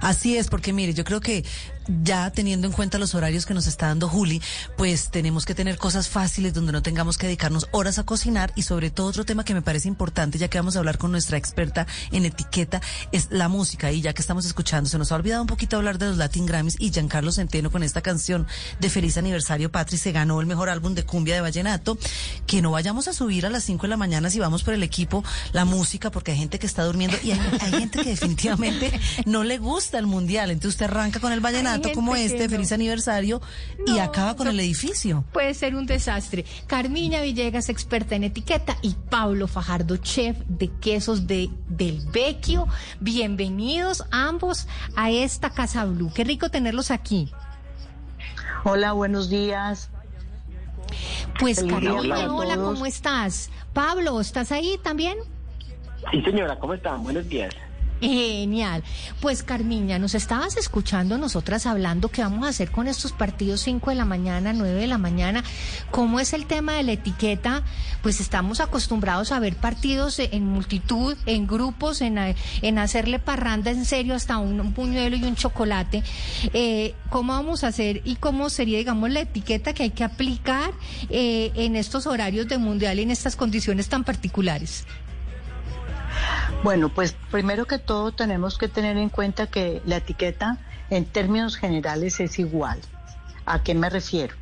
Así 0.00 0.36
es, 0.36 0.48
porque 0.48 0.72
mire, 0.72 0.92
yo 0.92 1.04
creo 1.04 1.20
que 1.20 1.44
ya 1.88 2.30
teniendo 2.30 2.66
en 2.66 2.72
cuenta 2.72 2.98
los 2.98 3.14
horarios 3.14 3.46
que 3.46 3.54
nos 3.54 3.66
está 3.66 3.88
dando 3.88 4.08
Juli, 4.08 4.40
pues 4.76 5.10
tenemos 5.10 5.44
que 5.44 5.54
tener 5.54 5.78
cosas 5.78 6.08
fáciles 6.08 6.54
donde 6.54 6.72
no 6.72 6.82
tengamos 6.82 7.18
que 7.18 7.26
dedicarnos 7.26 7.68
horas 7.72 7.98
a 7.98 8.04
cocinar. 8.04 8.52
Y 8.56 8.62
sobre 8.62 8.90
todo 8.90 9.08
otro 9.08 9.24
tema 9.24 9.44
que 9.44 9.54
me 9.54 9.62
parece 9.62 9.88
importante, 9.88 10.38
ya 10.38 10.48
que 10.48 10.58
vamos 10.58 10.76
a 10.76 10.78
hablar 10.78 10.98
con 10.98 11.12
nuestra 11.12 11.36
experta 11.36 11.86
en 12.12 12.24
etiqueta, 12.24 12.80
es 13.12 13.28
la 13.30 13.48
música. 13.48 13.92
Y 13.92 14.00
ya 14.00 14.12
que 14.12 14.22
estamos 14.22 14.46
escuchando, 14.46 14.88
se 14.88 14.98
nos 14.98 15.12
ha 15.12 15.16
olvidado 15.16 15.42
un 15.42 15.48
poquito 15.48 15.76
hablar 15.76 15.98
de 15.98 16.06
los 16.06 16.16
Latin 16.16 16.46
Grammys 16.46 16.76
y 16.78 16.90
Giancarlo 16.90 17.32
Centeno 17.32 17.70
con 17.70 17.82
esta 17.82 18.00
canción 18.00 18.46
de 18.80 18.90
Feliz 18.90 19.16
Aniversario 19.16 19.70
Patri 19.70 19.98
se 19.98 20.12
ganó 20.12 20.40
el 20.40 20.46
mejor 20.46 20.68
álbum 20.68 20.94
de 20.94 21.04
cumbia 21.04 21.34
de 21.34 21.40
vallenato, 21.40 21.98
que 22.46 22.62
no 22.62 22.70
vayamos 22.70 23.08
a 23.08 23.12
subir 23.12 23.46
a 23.46 23.50
las 23.50 23.64
5 23.64 23.82
de 23.82 23.88
la 23.88 23.96
mañana 23.96 24.30
si 24.30 24.38
vamos 24.38 24.62
por 24.62 24.74
el 24.74 24.82
equipo 24.82 25.24
la 25.52 25.64
música 25.64 26.10
porque 26.10 26.32
hay 26.32 26.38
gente 26.38 26.58
que 26.58 26.66
está 26.66 26.84
durmiendo 26.84 27.16
y 27.22 27.32
hay, 27.32 27.40
hay 27.60 27.72
gente 27.72 28.00
que 28.02 28.10
definitivamente 28.10 28.92
no 29.26 29.44
le 29.44 29.58
gusta 29.58 29.98
el 29.98 30.06
mundial, 30.06 30.50
entonces 30.50 30.74
usted 30.74 30.86
arranca 30.86 31.20
con 31.20 31.32
el 31.32 31.40
vallenato 31.40 31.73
como 31.94 32.16
este, 32.16 32.48
feliz 32.48 32.72
aniversario, 32.72 33.40
y 33.86 33.98
acaba 33.98 34.36
con 34.36 34.48
el 34.48 34.58
edificio. 34.60 35.24
Puede 35.32 35.54
ser 35.54 35.74
un 35.74 35.86
desastre. 35.86 36.44
Carmiña 36.66 37.20
Villegas, 37.20 37.68
experta 37.68 38.14
en 38.14 38.24
etiqueta, 38.24 38.76
y 38.82 38.94
Pablo 39.10 39.46
Fajardo, 39.46 39.96
chef 39.96 40.36
de 40.48 40.70
quesos 40.80 41.26
de 41.26 41.50
del 41.68 42.00
Vecchio. 42.12 42.66
Bienvenidos 43.00 44.04
ambos 44.10 44.66
a 44.96 45.10
esta 45.10 45.50
Casa 45.50 45.84
Blue. 45.84 46.12
Qué 46.14 46.24
rico 46.24 46.50
tenerlos 46.50 46.90
aquí. 46.90 47.30
Hola, 48.64 48.92
buenos 48.92 49.28
días. 49.28 49.90
Pues 51.38 51.62
Carmiña, 51.62 52.32
hola, 52.32 52.56
¿cómo 52.56 52.86
estás? 52.86 53.50
Pablo, 53.72 54.20
¿estás 54.20 54.52
ahí 54.52 54.78
también? 54.82 55.18
Sí, 56.10 56.22
señora, 56.22 56.58
¿cómo 56.58 56.74
están? 56.74 57.02
Buenos 57.02 57.28
días. 57.28 57.54
Genial. 58.00 58.82
Pues 59.20 59.42
Carmiña, 59.42 59.98
nos 59.98 60.14
estabas 60.14 60.56
escuchando 60.56 61.16
nosotras 61.16 61.66
hablando 61.66 62.08
qué 62.08 62.22
vamos 62.22 62.44
a 62.44 62.50
hacer 62.50 62.70
con 62.70 62.86
estos 62.86 63.12
partidos 63.12 63.60
5 63.62 63.90
de 63.90 63.96
la 63.96 64.04
mañana, 64.04 64.52
9 64.52 64.80
de 64.80 64.86
la 64.86 64.98
mañana. 64.98 65.42
¿Cómo 65.90 66.20
es 66.20 66.32
el 66.32 66.46
tema 66.46 66.74
de 66.74 66.82
la 66.82 66.92
etiqueta? 66.92 67.62
Pues 68.02 68.20
estamos 68.20 68.60
acostumbrados 68.60 69.32
a 69.32 69.38
ver 69.38 69.56
partidos 69.56 70.18
en 70.18 70.46
multitud, 70.46 71.16
en 71.26 71.46
grupos, 71.46 72.00
en, 72.00 72.18
en 72.18 72.78
hacerle 72.78 73.18
parranda 73.18 73.70
en 73.70 73.84
serio 73.84 74.14
hasta 74.14 74.38
un, 74.38 74.72
puñuelo 74.74 75.16
y 75.16 75.24
un 75.24 75.36
chocolate. 75.36 76.02
Eh, 76.52 76.94
¿Cómo 77.10 77.32
vamos 77.32 77.64
a 77.64 77.68
hacer 77.68 78.02
y 78.04 78.16
cómo 78.16 78.50
sería, 78.50 78.78
digamos, 78.78 79.10
la 79.10 79.20
etiqueta 79.20 79.72
que 79.72 79.84
hay 79.84 79.90
que 79.90 80.04
aplicar 80.04 80.72
eh, 81.10 81.52
en 81.54 81.76
estos 81.76 82.06
horarios 82.06 82.48
de 82.48 82.58
mundial 82.58 82.98
y 82.98 83.02
en 83.02 83.10
estas 83.10 83.36
condiciones 83.36 83.88
tan 83.88 84.04
particulares? 84.04 84.84
Bueno, 86.64 86.88
pues 86.88 87.14
primero 87.30 87.66
que 87.66 87.78
todo 87.78 88.12
tenemos 88.12 88.56
que 88.56 88.68
tener 88.68 88.96
en 88.96 89.10
cuenta 89.10 89.46
que 89.46 89.82
la 89.84 89.98
etiqueta 89.98 90.56
en 90.88 91.04
términos 91.04 91.58
generales 91.58 92.20
es 92.20 92.38
igual. 92.38 92.80
¿A 93.44 93.62
qué 93.62 93.74
me 93.74 93.90
refiero? 93.90 94.34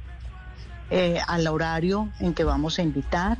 Eh, 0.90 1.18
al 1.26 1.48
horario 1.48 2.10
en 2.20 2.32
que 2.32 2.44
vamos 2.44 2.78
a 2.78 2.82
invitar, 2.82 3.38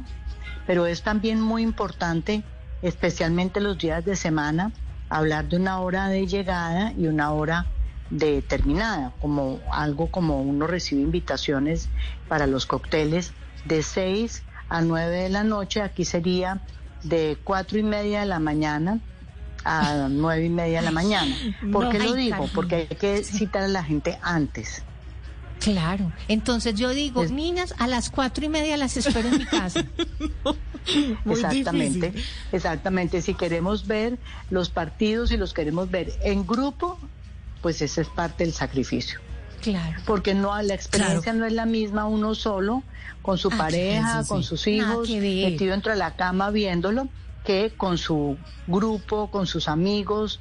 pero 0.67 0.87
es 0.87 1.05
también 1.05 1.41
muy 1.41 1.63
importante, 1.63 2.43
especialmente 2.83 3.61
los 3.61 3.79
días 3.79 4.05
de 4.05 4.17
semana, 4.17 4.73
hablar 5.09 5.49
de 5.49 5.59
una 5.59 5.79
hora 5.79 6.09
de 6.09 6.27
llegada 6.27 6.93
y 6.99 7.07
una 7.07 7.31
hora 7.31 7.67
de 8.11 8.43
terminada, 8.43 9.13
como 9.21 9.61
algo 9.71 10.09
como 10.09 10.43
uno 10.43 10.67
recibe 10.67 11.03
invitaciones 11.03 11.89
para 12.27 12.49
los 12.49 12.67
cócteles 12.67 13.33
de 13.65 13.85
6 13.85 14.43
a 14.69 14.81
9 14.81 15.19
de 15.19 15.29
la 15.29 15.45
noche, 15.45 15.83
aquí 15.83 16.05
sería 16.05 16.63
de 17.03 17.39
cuatro 17.43 17.79
y 17.79 17.83
media 17.83 18.21
de 18.21 18.27
la 18.27 18.39
mañana 18.39 19.01
a 19.65 20.09
nueve 20.11 20.47
y 20.47 20.49
media 20.49 20.81
de 20.81 20.85
la 20.85 20.91
mañana. 20.91 21.35
¿Por 21.73 21.91
qué 21.91 21.99
lo 21.99 22.15
digo? 22.15 22.49
Porque 22.55 22.89
hay 22.91 22.97
que 22.97 23.23
citar 23.25 23.63
a 23.63 23.69
la 23.69 23.85
gente 23.85 24.19
antes. 24.23 24.83
Claro. 25.61 26.13
Entonces 26.27 26.75
yo 26.75 26.91
digo, 26.91 27.25
niñas, 27.27 27.75
a 27.79 27.87
las 27.87 28.11
cuatro 28.11 28.45
y 28.45 28.49
media 28.49 28.77
las 28.77 28.97
espero 28.97 29.29
en 29.29 29.39
mi 29.39 29.47
casa. 29.47 29.85
exactamente, 31.31 32.13
exactamente. 32.51 33.23
Si 33.23 33.35
queremos 33.35 33.87
ver 33.87 34.19
los 34.51 34.71
partidos 34.71 35.31
y 35.31 35.37
los 35.37 35.55
queremos 35.55 35.89
ver 35.91 36.13
en 36.25 36.45
grupo, 36.45 36.99
pues 37.61 37.81
ese 37.81 38.01
es 38.01 38.09
parte 38.09 38.45
del 38.45 38.53
sacrificio. 38.53 39.21
Claro. 39.63 40.01
Porque 40.05 40.35
no, 40.35 40.61
la 40.61 40.75
experiencia 40.75 41.33
no 41.33 41.47
es 41.47 41.53
la 41.53 41.67
misma 41.67 42.07
uno 42.07 42.35
solo, 42.35 42.83
con 43.23 43.39
su 43.39 43.49
ah, 43.53 43.57
pareja, 43.57 44.25
con 44.27 44.43
sus 44.43 44.67
hijos, 44.67 45.09
metido 45.09 45.71
dentro 45.71 45.93
de 45.93 45.99
la 45.99 46.17
cama 46.17 46.51
viéndolo, 46.51 47.09
que 47.45 47.73
con 47.77 47.97
su 47.97 48.37
grupo, 48.67 49.31
con 49.31 49.47
sus 49.47 49.69
amigos, 49.69 50.41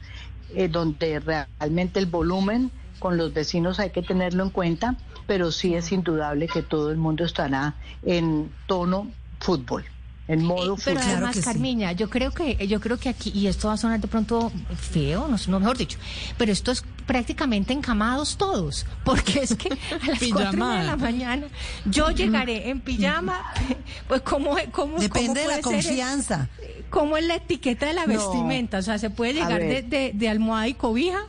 eh, 0.56 0.68
donde 0.68 1.20
realmente 1.20 2.00
el 2.00 2.08
volumen 2.08 2.72
con 3.00 3.18
los 3.18 3.34
vecinos 3.34 3.80
hay 3.80 3.92
que 3.92 4.02
tenerlo 4.02 4.44
en 4.44 4.50
cuenta, 4.50 4.96
pero 5.28 5.52
sí 5.52 5.76
es 5.76 5.92
indudable 5.92 6.48
que 6.48 6.62
todo 6.62 6.92
el 6.92 6.98
mundo 6.98 7.24
estará 7.24 7.76
en 8.04 8.52
tono 8.68 9.12
fútbol 9.40 9.86
en 10.28 10.46
modo 10.46 10.78
Pero 10.84 11.00
además, 11.00 11.40
Carmiña, 11.44 11.92
yo 11.94 12.10
creo 12.10 12.32
que 12.32 12.68
yo 12.68 12.80
creo 12.80 12.98
que 12.98 13.10
aquí 13.10 13.32
y 13.34 13.48
esto 13.48 13.68
va 13.68 13.74
a 13.74 13.78
sonar 13.78 14.00
de 14.00 14.08
pronto 14.08 14.52
feo, 14.80 15.28
no, 15.28 15.38
no 15.48 15.60
mejor 15.60 15.78
dicho, 15.78 15.98
pero 16.38 16.52
esto 16.52 16.72
es 16.72 16.84
prácticamente 17.06 17.74
encamados 17.74 18.38
todos, 18.38 18.86
porque 19.04 19.40
es 19.40 19.56
que 19.56 19.70
a 19.70 20.08
las 20.08 20.20
cuatro 20.32 20.68
de 20.68 20.84
la 20.84 20.96
mañana 20.96 21.48
yo 21.86 22.12
llegaré 22.12 22.70
en 22.70 22.82
pijama, 22.82 23.42
pues 24.08 24.22
cómo 24.22 24.56
cómo 24.72 25.00
depende 25.00 25.42
de 25.42 25.48
la 25.48 25.62
confianza, 25.62 26.50
cómo 26.90 27.18
es 27.18 27.26
la 27.26 27.36
etiqueta 27.36 27.88
de 27.88 27.94
la 27.94 28.06
vestimenta, 28.06 28.78
o 28.78 28.82
sea, 28.84 29.00
se 29.00 29.10
puede 29.10 29.34
llegar 29.34 29.60
de, 29.62 30.12
de 30.14 30.30
almohada 30.30 30.68
y 30.68 30.76
cobija. 30.76 31.20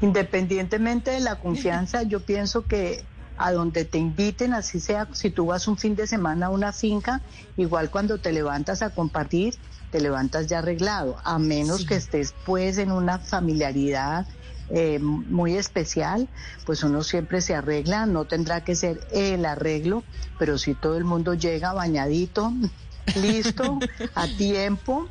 Independientemente 0.00 1.10
de 1.10 1.20
la 1.20 1.36
confianza, 1.36 2.02
yo 2.04 2.20
pienso 2.20 2.64
que 2.64 3.04
a 3.36 3.52
donde 3.52 3.84
te 3.84 3.98
inviten, 3.98 4.54
así 4.54 4.80
sea, 4.80 5.08
si 5.12 5.30
tú 5.30 5.46
vas 5.46 5.66
un 5.66 5.76
fin 5.76 5.96
de 5.96 6.06
semana 6.06 6.46
a 6.46 6.50
una 6.50 6.72
finca, 6.72 7.20
igual 7.56 7.90
cuando 7.90 8.18
te 8.18 8.32
levantas 8.32 8.82
a 8.82 8.90
compartir, 8.90 9.56
te 9.90 10.00
levantas 10.00 10.46
ya 10.46 10.58
arreglado, 10.58 11.16
a 11.24 11.38
menos 11.38 11.84
que 11.84 11.96
estés 11.96 12.34
pues 12.44 12.78
en 12.78 12.92
una 12.92 13.18
familiaridad 13.18 14.26
eh, 14.70 14.98
muy 14.98 15.56
especial, 15.56 16.28
pues 16.64 16.82
uno 16.82 17.02
siempre 17.02 17.40
se 17.40 17.54
arregla, 17.54 18.06
no 18.06 18.24
tendrá 18.24 18.64
que 18.64 18.76
ser 18.76 19.00
el 19.12 19.44
arreglo, 19.44 20.04
pero 20.38 20.58
si 20.58 20.74
todo 20.74 20.96
el 20.96 21.04
mundo 21.04 21.34
llega 21.34 21.72
bañadito, 21.72 22.52
listo, 23.20 23.78
a 24.14 24.26
tiempo 24.38 25.08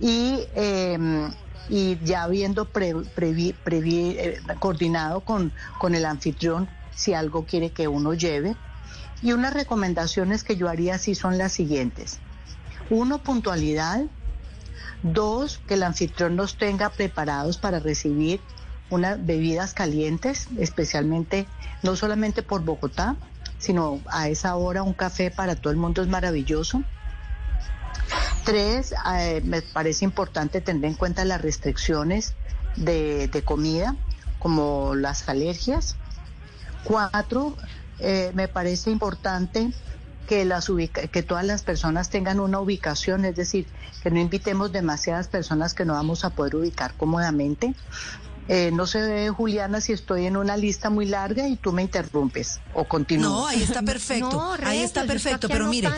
y... 0.00 0.44
Em, 0.54 1.30
y 1.72 1.96
ya 2.04 2.24
habiendo 2.24 2.68
eh, 2.74 4.40
coordinado 4.58 5.20
con, 5.20 5.52
con 5.78 5.94
el 5.94 6.04
anfitrión 6.04 6.68
si 7.00 7.14
algo 7.14 7.46
quiere 7.46 7.70
que 7.70 7.88
uno 7.88 8.12
lleve. 8.12 8.56
Y 9.22 9.32
unas 9.32 9.54
recomendaciones 9.54 10.44
que 10.44 10.56
yo 10.56 10.68
haría 10.68 10.96
así 10.96 11.14
son 11.14 11.38
las 11.38 11.52
siguientes. 11.52 12.18
Uno, 12.90 13.22
puntualidad. 13.22 14.02
Dos, 15.02 15.60
que 15.66 15.74
el 15.74 15.82
anfitrión 15.82 16.36
nos 16.36 16.56
tenga 16.58 16.90
preparados 16.90 17.56
para 17.56 17.78
recibir 17.80 18.40
unas 18.90 19.24
bebidas 19.24 19.72
calientes, 19.72 20.48
especialmente 20.58 21.46
no 21.82 21.96
solamente 21.96 22.42
por 22.42 22.64
Bogotá, 22.64 23.16
sino 23.58 24.00
a 24.10 24.28
esa 24.28 24.56
hora 24.56 24.82
un 24.82 24.92
café 24.92 25.30
para 25.30 25.56
todo 25.56 25.70
el 25.70 25.78
mundo 25.78 26.02
es 26.02 26.08
maravilloso. 26.08 26.82
Tres, 28.44 28.92
eh, 29.14 29.40
me 29.44 29.62
parece 29.62 30.04
importante 30.04 30.60
tener 30.60 30.84
en 30.84 30.94
cuenta 30.94 31.24
las 31.24 31.40
restricciones 31.40 32.34
de 32.76 33.42
comida, 33.44 33.96
como 34.40 34.96
las 34.96 35.28
alergias. 35.28 35.96
Cuatro, 36.84 37.56
eh, 37.98 38.30
me 38.34 38.48
parece 38.48 38.90
importante 38.90 39.72
que, 40.26 40.44
las 40.44 40.68
ubica 40.68 41.06
que 41.08 41.22
todas 41.22 41.44
las 41.44 41.62
personas 41.62 42.08
tengan 42.08 42.40
una 42.40 42.60
ubicación, 42.60 43.24
es 43.24 43.34
decir, 43.36 43.66
que 44.02 44.10
no 44.10 44.20
invitemos 44.20 44.72
demasiadas 44.72 45.28
personas 45.28 45.74
que 45.74 45.84
no 45.84 45.94
vamos 45.94 46.24
a 46.24 46.30
poder 46.30 46.56
ubicar 46.56 46.94
cómodamente. 46.96 47.74
Eh, 48.48 48.70
no 48.72 48.86
se 48.86 49.00
ve, 49.00 49.28
Juliana, 49.28 49.80
si 49.80 49.92
estoy 49.92 50.26
en 50.26 50.36
una 50.36 50.56
lista 50.56 50.90
muy 50.90 51.06
larga 51.06 51.46
y 51.46 51.56
tú 51.56 51.72
me 51.72 51.82
interrumpes 51.82 52.60
o 52.74 52.84
continúas. 52.84 53.30
No, 53.30 53.46
ahí 53.46 53.62
está 53.62 53.82
perfecto. 53.84 54.30
No, 54.30 54.52
ahí 54.64 54.80
está 54.80 55.04
perfecto, 55.04 55.48
pero 55.48 55.68
mire. 55.68 55.88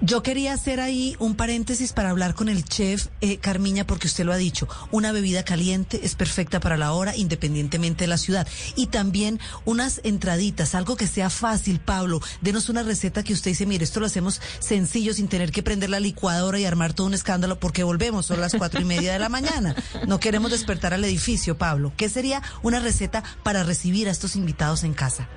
Yo 0.00 0.22
quería 0.22 0.52
hacer 0.52 0.80
ahí 0.80 1.16
un 1.18 1.34
paréntesis 1.34 1.92
para 1.92 2.10
hablar 2.10 2.34
con 2.34 2.48
el 2.48 2.64
chef 2.64 3.06
eh, 3.20 3.38
Carmiña, 3.38 3.86
porque 3.86 4.06
usted 4.06 4.24
lo 4.24 4.32
ha 4.32 4.36
dicho, 4.36 4.68
una 4.90 5.12
bebida 5.12 5.44
caliente 5.44 6.00
es 6.02 6.14
perfecta 6.14 6.60
para 6.60 6.76
la 6.76 6.92
hora, 6.92 7.16
independientemente 7.16 8.04
de 8.04 8.08
la 8.08 8.18
ciudad. 8.18 8.46
Y 8.76 8.88
también 8.88 9.40
unas 9.64 10.00
entraditas, 10.04 10.74
algo 10.74 10.96
que 10.96 11.06
sea 11.06 11.30
fácil, 11.30 11.80
Pablo. 11.80 12.20
Denos 12.40 12.68
una 12.68 12.82
receta 12.82 13.22
que 13.22 13.32
usted 13.32 13.52
dice, 13.52 13.66
mire, 13.66 13.84
esto 13.84 14.00
lo 14.00 14.06
hacemos 14.06 14.40
sencillo, 14.58 15.14
sin 15.14 15.28
tener 15.28 15.52
que 15.52 15.62
prender 15.62 15.90
la 15.90 16.00
licuadora 16.00 16.58
y 16.58 16.64
armar 16.64 16.92
todo 16.92 17.06
un 17.06 17.14
escándalo, 17.14 17.58
porque 17.58 17.82
volvemos, 17.82 18.26
son 18.26 18.40
las 18.40 18.54
cuatro 18.54 18.80
y 18.80 18.84
media 18.84 19.12
de 19.12 19.18
la 19.18 19.28
mañana. 19.28 19.74
No 20.06 20.20
queremos 20.20 20.50
despertar 20.50 20.94
al 20.94 21.04
edificio, 21.04 21.56
Pablo. 21.56 21.92
¿Qué 21.96 22.08
sería 22.08 22.42
una 22.62 22.80
receta 22.80 23.22
para 23.42 23.62
recibir 23.62 24.08
a 24.08 24.12
estos 24.12 24.36
invitados 24.36 24.84
en 24.84 24.94
casa? 24.94 25.28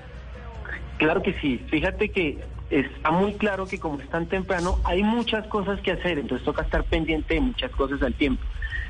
Claro 0.97 1.21
que 1.21 1.39
sí. 1.39 1.61
Fíjate 1.69 2.09
que 2.09 2.39
está 2.69 3.11
muy 3.11 3.33
claro 3.33 3.65
que 3.65 3.79
como 3.79 3.99
es 3.99 4.09
tan 4.09 4.27
temprano, 4.27 4.79
hay 4.83 5.03
muchas 5.03 5.47
cosas 5.47 5.79
que 5.81 5.91
hacer, 5.91 6.19
entonces 6.19 6.45
toca 6.45 6.63
estar 6.63 6.83
pendiente 6.83 7.35
de 7.35 7.41
muchas 7.41 7.71
cosas 7.71 8.01
al 8.01 8.13
tiempo. 8.13 8.43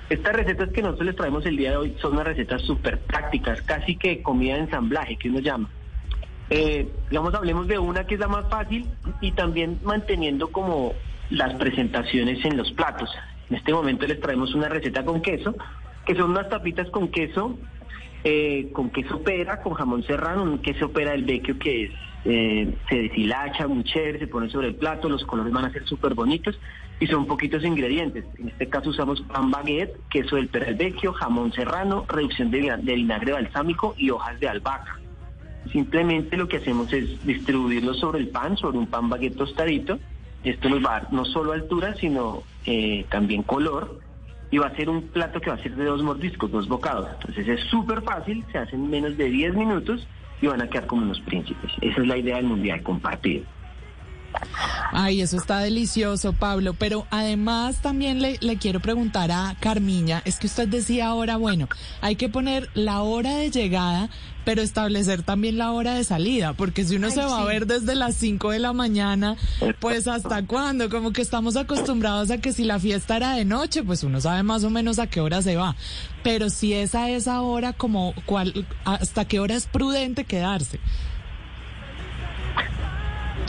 Estas 0.09 0.33
recetas 0.33 0.69
que 0.69 0.81
nosotros 0.81 1.07
les 1.07 1.15
traemos 1.15 1.45
el 1.45 1.57
día 1.57 1.71
de 1.71 1.77
hoy 1.77 1.95
son 1.99 2.13
unas 2.13 2.27
recetas 2.27 2.61
súper 2.61 2.99
prácticas, 2.99 3.61
casi 3.61 3.97
que 3.97 4.21
comida 4.21 4.55
de 4.55 4.61
ensamblaje, 4.61 5.17
que 5.17 5.29
uno 5.29 5.39
llama. 5.39 5.69
Eh, 6.49 6.87
digamos, 7.09 7.33
hablemos 7.33 7.67
de 7.67 7.77
una 7.77 8.05
que 8.05 8.13
es 8.15 8.19
la 8.21 8.29
más 8.29 8.49
fácil 8.49 8.87
y 9.19 9.33
también 9.33 9.79
manteniendo 9.83 10.47
como 10.47 10.93
las 11.29 11.53
presentaciones 11.55 12.43
en 12.45 12.55
los 12.55 12.71
platos. 12.71 13.09
En 13.49 13.57
este 13.57 13.73
momento 13.73 14.07
les 14.07 14.19
traemos 14.21 14.55
una 14.55 14.69
receta 14.69 15.03
con 15.03 15.21
queso, 15.21 15.55
que 16.05 16.15
son 16.15 16.31
unas 16.31 16.47
tapitas 16.47 16.89
con 16.89 17.09
queso, 17.09 17.57
eh, 18.23 18.69
con 18.71 18.89
queso 18.89 19.21
pera, 19.21 19.61
con 19.61 19.73
jamón 19.73 20.03
serrano, 20.03 20.43
un 20.43 20.59
queso 20.59 20.89
pera 20.91 21.11
del 21.11 21.25
vecchio 21.25 21.59
que 21.59 21.85
es, 21.85 21.91
eh, 22.29 22.75
se 22.89 22.95
deshilacha 23.03 23.67
muy 23.67 23.85
chévere, 23.85 24.19
se 24.19 24.27
pone 24.27 24.49
sobre 24.49 24.67
el 24.67 24.75
plato, 24.75 25.07
los 25.07 25.23
colores 25.23 25.53
van 25.53 25.63
a 25.63 25.71
ser 25.71 25.85
súper 25.85 26.13
bonitos 26.13 26.59
y 26.99 27.07
son 27.07 27.25
poquitos 27.25 27.63
ingredientes. 27.63 28.25
En 28.37 28.49
este 28.49 28.67
caso 28.67 28.89
usamos 28.89 29.21
pan 29.21 29.49
baguette, 29.49 29.95
queso 30.09 30.35
del 30.35 30.47
vecchio, 30.47 31.13
jamón 31.13 31.53
serrano, 31.53 32.05
reducción 32.09 32.51
de 32.51 32.81
vinagre 32.95 33.31
balsámico 33.31 33.95
y 33.97 34.09
hojas 34.09 34.37
de 34.41 34.49
albahaca. 34.49 34.99
Simplemente 35.71 36.35
lo 36.35 36.49
que 36.49 36.57
hacemos 36.57 36.91
es 36.91 37.25
distribuirlo 37.25 37.93
sobre 37.93 38.19
el 38.19 38.27
pan, 38.27 38.57
sobre 38.57 38.77
un 38.77 38.87
pan 38.87 39.07
baguette 39.07 39.37
tostadito. 39.37 39.97
Esto 40.43 40.67
nos 40.67 40.83
va 40.83 40.97
a 40.97 40.99
dar 40.99 41.13
no 41.13 41.23
solo 41.23 41.53
altura, 41.53 41.95
sino 41.95 42.43
eh, 42.65 43.05
también 43.09 43.43
color. 43.43 44.01
Y 44.51 44.57
va 44.57 44.67
a 44.67 44.75
ser 44.75 44.89
un 44.89 45.03
plato 45.03 45.39
que 45.39 45.49
va 45.49 45.55
a 45.55 45.63
ser 45.63 45.75
de 45.75 45.85
dos 45.85 46.03
mordiscos, 46.03 46.51
dos 46.51 46.67
bocados. 46.67 47.07
Entonces 47.19 47.47
es 47.47 47.61
súper 47.69 48.01
fácil, 48.01 48.43
se 48.51 48.57
hace 48.57 48.75
en 48.75 48.89
menos 48.89 49.15
de 49.17 49.29
10 49.29 49.55
minutos 49.55 50.07
y 50.41 50.47
van 50.47 50.61
a 50.61 50.69
quedar 50.69 50.87
como 50.87 51.03
unos 51.03 51.19
príncipes. 51.21 51.71
Esa 51.81 52.01
es 52.01 52.07
la 52.07 52.17
idea 52.17 52.37
del 52.37 52.45
mundial, 52.45 52.83
compartir. 52.83 53.45
Ay, 54.91 55.21
eso 55.21 55.37
está 55.37 55.59
delicioso, 55.59 56.33
Pablo. 56.33 56.73
Pero 56.73 57.07
además 57.11 57.81
también 57.81 58.21
le, 58.21 58.37
le 58.41 58.57
quiero 58.57 58.79
preguntar 58.79 59.31
a 59.31 59.55
Carmiña, 59.59 60.21
es 60.25 60.37
que 60.37 60.47
usted 60.47 60.67
decía 60.67 61.07
ahora, 61.07 61.37
bueno, 61.37 61.67
hay 62.01 62.15
que 62.15 62.29
poner 62.29 62.69
la 62.73 63.01
hora 63.01 63.35
de 63.35 63.51
llegada, 63.51 64.09
pero 64.47 64.61
establecer 64.61 65.23
también 65.23 65.57
la 65.57 65.71
hora 65.71 65.95
de 65.95 66.05
salida, 66.05 66.53
porque 66.53 66.85
si 66.85 66.95
uno 66.95 67.07
Ay, 67.07 67.13
se 67.13 67.21
va 67.21 67.41
a 67.41 67.45
ver 67.45 67.67
desde 67.67 67.95
las 67.95 68.15
5 68.15 68.51
de 68.51 68.59
la 68.59 68.71
mañana, 68.71 69.35
pues 69.79 70.07
hasta 70.07 70.45
cuándo, 70.45 70.89
como 70.89 71.11
que 71.11 71.21
estamos 71.21 71.57
acostumbrados 71.57 72.31
a 72.31 72.37
que 72.37 72.53
si 72.53 72.63
la 72.63 72.79
fiesta 72.79 73.17
era 73.17 73.33
de 73.33 73.43
noche, 73.43 73.83
pues 73.83 74.03
uno 74.03 74.21
sabe 74.21 74.43
más 74.43 74.63
o 74.63 74.69
menos 74.69 74.99
a 74.99 75.07
qué 75.07 75.19
hora 75.19 75.41
se 75.41 75.57
va. 75.57 75.75
Pero 76.23 76.49
si 76.49 76.73
es 76.73 76.95
a 76.95 77.09
esa 77.09 77.41
hora, 77.41 77.73
como 77.73 78.13
cuál, 78.25 78.65
hasta 78.85 79.25
qué 79.25 79.41
hora 79.41 79.55
es 79.55 79.65
prudente 79.65 80.23
quedarse. 80.23 80.79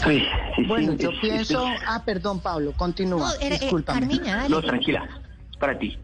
Sí, 0.04 0.22
sí, 0.56 0.64
Bueno, 0.64 0.92
sí, 0.92 0.98
yo 0.98 1.10
pienso, 1.20 1.66
ah, 1.86 2.02
perdón, 2.04 2.40
Pablo, 2.40 2.72
continúa. 2.76 3.18
No, 3.18 3.34
era- 3.40 3.56
eh, 3.56 3.58
Discúlpame. 3.60 4.00
Carmiña, 4.00 4.36
dale. 4.36 4.48
No, 4.48 4.62
tranquila, 4.62 5.08
para 5.58 5.78
ti. 5.78 5.98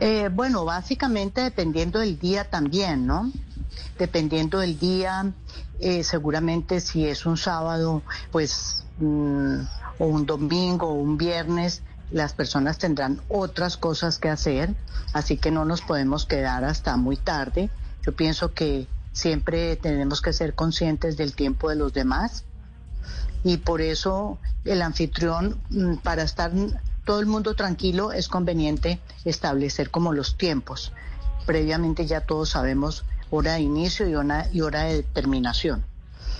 Eh, 0.00 0.28
bueno, 0.32 0.64
básicamente 0.64 1.40
dependiendo 1.40 2.00
del 2.00 2.18
día 2.18 2.44
también, 2.44 3.06
¿no? 3.06 3.30
Dependiendo 3.98 4.58
del 4.58 4.78
día, 4.78 5.32
eh, 5.80 6.02
seguramente 6.04 6.80
si 6.80 7.06
es 7.06 7.24
un 7.24 7.36
sábado, 7.36 8.02
pues, 8.30 8.84
mm, 8.98 9.60
o 9.98 10.06
un 10.06 10.26
domingo 10.26 10.88
o 10.88 10.94
un 10.94 11.16
viernes, 11.16 11.82
las 12.10 12.34
personas 12.34 12.78
tendrán 12.78 13.20
otras 13.28 13.76
cosas 13.76 14.18
que 14.18 14.28
hacer, 14.28 14.74
así 15.12 15.38
que 15.38 15.50
no 15.50 15.64
nos 15.64 15.80
podemos 15.80 16.24
quedar 16.26 16.64
hasta 16.64 16.96
muy 16.96 17.16
tarde. 17.16 17.70
Yo 18.04 18.14
pienso 18.14 18.52
que 18.52 18.86
siempre 19.12 19.76
tenemos 19.76 20.20
que 20.20 20.32
ser 20.32 20.54
conscientes 20.54 21.16
del 21.16 21.34
tiempo 21.34 21.70
de 21.70 21.76
los 21.76 21.92
demás 21.94 22.44
y 23.46 23.58
por 23.58 23.80
eso 23.80 24.38
el 24.64 24.82
anfitrión, 24.82 25.56
mm, 25.70 25.98
para 25.98 26.24
estar 26.24 26.50
todo 27.04 27.20
el 27.20 27.26
mundo 27.26 27.54
tranquilo, 27.54 28.10
es 28.10 28.26
conveniente 28.26 28.98
establecer 29.24 29.90
como 29.90 30.12
los 30.12 30.36
tiempos. 30.36 30.90
Previamente 31.46 32.06
ya 32.06 32.20
todos 32.22 32.48
sabemos 32.50 33.04
hora 33.30 33.52
de 33.54 33.60
inicio 33.60 34.08
y 34.08 34.16
hora, 34.16 34.48
y 34.52 34.62
hora 34.62 34.82
de 34.82 35.04
terminación. 35.04 35.84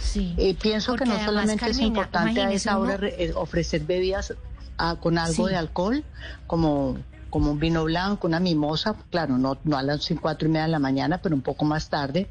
Sí. 0.00 0.34
Eh, 0.36 0.56
pienso 0.60 0.96
que 0.96 1.04
no 1.06 1.24
solamente 1.24 1.70
es 1.70 1.78
importante 1.78 2.40
a 2.42 2.50
esa 2.50 2.76
hora 2.78 2.96
uno- 2.96 3.06
eh, 3.06 3.32
ofrecer 3.36 3.82
bebidas 3.84 4.34
ah, 4.78 4.96
con 5.00 5.16
algo 5.16 5.46
Sí. 5.46 5.52
de 5.52 5.56
alcohol, 5.56 6.04
como, 6.48 6.98
como 7.30 7.52
un 7.52 7.60
vino 7.60 7.84
blanco, 7.84 8.26
una 8.26 8.40
mimosa, 8.40 8.96
claro, 9.10 9.38
no, 9.38 9.56
no 9.62 9.78
a 9.78 9.82
las 9.84 10.02
cinco, 10.04 10.22
cuatro 10.22 10.48
y 10.48 10.50
media 10.50 10.64
de 10.64 10.72
la 10.72 10.78
mañana, 10.80 11.18
pero 11.18 11.34
un 11.36 11.42
poco 11.42 11.64
más 11.64 11.88
tarde, 11.88 12.28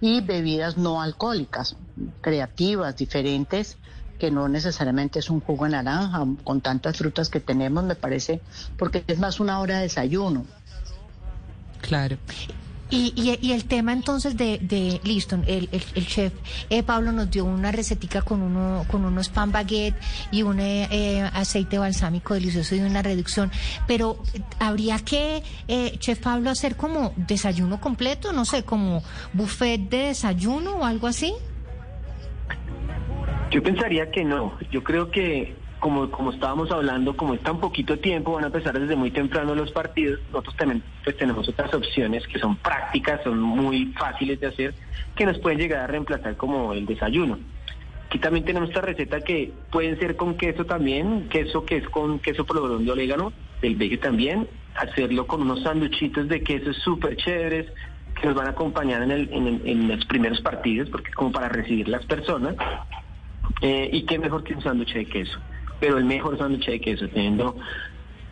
y 0.00 0.20
bebidas 0.22 0.78
no 0.78 1.00
alcohólicas, 1.02 1.76
creativas, 2.22 2.96
diferentes, 2.96 3.76
que 4.16 4.30
no 4.30 4.48
necesariamente 4.48 5.18
es 5.18 5.30
un 5.30 5.40
jugo 5.40 5.64
de 5.64 5.72
naranja, 5.72 6.24
con 6.44 6.60
tantas 6.60 6.96
frutas 6.96 7.28
que 7.28 7.40
tenemos, 7.40 7.84
me 7.84 7.94
parece, 7.94 8.40
porque 8.76 9.04
es 9.06 9.18
más 9.18 9.40
una 9.40 9.60
hora 9.60 9.76
de 9.76 9.82
desayuno. 9.82 10.44
Claro. 11.80 12.16
Y, 12.88 13.12
y, 13.16 13.36
y 13.44 13.50
el 13.50 13.64
tema 13.64 13.92
entonces 13.92 14.36
de, 14.36 14.58
de 14.62 15.00
listo, 15.02 15.34
el, 15.48 15.68
el, 15.72 15.82
el 15.96 16.06
chef 16.06 16.32
eh, 16.70 16.84
Pablo 16.84 17.10
nos 17.10 17.28
dio 17.28 17.44
una 17.44 17.72
recetica 17.72 18.22
con 18.22 18.42
uno 18.42 18.84
con 18.88 19.04
unos 19.04 19.28
pan 19.28 19.50
baguette 19.50 19.96
y 20.30 20.42
un 20.42 20.60
eh, 20.60 20.86
eh, 20.92 21.28
aceite 21.32 21.78
balsámico 21.78 22.34
delicioso 22.34 22.76
y 22.76 22.80
una 22.80 23.02
reducción, 23.02 23.50
pero 23.88 24.22
eh, 24.34 24.40
habría 24.60 25.00
que, 25.00 25.42
eh, 25.66 25.96
chef 25.98 26.20
Pablo, 26.20 26.48
hacer 26.48 26.76
como 26.76 27.12
desayuno 27.16 27.80
completo, 27.80 28.32
no 28.32 28.44
sé, 28.44 28.62
como 28.62 29.02
buffet 29.32 29.80
de 29.90 29.98
desayuno 30.08 30.76
o 30.76 30.84
algo 30.84 31.08
así. 31.08 31.34
Yo 33.56 33.62
pensaría 33.62 34.10
que 34.10 34.22
no. 34.22 34.52
Yo 34.70 34.84
creo 34.84 35.10
que, 35.10 35.54
como, 35.80 36.10
como 36.10 36.30
estábamos 36.30 36.70
hablando, 36.70 37.16
como 37.16 37.32
es 37.32 37.40
tan 37.40 37.58
poquito 37.58 37.98
tiempo, 37.98 38.32
van 38.34 38.44
a 38.44 38.48
empezar 38.48 38.78
desde 38.78 38.96
muy 38.96 39.10
temprano 39.10 39.54
los 39.54 39.72
partidos. 39.72 40.20
Nosotros 40.30 40.54
también 40.56 40.82
pues, 41.04 41.16
tenemos 41.16 41.48
otras 41.48 41.72
opciones 41.72 42.26
que 42.26 42.38
son 42.38 42.56
prácticas, 42.56 43.22
son 43.24 43.40
muy 43.40 43.94
fáciles 43.98 44.38
de 44.40 44.48
hacer, 44.48 44.74
que 45.14 45.24
nos 45.24 45.38
pueden 45.38 45.58
llegar 45.58 45.80
a 45.80 45.86
reemplazar 45.86 46.36
como 46.36 46.74
el 46.74 46.84
desayuno. 46.84 47.38
Aquí 48.06 48.18
también 48.18 48.44
tenemos 48.44 48.68
esta 48.68 48.82
receta 48.82 49.22
que 49.22 49.54
pueden 49.72 49.98
ser 49.98 50.16
con 50.16 50.36
queso 50.36 50.66
también, 50.66 51.30
queso 51.30 51.64
que 51.64 51.78
es 51.78 51.88
con 51.88 52.18
queso 52.18 52.44
provolone 52.44 52.84
de 52.84 52.92
orégano, 52.92 53.32
del 53.62 53.76
veggie 53.76 53.96
también, 53.96 54.46
hacerlo 54.74 55.26
con 55.26 55.40
unos 55.40 55.62
sanduchitos 55.62 56.28
de 56.28 56.42
queso 56.42 56.74
súper 56.74 57.16
chéveres 57.16 57.72
que 58.20 58.26
nos 58.26 58.36
van 58.36 58.48
a 58.48 58.50
acompañar 58.50 59.02
en, 59.02 59.10
el- 59.12 59.28
en 59.32 59.62
en 59.64 59.88
los 59.88 60.04
primeros 60.04 60.42
partidos, 60.42 60.90
porque 60.90 61.10
como 61.12 61.32
para 61.32 61.48
recibir 61.48 61.88
las 61.88 62.04
personas. 62.04 62.54
Eh, 63.60 63.88
y 63.92 64.02
qué 64.02 64.18
mejor 64.18 64.44
que 64.44 64.54
un 64.54 64.62
sándwich 64.62 64.94
de 64.94 65.06
queso, 65.06 65.38
pero 65.80 65.98
el 65.98 66.04
mejor 66.04 66.36
sándwich 66.38 66.66
de 66.66 66.80
queso, 66.80 67.08
teniendo 67.08 67.56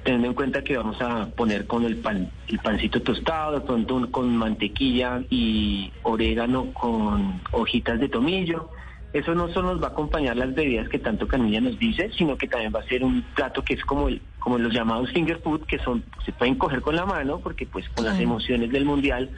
teniendo 0.03 0.29
en 0.29 0.35
cuenta 0.35 0.63
que 0.63 0.77
vamos 0.77 1.01
a 1.01 1.31
poner 1.31 1.67
con 1.67 1.83
el 1.85 1.97
pan 1.97 2.31
el 2.49 2.59
pancito 2.59 3.01
tostado, 3.01 3.53
de 3.59 3.61
pronto 3.63 3.95
un- 3.95 4.07
con 4.11 4.37
mantequilla 4.37 5.23
y 5.31 5.91
orégano 6.03 6.73
con 6.75 7.41
hojitas 7.53 7.99
de 8.01 8.11
tomillo. 8.11 8.69
Eso 9.15 9.35
no 9.35 9.49
solo 9.49 9.73
nos 9.73 9.83
va 9.83 9.87
a 9.87 9.91
acompañar 9.93 10.37
las 10.37 10.55
bebidas 10.55 10.91
que 10.91 10.99
tanto 10.99 11.27
Camilla 11.27 11.61
nos 11.63 11.79
dice, 11.79 12.11
sino 12.19 12.37
que 12.37 12.49
también 12.49 12.71
va 12.75 12.81
a 12.81 12.89
ser 12.89 13.03
un 13.03 13.23
plato 13.35 13.63
que 13.65 13.75
es 13.75 13.85
como 13.85 14.09
el 14.09 14.21
como 14.41 14.59
los 14.59 14.75
llamados 14.75 15.11
finger 15.11 15.39
food, 15.39 15.65
que 15.65 15.79
son 15.79 16.05
se 16.27 16.33
pueden 16.33 16.57
coger 16.57 16.83
con 16.83 16.97
la 16.97 17.07
mano, 17.07 17.41
porque 17.41 17.65
pues 17.65 17.89
con 17.89 18.05
las 18.05 18.19
emociones 18.21 18.71
del 18.71 18.85
mundial 18.85 19.31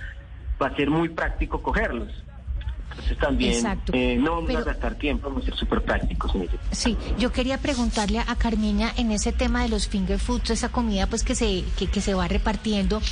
va 0.60 0.66
a 0.66 0.74
ser 0.74 0.90
muy 0.90 1.10
práctico 1.10 1.62
cogerlos. 1.62 2.08
Entonces 2.90 3.18
también 3.18 3.52
Exacto. 3.52 3.92
eh, 3.94 4.16
no 4.18 4.32
vamos 4.36 4.44
Pero- 4.48 4.58
a 4.60 4.64
gastar 4.64 4.94
tiempo, 4.96 5.28
vamos 5.28 5.42
a 5.42 5.46
ser 5.46 5.56
súper 5.56 5.82
prácticos. 5.82 6.32
Sí, 6.72 6.96
yo 7.18 7.30
quería 7.32 7.58
preguntarle 7.58 8.20
a 8.20 8.36
Carmiña 8.36 8.92
en 8.96 9.10
ese 9.12 9.32
tema 9.32 9.62
de 9.62 9.68
los 9.68 9.88
finger 9.88 10.18
foods, 10.18 10.50
esa 10.50 10.70
comida 10.70 11.06
pues 11.06 11.22
que 11.22 11.34
se 11.34 11.64
que, 11.78 11.88
que 11.88 12.00
se 12.00 12.14
va 12.14 12.26
repartiendo, 12.28 13.02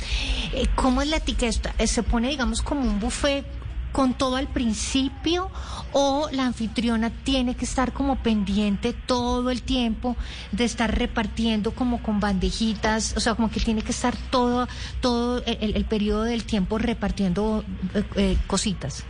eh, 0.53 0.67
¿cómo 0.75 1.01
es 1.01 1.09
la 1.09 1.17
etiqueta? 1.17 1.73
Eh, 1.77 1.87
¿Se 1.87 2.01
pone 2.03 2.29
digamos 2.29 2.61
como 2.61 2.81
un 2.81 2.99
buffet 2.99 3.45
con 3.91 4.13
todo 4.13 4.35
al 4.35 4.47
principio 4.47 5.49
o 5.93 6.27
la 6.33 6.45
anfitriona 6.47 7.11
tiene 7.23 7.55
que 7.55 7.63
estar 7.63 7.93
como 7.93 8.17
pendiente 8.17 8.91
todo 8.91 9.51
el 9.51 9.61
tiempo 9.61 10.17
de 10.51 10.65
estar 10.65 10.93
repartiendo 10.97 11.71
como 11.71 12.03
con 12.03 12.19
bandejitas, 12.19 13.13
o 13.15 13.21
sea, 13.21 13.35
como 13.35 13.49
que 13.49 13.61
tiene 13.61 13.83
que 13.83 13.91
estar 13.91 14.15
todo 14.31 14.67
todo 14.99 15.41
el, 15.45 15.77
el 15.77 15.85
periodo 15.85 16.23
del 16.23 16.43
tiempo 16.43 16.77
repartiendo 16.77 17.63
eh, 17.93 18.03
eh, 18.15 18.37
cositas? 18.47 19.05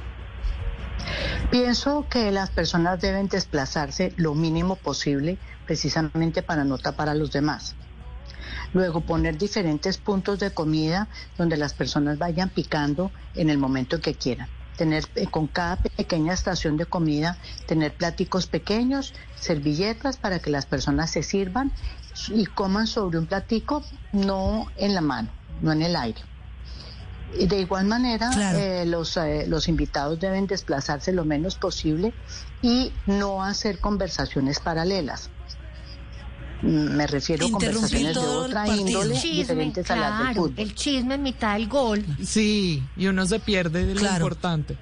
Pienso 1.51 2.07
que 2.09 2.31
las 2.31 2.49
personas 2.49 2.99
deben 2.99 3.27
desplazarse 3.27 4.13
lo 4.17 4.33
mínimo 4.33 4.75
posible 4.75 5.37
precisamente 5.65 6.41
para 6.41 6.63
no 6.63 6.77
tapar 6.77 7.09
a 7.09 7.15
los 7.15 7.31
demás. 7.31 7.75
Luego 8.73 9.01
poner 9.01 9.37
diferentes 9.37 9.97
puntos 9.97 10.39
de 10.39 10.51
comida 10.51 11.07
donde 11.37 11.57
las 11.57 11.73
personas 11.73 12.17
vayan 12.17 12.49
picando 12.49 13.11
en 13.33 13.49
el 13.49 13.57
momento 13.57 14.01
que 14.01 14.15
quieran. 14.15 14.49
Tener 14.75 15.05
eh, 15.15 15.27
con 15.27 15.47
cada 15.47 15.77
pequeña 15.77 16.33
estación 16.33 16.75
de 16.75 16.85
comida, 16.85 17.37
tener 17.65 17.93
platicos 17.93 18.47
pequeños, 18.47 19.13
servilletas 19.35 20.17
para 20.17 20.39
que 20.39 20.49
las 20.49 20.65
personas 20.65 21.11
se 21.11 21.23
sirvan 21.23 21.71
y 22.29 22.45
coman 22.45 22.87
sobre 22.87 23.17
un 23.17 23.27
platico, 23.27 23.85
no 24.11 24.69
en 24.75 24.93
la 24.93 25.01
mano, 25.01 25.29
no 25.61 25.71
en 25.71 25.81
el 25.81 25.95
aire. 25.95 26.21
Y 27.37 27.47
de 27.47 27.59
igual 27.59 27.85
manera, 27.85 28.31
eh, 28.57 28.85
los, 28.85 29.17
eh, 29.17 29.45
los 29.47 29.67
invitados 29.67 30.19
deben 30.19 30.47
desplazarse 30.47 31.11
lo 31.11 31.25
menos 31.25 31.55
posible 31.55 32.13
y 32.61 32.93
no 33.07 33.43
hacer 33.43 33.79
conversaciones 33.79 34.59
paralelas. 34.59 35.29
Mm, 36.61 36.95
Me 36.95 37.07
refiero 37.07 37.47
a 37.47 37.51
conversaciones 37.51 38.15
de 38.15 38.21
otra 38.21 38.67
índole 38.67 39.15
Chisme, 39.15 39.37
diferentes 39.39 39.91
a 39.91 39.95
las 39.97 40.17
del 40.17 40.27
claro, 40.27 40.41
fútbol. 40.43 40.53
el 40.59 40.75
chisme 40.75 41.15
en 41.15 41.23
mitad 41.23 41.53
del 41.57 41.67
gol. 41.67 42.05
Sí, 42.25 42.81
y 42.95 43.07
uno 43.07 43.25
se 43.25 43.39
pierde 43.39 43.85
de 43.85 43.93
lo 43.95 43.99
Claro. 43.99 44.25
importante. 44.25 44.77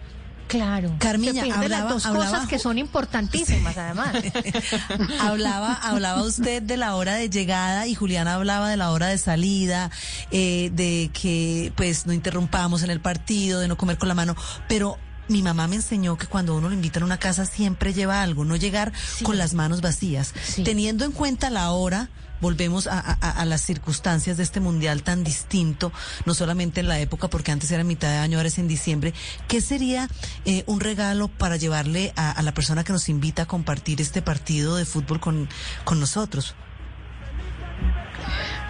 Claro. 0.54 0.92
Carmiña, 1.00 1.44
Se 1.44 1.52
hablaba- 1.52 1.68
las 1.68 1.90
dos 1.90 2.06
hablaba- 2.06 2.26
cosas 2.30 2.48
que 2.48 2.60
son 2.60 2.78
importantísimas, 2.78 3.76
además. 3.76 4.14
hablaba, 5.20 5.74
hablaba 5.74 6.22
usted 6.24 6.62
de 6.62 6.78
la 6.78 6.96
hora 6.96 7.16
de 7.16 7.30
llegada 7.30 7.88
y 7.88 7.96
Juliana 7.96 8.36
hablaba 8.36 8.70
de 8.70 8.78
la 8.78 8.92
hora 8.92 9.08
de 9.08 9.18
salida, 9.18 9.90
eh, 10.32 10.70
de 10.74 11.10
que 11.14 11.74
pues 11.76 12.06
no 12.06 12.14
interrumpamos 12.14 12.84
en 12.84 12.92
el 12.92 13.00
partido, 13.02 13.60
de 13.60 13.68
no 13.68 13.78
comer 13.78 13.98
con 13.98 14.08
la 14.10 14.14
mano, 14.16 14.36
pero 14.68 14.98
mi 15.28 15.42
mamá 15.42 15.68
me 15.68 15.76
enseñó 15.78 16.18
que 16.18 16.28
cuando 16.28 16.56
uno 16.56 16.70
lo 16.70 16.76
invita 16.76 17.00
a 17.00 17.06
una 17.06 17.18
casa 17.20 17.46
siempre 17.46 17.94
lleva 17.94 18.22
algo, 18.22 18.46
no 18.46 18.56
llegar 18.56 18.92
con 19.24 19.38
las 19.38 19.54
manos 19.54 19.82
vacías. 19.82 20.34
Teniendo 20.64 21.06
en 21.06 21.12
cuenta 21.12 21.50
la 21.50 21.72
hora, 21.72 22.10
volvemos 22.42 22.88
a, 22.88 23.00
a- 23.00 23.14
a 23.32 23.46
las 23.46 23.62
circunstancias 23.62 24.36
de 24.36 24.44
este 24.44 24.60
mundial 24.60 25.02
tan 25.02 25.24
distinto, 25.24 25.94
no 26.26 26.34
solamente 26.34 26.82
en 26.82 26.90
la 26.90 27.00
época, 27.00 27.30
porque 27.30 27.52
antes 27.54 27.72
era 27.72 27.86
mitad 27.86 28.10
de 28.10 28.18
año, 28.18 28.38
ahora 28.38 28.50
es 28.50 28.58
en 28.58 28.68
diciembre. 28.68 29.14
¿Qué 29.48 29.62
sería 29.62 30.10
eh, 30.44 30.64
un 30.68 30.82
regalo 30.82 31.30
para 31.30 31.56
llevarle 31.56 32.12
a, 32.18 32.32
a 32.32 32.42
la 32.42 32.54
persona 32.54 32.84
que 32.84 32.92
nos 32.92 33.08
invita 33.08 33.44
a 33.44 33.46
compartir 33.46 34.02
este 34.02 34.22
partido 34.22 34.76
de 34.76 34.84
fútbol 34.84 35.22
con, 35.22 35.48
con 35.86 36.02
nosotros? 36.02 36.54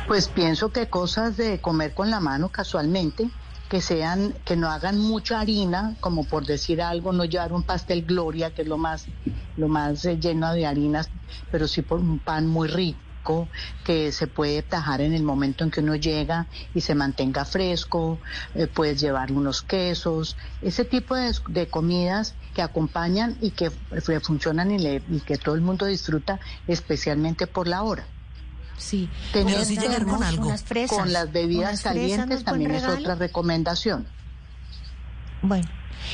Pues 0.08 0.28
pienso 0.28 0.72
que 0.72 0.88
cosas 0.90 1.38
de 1.38 1.60
comer 1.62 1.94
con 1.94 2.12
la 2.12 2.20
mano 2.20 2.50
casualmente, 2.50 3.30
que 3.74 3.82
sean, 3.82 4.36
que 4.46 4.56
no 4.56 4.70
hagan 4.70 5.00
mucha 5.00 5.40
harina, 5.40 5.98
como 6.00 6.26
por 6.26 6.46
decir 6.46 6.80
algo, 6.80 7.12
no 7.12 7.26
llevar 7.26 7.54
un 7.54 7.64
pastel 7.64 8.04
Gloria, 8.06 8.52
que 8.54 8.62
es 8.62 8.68
lo 8.68 8.78
más, 8.78 9.08
lo 9.56 9.68
más 9.68 10.06
eh, 10.06 10.20
lleno 10.20 10.54
de 10.54 10.68
harinas, 10.68 11.10
pero 11.50 11.68
sí 11.68 11.82
por 11.82 12.00
un 12.00 12.20
pan 12.20 12.46
muy 12.46 12.68
rico 12.68 13.50
que 13.84 14.12
se 14.12 14.28
puede 14.28 14.62
tajar 14.62 15.02
en 15.02 15.14
el 15.16 15.24
momento 15.24 15.64
en 15.64 15.72
que 15.72 15.80
uno 15.80 15.96
llega 15.96 16.48
y 16.72 16.82
se 16.82 16.94
mantenga 16.94 17.46
fresco, 17.46 18.22
eh, 18.54 18.68
puedes 18.68 19.02
llevar 19.02 19.32
unos 19.32 19.64
quesos, 19.64 20.38
ese 20.62 20.86
tipo 20.86 21.16
de, 21.16 21.68
comidas 21.68 22.36
que 22.54 22.62
acompañan 22.62 23.38
y 23.42 23.52
que 23.58 23.72
f- 23.90 24.20
funcionan 24.20 24.70
y, 24.70 24.78
le- 24.78 25.04
y 25.10 25.22
que 25.22 25.40
todo 25.40 25.56
el 25.56 25.62
mundo 25.62 25.88
disfruta, 25.88 26.40
especialmente 26.68 27.48
por 27.48 27.68
la 27.68 27.82
hora. 27.82 28.06
Sí, 28.78 29.10
Tener 29.32 29.54
pero 29.54 29.66
sí 29.66 29.78
llegar 29.78 30.06
con 30.06 30.24
algo. 30.24 30.48
Unas 30.48 30.64
fresas. 30.64 30.98
con 30.98 31.14
las 31.14 31.32
bebidas 31.32 31.82
calientes 31.82 32.44
también 32.44 32.72
es 32.72 32.82
regalo. 32.82 33.00
otra 33.00 33.16
recomendación. 33.16 34.06
Bueno. 35.42 35.68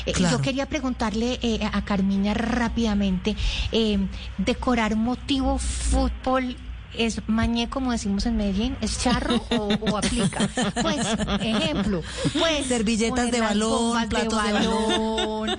eh, 0.06 0.14
Claro. 0.14 0.38
Yo 0.38 0.42
quería 0.42 0.66
preguntarle 0.68 1.40
eh, 1.42 1.60
a 1.72 1.84
Carmiña 1.86 2.34
rápidamente, 2.34 3.36
eh, 3.72 3.98
decorar 4.38 4.96
motivo 4.96 5.58
fútbol 5.58 6.58
es 6.96 7.22
mañé 7.28 7.70
como 7.70 7.92
decimos 7.92 8.26
en 8.26 8.38
Medellín, 8.38 8.76
es 8.82 9.00
charro 9.00 9.36
o, 9.52 9.68
o 9.80 9.98
aplica. 9.98 10.50
Pues, 10.82 10.98
ejemplo, 11.42 12.02
pues 12.38 12.66
Servilletas 12.68 13.32
de 13.32 13.40
balón, 13.42 14.10
platos 14.10 14.44
de 14.44 14.52
balón, 14.54 15.50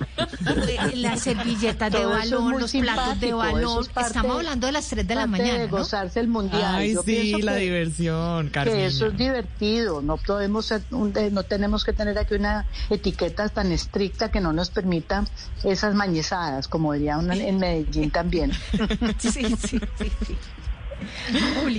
eh, 0.67 0.91
las 0.95 1.21
servilletas 1.21 1.91
de 1.91 2.05
balón, 2.05 2.59
los 2.59 2.71
platos 2.71 3.19
de 3.19 3.33
balón. 3.33 3.81
es 3.81 3.89
parte- 3.89 4.07
Estamos 4.09 4.37
hablando 4.37 4.67
de 4.67 4.73
las 4.73 4.87
3 4.87 5.07
de 5.07 5.15
la 5.15 5.27
mañana, 5.27 5.59
de 5.59 5.67
¿no? 5.67 5.77
gozarse 5.77 6.19
el 6.19 6.27
mundial. 6.27 6.75
Ay, 6.75 6.93
Yo 6.93 7.03
sí, 7.03 7.41
la 7.41 7.53
que- 7.55 7.59
diversión, 7.61 8.45
que 8.47 8.51
Carmiña. 8.51 8.85
eso 8.85 9.07
es 9.07 9.17
divertido, 9.17 10.01
no 10.01 10.17
podemos 10.17 10.65
ser 10.65 10.83
un- 10.91 11.13
de- 11.13 11.31
no 11.31 11.43
tenemos 11.43 11.83
que 11.83 11.93
tener 11.93 12.17
aquí 12.17 12.35
una 12.35 12.65
etiqueta 12.89 13.47
tan 13.49 13.71
estricta 13.71 14.29
que 14.31 14.41
no 14.41 14.53
nos 14.53 14.69
permita 14.69 15.25
esas 15.63 15.95
mañezadas, 15.95 16.67
como 16.67 16.93
diría 16.93 17.17
uno 17.17 17.33
en 17.33 17.57
Medellín 17.57 18.11
también. 18.11 18.51
Sí, 19.19 19.29
sí, 19.31 19.55
sí, 19.57 19.79
sí. 20.27 20.35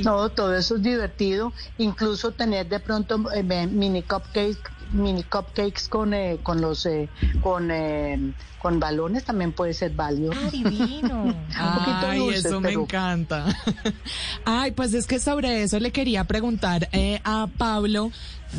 No, 0.04 0.30
todo 0.30 0.54
eso 0.56 0.76
es 0.76 0.82
divertido, 0.82 1.52
incluso 1.78 2.32
tener 2.32 2.68
de 2.68 2.80
pronto 2.80 3.30
eh, 3.32 3.42
mini 3.42 4.02
cupcakes, 4.02 4.60
mini 4.92 5.22
cupcakes 5.24 5.88
con 5.88 6.12
eh, 6.14 6.38
con 6.42 6.60
los 6.60 6.84
eh, 6.86 7.08
con 7.42 7.70
eh, 7.70 8.18
con 8.58 8.78
balones 8.80 9.24
también 9.24 9.52
puede 9.52 9.74
ser 9.74 9.92
válido. 9.92 10.32
Ah, 10.34 10.50
divino. 10.50 11.22
Un 11.24 11.46
Ay, 11.56 12.18
dulce, 12.18 12.48
eso 12.48 12.60
me 12.60 12.68
pero- 12.68 12.82
encanta. 12.82 13.46
Ay, 14.44 14.72
pues 14.72 14.94
es 14.94 15.06
que 15.06 15.18
sobre 15.18 15.62
eso 15.62 15.78
le 15.80 15.92
quería 15.92 16.24
preguntar 16.24 16.88
eh, 16.92 17.20
a 17.24 17.48
Pablo. 17.58 18.10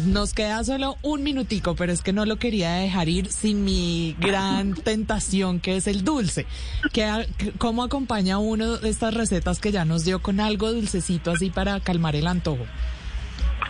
Nos 0.08 0.34
queda 0.34 0.64
solo 0.64 0.98
un 1.04 1.22
minutico, 1.22 1.76
pero 1.76 1.92
es 1.92 2.02
que 2.02 2.14
no 2.14 2.26
lo 2.26 2.38
quería 2.38 2.72
dejar 2.74 3.10
ir 3.10 3.28
sin 3.32 3.64
mi 3.64 4.16
gran 4.20 4.74
tentación, 4.74 5.60
que 5.60 5.76
es 5.78 5.86
el 5.86 6.04
dulce. 6.04 6.48
¿Qué, 6.92 7.28
qué- 7.38 7.52
¿Cómo 7.60 7.84
acompaña 7.84 8.40
uno 8.40 8.78
de 8.78 8.90
estas 8.90 9.14
recetas 9.14 9.60
que 9.60 9.72
ya 9.72 9.86
nos 9.86 10.04
dio 10.04 10.20
con 10.20 10.40
algo 10.40 10.72
dulcecito 10.74 11.30
así 11.32 11.52
para 11.52 11.80
calmar 11.80 12.16
el 12.16 12.26
antojo? 12.26 12.66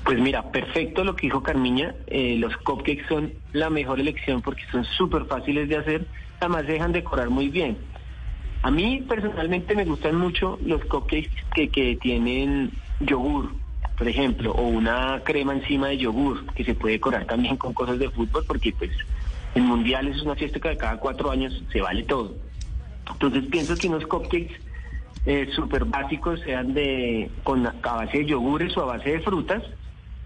Pues 0.06 0.18
mira, 0.20 0.50
perfecto 0.52 1.04
lo 1.04 1.16
que 1.16 1.28
dijo 1.28 1.44
Carmiña. 1.44 1.94
eh, 2.08 2.38
los 2.40 2.56
cupcakes 2.58 3.06
son 3.10 3.34
la 3.52 3.70
mejor 3.70 4.00
elección 4.00 4.42
porque 4.42 4.64
son 4.72 4.86
súper 4.98 5.26
fáciles 5.26 5.68
de 5.68 5.78
hacer. 5.78 6.08
Además, 6.40 6.68
dejan 6.68 6.94
decorar 6.94 7.30
muy 7.30 7.50
bien. 7.50 7.78
A 8.62 8.72
mí 8.72 9.04
personalmente 9.08 9.76
me 9.76 9.84
gustan 9.84 10.16
mucho 10.16 10.58
los 10.66 10.84
cupcakes 10.86 11.30
que, 11.54 11.68
que 11.70 11.98
tienen 12.02 12.72
yogur, 13.02 13.52
por 13.98 14.08
ejemplo, 14.08 14.52
o 14.52 14.64
una 14.64 15.22
crema 15.24 15.54
encima 15.54 15.90
de 15.90 15.98
yogur, 15.98 16.46
que 16.54 16.64
se 16.64 16.76
puede 16.76 16.96
decorar 16.96 17.26
también 17.26 17.58
con 17.58 17.74
cosas 17.74 18.00
de 18.00 18.10
fútbol, 18.10 18.44
porque 18.48 18.74
pues 18.74 18.92
el 19.56 19.64
mundial 19.64 20.08
es 20.08 20.22
una 20.22 20.36
fiesta 20.36 20.60
que 20.60 20.78
cada 20.78 20.98
cuatro 20.98 21.32
años 21.32 21.64
se 21.72 21.82
vale 21.82 22.04
todo. 22.04 22.34
Entonces 23.12 23.46
pienso 23.52 23.76
que 23.76 23.88
unos 23.88 24.06
cupcakes 24.08 24.56
eh, 25.26 25.50
súper 25.56 25.86
básicos 25.86 26.40
sean 26.42 26.74
de 26.74 27.30
con 27.44 27.66
a 27.66 27.72
base 27.82 28.20
de 28.20 28.26
yogures 28.26 28.76
o 28.78 28.82
a 28.82 28.98
base 28.98 29.12
de 29.12 29.20
frutas, 29.20 29.64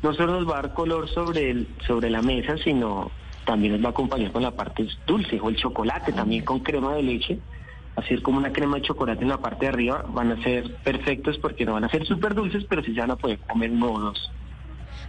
no 0.02 0.14
solo 0.14 0.40
nos 0.40 0.50
va 0.50 0.60
a 0.60 0.62
dar 0.64 0.74
color 0.74 1.10
sobre 1.10 1.50
el, 1.50 1.68
sobre 1.86 2.10
la 2.10 2.22
mesa, 2.22 2.56
sino 2.64 3.12
también 3.46 3.74
nos 3.74 3.84
va 3.84 3.88
a 3.88 3.92
acompañar 3.92 4.32
con 4.32 4.44
la 4.44 4.52
parte 4.52 4.88
dulce 5.06 5.40
o 5.42 5.50
el 5.50 5.56
chocolate 5.56 6.14
también 6.14 6.44
con 6.44 6.60
crema 6.60 6.96
de 6.96 7.04
leche. 7.04 7.40
Hacer 7.98 8.22
como 8.22 8.38
una 8.38 8.54
crema 8.54 8.78
de 8.78 8.84
chocolate 8.84 9.24
en 9.24 9.30
la 9.30 9.40
parte 9.40 9.66
de 9.66 9.70
arriba 9.70 10.06
van 10.08 10.32
a 10.32 10.44
ser 10.44 10.72
perfectos 10.84 11.38
porque 11.40 11.66
no 11.66 11.74
van 11.74 11.84
a 11.84 11.90
ser 11.90 12.06
súper 12.06 12.36
dulces, 12.36 12.64
pero 12.70 12.84
sí 12.84 12.94
se 12.94 13.00
van 13.00 13.10
a 13.10 13.16
poder 13.16 13.40
comer 13.40 13.72
modos 13.72 14.32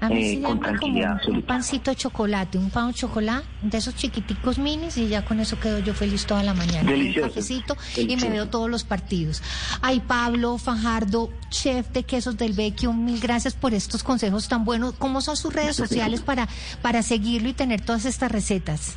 A 0.01 0.09
mí 0.09 0.25
eh, 0.25 0.35
con 0.37 0.43
llama 0.43 0.49
como 0.49 0.61
tranquilidad 0.63 1.21
un, 1.29 1.43
pancito 1.43 1.91
de 1.91 1.97
chocolate, 1.97 2.57
un 2.57 2.71
pan 2.71 2.89
de 2.89 2.95
chocolate, 2.95 3.47
de 3.61 3.77
esos 3.77 3.95
chiquiticos 3.95 4.59
minis 4.59 4.97
y 4.97 5.07
ya 5.09 5.23
con 5.23 5.39
eso 5.39 5.61
quedo 5.61 5.81
yo 5.81 5.93
feliz 5.93 6.25
toda 6.25 6.43
la 6.43 6.55
mañana. 6.55 6.91
Delicioso. 6.91 7.27
Un 7.27 7.29
cafecito 7.29 7.77
y 7.95 8.17
me 8.17 8.31
veo 8.31 8.49
todos 8.49 8.71
los 8.71 8.85
partidos. 8.85 9.43
Ay, 9.83 10.01
Pablo 10.01 10.57
Fajardo, 10.57 11.31
chef 11.51 11.91
de 11.91 12.05
quesos 12.05 12.39
del 12.39 12.55
Vecchio, 12.55 12.95
mil 12.95 13.21
gracias 13.21 13.53
por 13.55 13.75
estos 13.75 14.03
consejos 14.03 14.49
tan 14.49 14.65
buenos. 14.65 14.95
¿Cómo 14.95 15.21
son 15.21 15.37
sus 15.37 15.53
redes 15.53 15.77
sociales 15.77 16.23
para, 16.23 16.49
para 16.81 17.03
seguirlo 17.03 17.51
y 17.51 17.53
tener 17.53 17.83
todas 17.83 18.07
estas 18.07 18.33
recetas? 18.33 18.97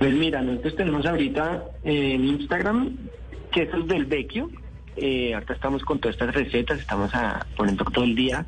Pues 0.00 0.14
mira, 0.14 0.40
nosotros 0.40 0.76
tenemos 0.76 1.04
ahorita 1.04 1.62
en 1.84 2.24
Instagram 2.24 2.96
quesos 3.52 3.86
del 3.86 4.06
Vecchio, 4.06 4.50
Eh, 4.96 5.32
ahorita 5.34 5.52
estamos 5.54 5.82
con 5.84 5.98
todas 6.00 6.16
estas 6.16 6.34
recetas, 6.34 6.80
estamos 6.80 7.14
a, 7.14 7.46
poniendo 7.56 7.84
todo 7.84 8.04
el 8.04 8.14
día 8.16 8.44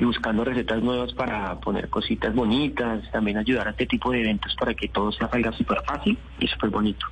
y 0.00 0.04
buscando 0.04 0.42
recetas 0.44 0.82
nuevas 0.82 1.12
para 1.12 1.60
poner 1.60 1.88
cositas 1.90 2.34
bonitas, 2.34 3.08
también 3.12 3.36
ayudar 3.36 3.68
a 3.68 3.70
este 3.72 3.86
tipo 3.86 4.10
de 4.10 4.20
eventos 4.22 4.54
para 4.58 4.74
que 4.74 4.88
todo 4.88 5.12
se 5.12 5.26
salga 5.28 5.52
súper 5.52 5.78
fácil 5.86 6.16
y 6.40 6.46
súper 6.48 6.70
bonito. 6.70 7.06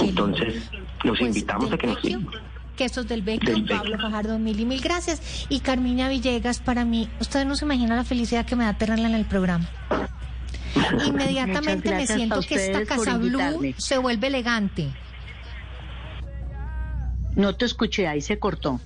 Entonces, 0.00 0.70
los 1.04 1.18
Pues, 1.18 1.28
invitamos 1.28 1.70
a 1.72 1.76
que 1.78 1.86
nos 1.86 2.02
Vecchio, 2.02 2.18
sigan. 2.18 2.42
Quesos 2.76 3.06
del 3.06 3.22
Vecchio, 3.22 3.52
Del 3.52 3.62
Vecchio. 3.62 3.76
Pablo 3.76 3.98
Fajardo, 3.98 4.38
mil 4.38 4.58
y 4.58 4.64
mil 4.64 4.80
gracias. 4.80 5.46
Y 5.48 5.60
Carmiña 5.60 6.08
Villegas, 6.08 6.60
para 6.60 6.84
mí, 6.84 7.08
ustedes 7.20 7.46
no 7.46 7.54
se 7.54 7.64
imaginan 7.64 7.96
la 7.96 8.04
felicidad 8.04 8.44
que 8.44 8.56
me 8.56 8.64
da 8.64 8.72
tenerla 8.74 9.08
en 9.08 9.14
el 9.14 9.24
programa. 9.26 9.66
Inmediatamente 11.06 11.90
me 11.90 12.06
siento 12.06 12.40
que 12.40 12.54
esta 12.54 12.84
Casa 12.84 13.18
Blue 13.18 13.74
se 13.76 13.98
vuelve 13.98 14.28
elegante. 14.28 14.92
No 17.34 17.54
te 17.56 17.64
escuché, 17.64 18.06
ahí 18.06 18.20
se 18.20 18.38
cortó. 18.38 18.80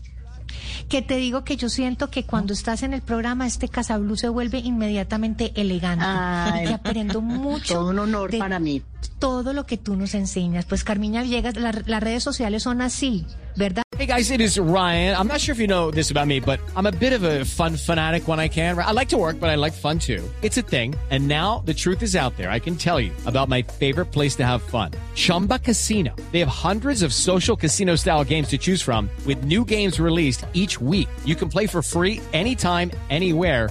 Que 0.89 1.03
te 1.03 1.17
digo 1.17 1.43
que 1.43 1.57
yo 1.57 1.69
siento 1.69 2.11
que 2.11 2.25
cuando 2.25 2.53
estás 2.53 2.85
en 2.85 2.95
el 2.95 3.03
programa, 3.03 3.47
este 3.47 3.69
Casa 3.69 3.99
Blue 3.99 4.17
se 4.17 4.29
vuelve 4.29 4.59
inmediatamente 4.59 5.53
elegante. 5.57 6.05
Ay, 6.07 6.65
y 6.65 6.69
que 6.69 6.75
aprendo 6.75 7.21
mucho. 7.23 7.75
todo 7.75 7.91
un 7.91 7.99
honor 7.99 8.31
de 8.31 8.39
para 8.39 8.61
mí. 8.61 8.83
Todo 9.19 9.53
lo 9.53 9.65
que 9.67 9.77
tú 9.77 9.97
nos 9.97 10.15
enseñas. 10.15 10.65
Pues 10.67 10.85
Carmiña 10.85 11.23
Villegas, 11.23 11.57
la- 11.57 11.73
las 11.87 12.03
redes 12.03 12.23
sociales 12.23 12.63
son 12.63 12.81
así, 12.83 13.25
¿verdad? 13.57 13.83
Hey 13.99 14.07
guys, 14.07 14.31
it 14.31 14.41
is 14.43 14.59
Ryan. 14.59 15.17
I'm 15.19 15.27
not 15.27 15.41
sure 15.41 15.53
if 15.55 15.59
you 15.59 15.67
know 15.67 15.91
this 15.91 16.11
about 16.11 16.27
me, 16.27 16.39
but 16.39 16.61
I'm 16.77 16.85
a 16.87 16.93
bit 16.93 17.15
of 17.15 17.23
a 17.25 17.45
fun 17.47 17.77
fanatic 17.79 18.29
when 18.29 18.39
I 18.39 18.49
can. 18.49 18.79
I 18.79 18.93
like 18.93 19.09
to 19.09 19.17
work, 19.17 19.41
but 19.41 19.49
I 19.49 19.55
like 19.57 19.73
fun 19.73 19.99
too. 19.99 20.23
It's 20.43 20.59
a 20.59 20.63
thing. 20.63 20.95
And 21.11 21.27
now 21.27 21.63
the 21.65 21.73
truth 21.73 22.03
is 22.03 22.15
out 22.15 22.37
there. 22.37 22.51
I 22.51 22.59
can 22.61 22.77
tell 22.77 23.01
you 23.01 23.11
about 23.25 23.49
my 23.49 23.63
favorite 23.63 24.13
place 24.13 24.37
to 24.37 24.45
have 24.45 24.61
fun. 24.63 24.91
Chumba 25.15 25.59
Casino. 25.61 26.15
They 26.31 26.41
have 26.41 26.49
hundreds 26.49 27.03
of 27.03 27.15
social 27.15 27.57
casino 27.57 27.97
style 27.97 28.23
games 28.23 28.49
to 28.49 28.59
choose 28.59 28.83
from 28.83 29.09
with 29.25 29.45
new 29.45 29.65
games 29.65 29.99
released 29.99 30.45
each 30.53 30.79
week. 30.79 31.09
You 31.25 31.35
can 31.37 31.49
play 31.49 31.67
for 31.67 31.81
free 31.81 32.21
anytime, 32.35 32.91
anywhere. 33.09 33.71